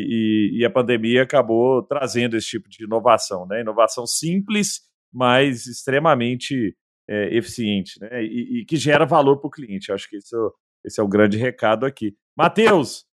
e, 0.54 0.60
e, 0.60 0.64
a 0.64 0.70
pandemia 0.70 1.22
acabou 1.22 1.82
trazendo 1.82 2.36
esse 2.36 2.46
tipo 2.46 2.68
de 2.68 2.84
inovação, 2.84 3.46
né? 3.46 3.62
Inovação 3.62 4.06
simples, 4.06 4.82
mas 5.12 5.66
extremamente 5.66 6.76
é, 7.08 7.36
eficiente, 7.36 7.98
né? 8.00 8.22
E, 8.22 8.64
que 8.66 8.76
gera 8.76 9.04
valor 9.04 9.38
para 9.38 9.48
o 9.48 9.50
cliente. 9.50 9.90
Acho 9.90 10.08
que 10.08 10.18
isso, 10.18 10.54
esse 10.84 11.00
é 11.00 11.02
o 11.02 11.08
grande 11.08 11.36
recado 11.36 11.84
aqui. 11.84 12.14
Matheus, 12.36 13.04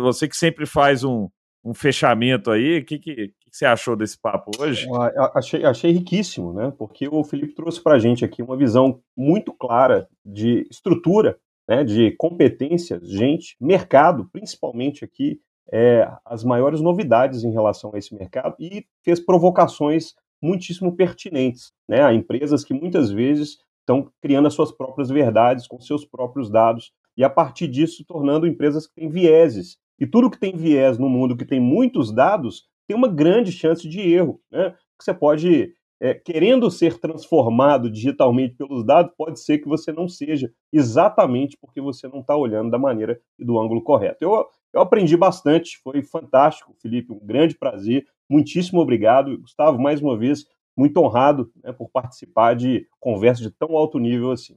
você 0.00 0.26
que 0.26 0.36
sempre 0.36 0.66
faz 0.66 1.04
um, 1.04 1.28
um 1.64 1.74
fechamento 1.74 2.50
aí. 2.50 2.78
O 2.78 2.84
que, 2.84 2.98
que, 2.98 3.32
que, 3.48 3.56
você 3.56 3.66
achou 3.66 3.96
desse 3.96 4.18
papo 4.20 4.50
hoje? 4.58 4.86
Achei, 5.34 5.64
achei 5.64 5.90
riquíssimo, 5.92 6.52
né? 6.52 6.72
Porque 6.76 7.08
o 7.08 7.24
Felipe 7.24 7.54
trouxe 7.54 7.82
para 7.82 7.94
a 7.94 7.98
gente 7.98 8.24
aqui 8.24 8.42
uma 8.42 8.56
visão 8.56 9.00
muito 9.16 9.52
clara 9.52 10.08
de 10.24 10.66
estrutura, 10.70 11.38
né? 11.68 11.84
de 11.84 12.12
competências, 12.12 13.08
gente, 13.08 13.56
mercado, 13.60 14.28
principalmente 14.32 15.04
aqui, 15.04 15.40
é, 15.72 16.10
as 16.24 16.44
maiores 16.44 16.80
novidades 16.80 17.44
em 17.44 17.52
relação 17.52 17.90
a 17.94 17.98
esse 17.98 18.14
mercado 18.14 18.56
e 18.58 18.86
fez 19.04 19.20
provocações 19.20 20.14
muitíssimo 20.42 20.94
pertinentes 20.96 21.72
né, 21.88 22.02
a 22.02 22.14
empresas 22.14 22.64
que 22.64 22.72
muitas 22.72 23.10
vezes 23.10 23.58
estão 23.80 24.10
criando 24.20 24.46
as 24.46 24.54
suas 24.54 24.72
próprias 24.72 25.08
verdades 25.08 25.66
com 25.66 25.80
seus 25.80 26.04
próprios 26.04 26.50
dados 26.50 26.92
e 27.16 27.24
a 27.24 27.30
partir 27.30 27.68
disso 27.68 28.04
tornando 28.06 28.46
empresas 28.46 28.86
que 28.86 28.94
têm 28.94 29.08
vieses 29.08 29.76
e 29.98 30.06
tudo 30.06 30.30
que 30.30 30.38
tem 30.38 30.56
viés 30.56 30.98
no 30.98 31.08
mundo, 31.08 31.36
que 31.36 31.44
tem 31.44 31.58
muitos 31.58 32.12
dados, 32.12 32.66
tem 32.88 32.96
uma 32.96 33.08
grande 33.08 33.52
chance 33.52 33.86
de 33.86 34.00
erro. 34.00 34.40
Né? 34.50 34.74
você 35.00 35.14
pode, 35.14 35.74
é, 36.00 36.14
querendo 36.14 36.70
ser 36.70 36.98
transformado 36.98 37.90
digitalmente 37.90 38.54
pelos 38.54 38.84
dados, 38.84 39.12
pode 39.16 39.40
ser 39.40 39.58
que 39.58 39.68
você 39.68 39.92
não 39.92 40.08
seja 40.08 40.50
exatamente 40.72 41.56
porque 41.60 41.80
você 41.80 42.08
não 42.08 42.20
está 42.20 42.34
olhando 42.36 42.70
da 42.70 42.78
maneira 42.78 43.20
e 43.38 43.44
do 43.44 43.60
ângulo 43.60 43.82
correto. 43.82 44.24
Eu, 44.24 44.46
eu 44.72 44.80
aprendi 44.80 45.16
bastante, 45.16 45.78
foi 45.82 46.02
fantástico, 46.02 46.74
Felipe, 46.80 47.12
um 47.12 47.24
grande 47.24 47.56
prazer, 47.56 48.06
muitíssimo 48.28 48.80
obrigado. 48.80 49.38
Gustavo, 49.38 49.80
mais 49.80 50.00
uma 50.00 50.16
vez, 50.16 50.46
muito 50.76 50.98
honrado 50.98 51.50
né, 51.62 51.72
por 51.72 51.88
participar 51.90 52.54
de 52.54 52.86
conversa 52.98 53.42
de 53.42 53.50
tão 53.50 53.76
alto 53.76 53.98
nível 53.98 54.30
assim. 54.32 54.56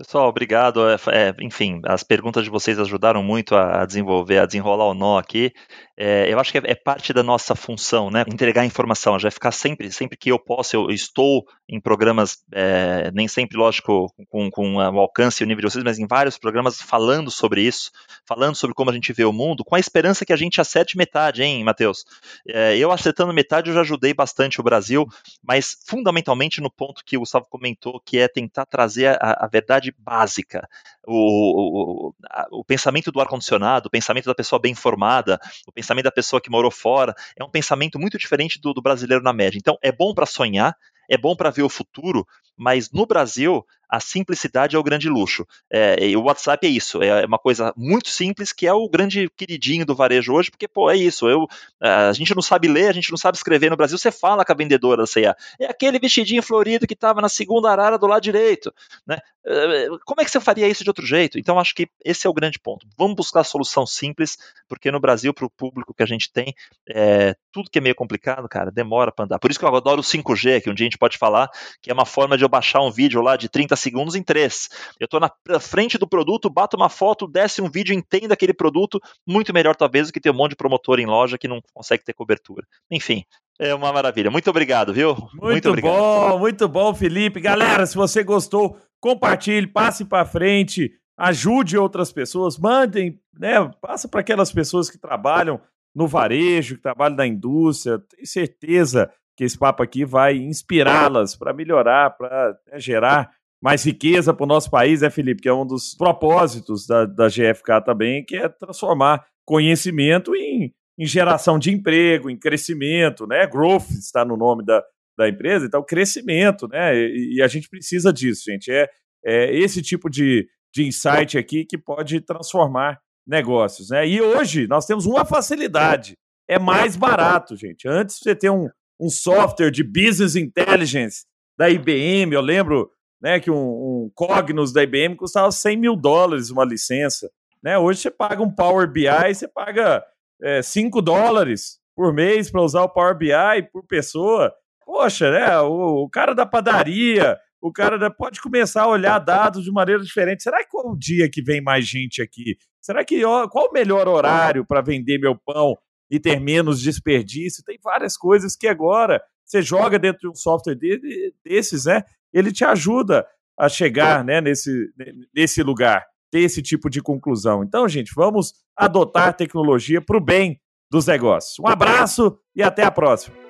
Pessoal, 0.00 0.30
obrigado. 0.30 0.88
É, 0.88 0.96
é, 1.12 1.34
enfim, 1.42 1.82
as 1.84 2.02
perguntas 2.02 2.42
de 2.42 2.48
vocês 2.48 2.78
ajudaram 2.78 3.22
muito 3.22 3.54
a 3.54 3.84
desenvolver, 3.84 4.38
a 4.38 4.46
desenrolar 4.46 4.86
o 4.86 4.94
nó 4.94 5.18
aqui. 5.18 5.52
É, 5.94 6.32
eu 6.32 6.40
acho 6.40 6.50
que 6.50 6.56
é, 6.56 6.62
é, 6.64 6.74
parte 6.74 7.12
da 7.12 7.22
nossa 7.22 7.54
função, 7.54 8.10
né? 8.10 8.24
Entregar 8.26 8.64
informação. 8.64 9.18
Já 9.18 9.30
ficar 9.30 9.52
sempre, 9.52 9.92
sempre 9.92 10.16
que 10.16 10.30
eu 10.32 10.38
posso, 10.38 10.74
eu 10.74 10.90
estou 10.90 11.44
em 11.72 11.80
programas, 11.80 12.38
é, 12.52 13.12
nem 13.14 13.28
sempre, 13.28 13.56
lógico, 13.56 14.12
com, 14.28 14.50
com 14.50 14.74
o 14.74 14.98
alcance 14.98 15.40
e 15.40 15.44
o 15.44 15.46
nível 15.46 15.62
de 15.62 15.70
vocês, 15.70 15.84
mas 15.84 16.00
em 16.00 16.06
vários 16.06 16.36
programas 16.36 16.82
falando 16.82 17.30
sobre 17.30 17.62
isso, 17.62 17.92
falando 18.26 18.56
sobre 18.56 18.74
como 18.74 18.90
a 18.90 18.92
gente 18.92 19.12
vê 19.12 19.24
o 19.24 19.32
mundo, 19.32 19.64
com 19.64 19.76
a 19.76 19.78
esperança 19.78 20.24
que 20.26 20.32
a 20.32 20.36
gente 20.36 20.60
acerte 20.60 20.96
metade, 20.96 21.44
hein, 21.44 21.62
Matheus? 21.62 22.04
É, 22.48 22.76
eu 22.76 22.90
acertando 22.90 23.32
metade, 23.32 23.70
eu 23.70 23.74
já 23.74 23.82
ajudei 23.82 24.12
bastante 24.12 24.60
o 24.60 24.64
Brasil, 24.64 25.06
mas 25.40 25.76
fundamentalmente 25.86 26.60
no 26.60 26.70
ponto 26.70 27.04
que 27.04 27.16
o 27.16 27.20
Gustavo 27.20 27.46
comentou, 27.48 28.02
que 28.04 28.18
é 28.18 28.26
tentar 28.26 28.66
trazer 28.66 29.16
a, 29.20 29.44
a 29.44 29.46
verdade 29.46 29.94
básica, 29.96 30.68
o, 31.06 32.08
o, 32.08 32.14
o 32.50 32.64
pensamento 32.64 33.12
do 33.12 33.20
ar-condicionado, 33.20 33.86
o 33.86 33.90
pensamento 33.90 34.26
da 34.26 34.34
pessoa 34.34 34.58
bem 34.58 34.72
informada, 34.72 35.38
o 35.68 35.72
pensamento 35.72 36.04
da 36.04 36.10
pessoa 36.10 36.40
que 36.40 36.50
morou 36.50 36.70
fora, 36.70 37.14
é 37.36 37.44
um 37.44 37.50
pensamento 37.50 37.96
muito 37.96 38.18
diferente 38.18 38.60
do, 38.60 38.74
do 38.74 38.82
brasileiro 38.82 39.22
na 39.22 39.32
média. 39.32 39.56
Então, 39.56 39.78
é 39.80 39.92
bom 39.92 40.12
para 40.12 40.26
sonhar, 40.26 40.76
é 41.10 41.18
bom 41.18 41.36
para 41.36 41.50
ver 41.50 41.62
o 41.62 41.68
futuro, 41.68 42.24
mas 42.56 42.90
no 42.90 43.04
Brasil 43.04 43.66
a 43.90 43.98
simplicidade 43.98 44.76
é 44.76 44.78
o 44.78 44.82
grande 44.82 45.08
luxo. 45.08 45.44
É, 45.68 45.96
o 46.16 46.22
WhatsApp 46.22 46.64
é 46.66 46.70
isso, 46.70 47.02
é 47.02 47.26
uma 47.26 47.38
coisa 47.38 47.72
muito 47.76 48.08
simples 48.08 48.52
que 48.52 48.66
é 48.66 48.72
o 48.72 48.88
grande 48.88 49.28
queridinho 49.36 49.84
do 49.84 49.94
varejo 49.94 50.32
hoje, 50.32 50.50
porque, 50.50 50.68
pô, 50.68 50.88
é 50.88 50.96
isso, 50.96 51.28
eu, 51.28 51.48
a 51.80 52.12
gente 52.12 52.34
não 52.34 52.42
sabe 52.42 52.68
ler, 52.68 52.88
a 52.88 52.92
gente 52.92 53.10
não 53.10 53.18
sabe 53.18 53.36
escrever 53.36 53.70
no 53.70 53.76
Brasil, 53.76 53.98
você 53.98 54.12
fala 54.12 54.44
com 54.44 54.52
a 54.52 54.54
vendedora 54.54 55.02
da 55.02 55.06
C&A, 55.06 55.34
é 55.58 55.66
aquele 55.66 55.98
vestidinho 55.98 56.42
florido 56.42 56.86
que 56.86 56.94
estava 56.94 57.20
na 57.20 57.28
segunda 57.28 57.70
arara 57.70 57.98
do 57.98 58.06
lado 58.06 58.22
direito, 58.22 58.72
né? 59.06 59.18
É, 59.44 59.86
como 60.04 60.20
é 60.20 60.24
que 60.24 60.30
você 60.30 60.38
faria 60.38 60.68
isso 60.68 60.84
de 60.84 60.90
outro 60.90 61.06
jeito? 61.06 61.38
Então, 61.38 61.58
acho 61.58 61.74
que 61.74 61.88
esse 62.04 62.26
é 62.26 62.30
o 62.30 62.34
grande 62.34 62.58
ponto. 62.58 62.86
Vamos 62.96 63.16
buscar 63.16 63.40
a 63.40 63.44
solução 63.44 63.86
simples, 63.86 64.36
porque 64.68 64.90
no 64.90 65.00
Brasil, 65.00 65.32
para 65.32 65.46
o 65.46 65.50
público 65.50 65.94
que 65.94 66.02
a 66.02 66.06
gente 66.06 66.30
tem, 66.30 66.54
é, 66.88 67.34
tudo 67.50 67.70
que 67.70 67.78
é 67.78 67.80
meio 67.80 67.94
complicado, 67.94 68.46
cara, 68.48 68.70
demora 68.70 69.10
para 69.10 69.24
andar. 69.24 69.38
Por 69.38 69.50
isso 69.50 69.58
que 69.58 69.64
eu 69.64 69.74
adoro 69.74 70.00
o 70.00 70.04
5G, 70.04 70.60
que 70.60 70.70
um 70.70 70.74
dia 70.74 70.84
a 70.84 70.90
gente 70.90 70.98
pode 70.98 71.16
falar, 71.16 71.48
que 71.80 71.90
é 71.90 71.94
uma 71.94 72.04
forma 72.04 72.36
de 72.36 72.44
eu 72.44 72.48
baixar 72.48 72.82
um 72.82 72.90
vídeo 72.90 73.22
lá 73.22 73.36
de 73.36 73.48
30 73.48 73.76
segundos 73.80 74.14
em 74.14 74.22
3. 74.22 74.68
Eu 74.98 75.04
estou 75.04 75.20
na 75.20 75.30
frente 75.60 75.98
do 75.98 76.08
produto, 76.08 76.50
bato 76.50 76.76
uma 76.76 76.88
foto, 76.88 77.26
desce 77.26 77.60
um 77.60 77.70
vídeo, 77.70 77.94
entendo 77.94 78.32
aquele 78.32 78.52
produto, 78.52 79.00
muito 79.26 79.52
melhor 79.52 79.76
talvez 79.76 80.08
do 80.08 80.12
que 80.12 80.20
ter 80.20 80.30
um 80.30 80.34
monte 80.34 80.50
de 80.50 80.56
promotor 80.56 80.98
em 80.98 81.06
loja 81.06 81.38
que 81.38 81.48
não 81.48 81.60
consegue 81.74 82.04
ter 82.04 82.12
cobertura. 82.12 82.66
Enfim, 82.90 83.24
é 83.58 83.74
uma 83.74 83.92
maravilha. 83.92 84.30
Muito 84.30 84.48
obrigado, 84.48 84.92
viu? 84.92 85.14
Muito, 85.14 85.42
muito 85.42 85.68
obrigado. 85.68 85.92
bom, 85.92 86.38
muito 86.38 86.68
bom, 86.68 86.94
Felipe. 86.94 87.40
Galera, 87.40 87.84
se 87.84 87.94
você 87.94 88.22
gostou, 88.22 88.78
compartilhe, 89.00 89.66
passe 89.66 90.04
para 90.04 90.24
frente, 90.24 90.92
ajude 91.18 91.76
outras 91.76 92.10
pessoas, 92.10 92.58
mandem, 92.58 93.20
né? 93.38 93.70
Passa 93.80 94.08
para 94.08 94.20
aquelas 94.20 94.50
pessoas 94.50 94.88
que 94.88 94.98
trabalham 94.98 95.60
no 95.94 96.06
varejo, 96.06 96.76
que 96.76 96.82
trabalham 96.82 97.16
na 97.16 97.26
indústria. 97.26 97.98
Tenho 97.98 98.26
certeza 98.26 99.10
que 99.36 99.44
esse 99.44 99.58
papo 99.58 99.82
aqui 99.82 100.04
vai 100.04 100.36
inspirá-las 100.36 101.36
para 101.36 101.52
melhorar, 101.52 102.10
para 102.16 102.58
né, 102.70 102.78
gerar 102.78 103.30
mais 103.62 103.84
riqueza 103.84 104.32
para 104.32 104.44
o 104.44 104.48
nosso 104.48 104.70
país, 104.70 105.02
né, 105.02 105.10
Felipe? 105.10 105.42
Que 105.42 105.48
é 105.48 105.54
um 105.54 105.66
dos 105.66 105.94
propósitos 105.94 106.86
da, 106.86 107.04
da 107.04 107.28
GFK 107.28 107.82
também, 107.84 108.24
que 108.24 108.36
é 108.36 108.48
transformar 108.48 109.24
conhecimento 109.44 110.34
em, 110.34 110.72
em 110.98 111.06
geração 111.06 111.58
de 111.58 111.70
emprego, 111.70 112.30
em 112.30 112.38
crescimento, 112.38 113.26
né? 113.26 113.46
Growth 113.46 113.90
está 113.90 114.24
no 114.24 114.36
nome 114.36 114.64
da, 114.64 114.82
da 115.18 115.28
empresa, 115.28 115.66
então 115.66 115.84
crescimento, 115.84 116.66
né? 116.68 116.96
E, 116.96 117.36
e 117.36 117.42
a 117.42 117.48
gente 117.48 117.68
precisa 117.68 118.12
disso, 118.12 118.44
gente. 118.46 118.70
É, 118.70 118.88
é 119.24 119.54
esse 119.54 119.82
tipo 119.82 120.08
de, 120.08 120.48
de 120.74 120.86
insight 120.86 121.36
aqui 121.36 121.64
que 121.64 121.76
pode 121.76 122.20
transformar 122.20 122.98
negócios, 123.26 123.90
né? 123.90 124.08
E 124.08 124.20
hoje 124.20 124.66
nós 124.66 124.86
temos 124.86 125.04
uma 125.04 125.24
facilidade, 125.24 126.16
é 126.48 126.58
mais 126.58 126.96
barato, 126.96 127.56
gente. 127.56 127.86
Antes 127.86 128.18
você 128.18 128.34
ter 128.34 128.50
um, 128.50 128.68
um 128.98 129.08
software 129.08 129.70
de 129.70 129.84
business 129.84 130.36
intelligence 130.36 131.24
da 131.58 131.68
IBM, 131.68 132.32
eu 132.32 132.40
lembro 132.40 132.90
né, 133.20 133.38
que 133.38 133.50
um, 133.50 133.56
um 133.56 134.10
Cognos 134.14 134.72
da 134.72 134.82
IBM 134.82 135.16
custava 135.16 135.50
100 135.52 135.76
mil 135.76 135.96
dólares 135.96 136.50
uma 136.50 136.64
licença. 136.64 137.30
Né? 137.62 137.78
Hoje 137.78 138.00
você 138.00 138.10
paga 138.10 138.42
um 138.42 138.50
Power 138.50 138.90
BI, 138.90 139.34
você 139.34 139.46
paga 139.46 140.02
é, 140.42 140.62
5 140.62 141.02
dólares 141.02 141.78
por 141.94 142.14
mês 142.14 142.50
para 142.50 142.62
usar 142.62 142.82
o 142.82 142.88
Power 142.88 143.16
BI 143.16 143.62
por 143.72 143.84
pessoa. 143.86 144.52
Poxa, 144.84 145.30
né? 145.30 145.60
O, 145.60 146.04
o 146.04 146.08
cara 146.08 146.34
da 146.34 146.46
padaria, 146.46 147.38
o 147.60 147.70
cara 147.70 147.98
da, 147.98 148.10
pode 148.10 148.40
começar 148.40 148.84
a 148.84 148.88
olhar 148.88 149.18
dados 149.18 149.64
de 149.64 149.70
maneira 149.70 150.02
diferente. 150.02 150.42
Será 150.42 150.64
que 150.64 150.70
qual 150.70 150.92
o 150.92 150.98
dia 150.98 151.28
que 151.30 151.42
vem 151.42 151.60
mais 151.60 151.86
gente 151.86 152.22
aqui? 152.22 152.56
Será 152.80 153.04
que 153.04 153.22
qual 153.50 153.68
o 153.68 153.72
melhor 153.72 154.08
horário 154.08 154.64
para 154.64 154.80
vender 154.80 155.18
meu 155.18 155.36
pão 155.36 155.76
e 156.10 156.18
ter 156.18 156.40
menos 156.40 156.80
desperdício? 156.80 157.62
Tem 157.62 157.78
várias 157.82 158.16
coisas 158.16 158.56
que 158.56 158.66
agora 158.66 159.22
você 159.44 159.60
joga 159.60 159.98
dentro 159.98 160.20
de 160.20 160.28
um 160.28 160.34
software 160.34 160.74
de, 160.74 161.34
desses, 161.44 161.84
né? 161.84 162.02
Ele 162.32 162.52
te 162.52 162.64
ajuda 162.64 163.26
a 163.58 163.68
chegar 163.68 164.24
né, 164.24 164.40
nesse, 164.40 164.90
nesse 165.34 165.62
lugar, 165.62 166.04
ter 166.30 166.40
esse 166.40 166.62
tipo 166.62 166.88
de 166.88 167.02
conclusão. 167.02 167.62
Então, 167.62 167.88
gente, 167.88 168.12
vamos 168.14 168.54
adotar 168.76 169.34
tecnologia 169.34 170.00
para 170.00 170.16
o 170.16 170.20
bem 170.20 170.60
dos 170.90 171.06
negócios. 171.06 171.58
Um 171.58 171.66
abraço 171.66 172.38
e 172.54 172.62
até 172.62 172.82
a 172.82 172.90
próxima. 172.90 173.49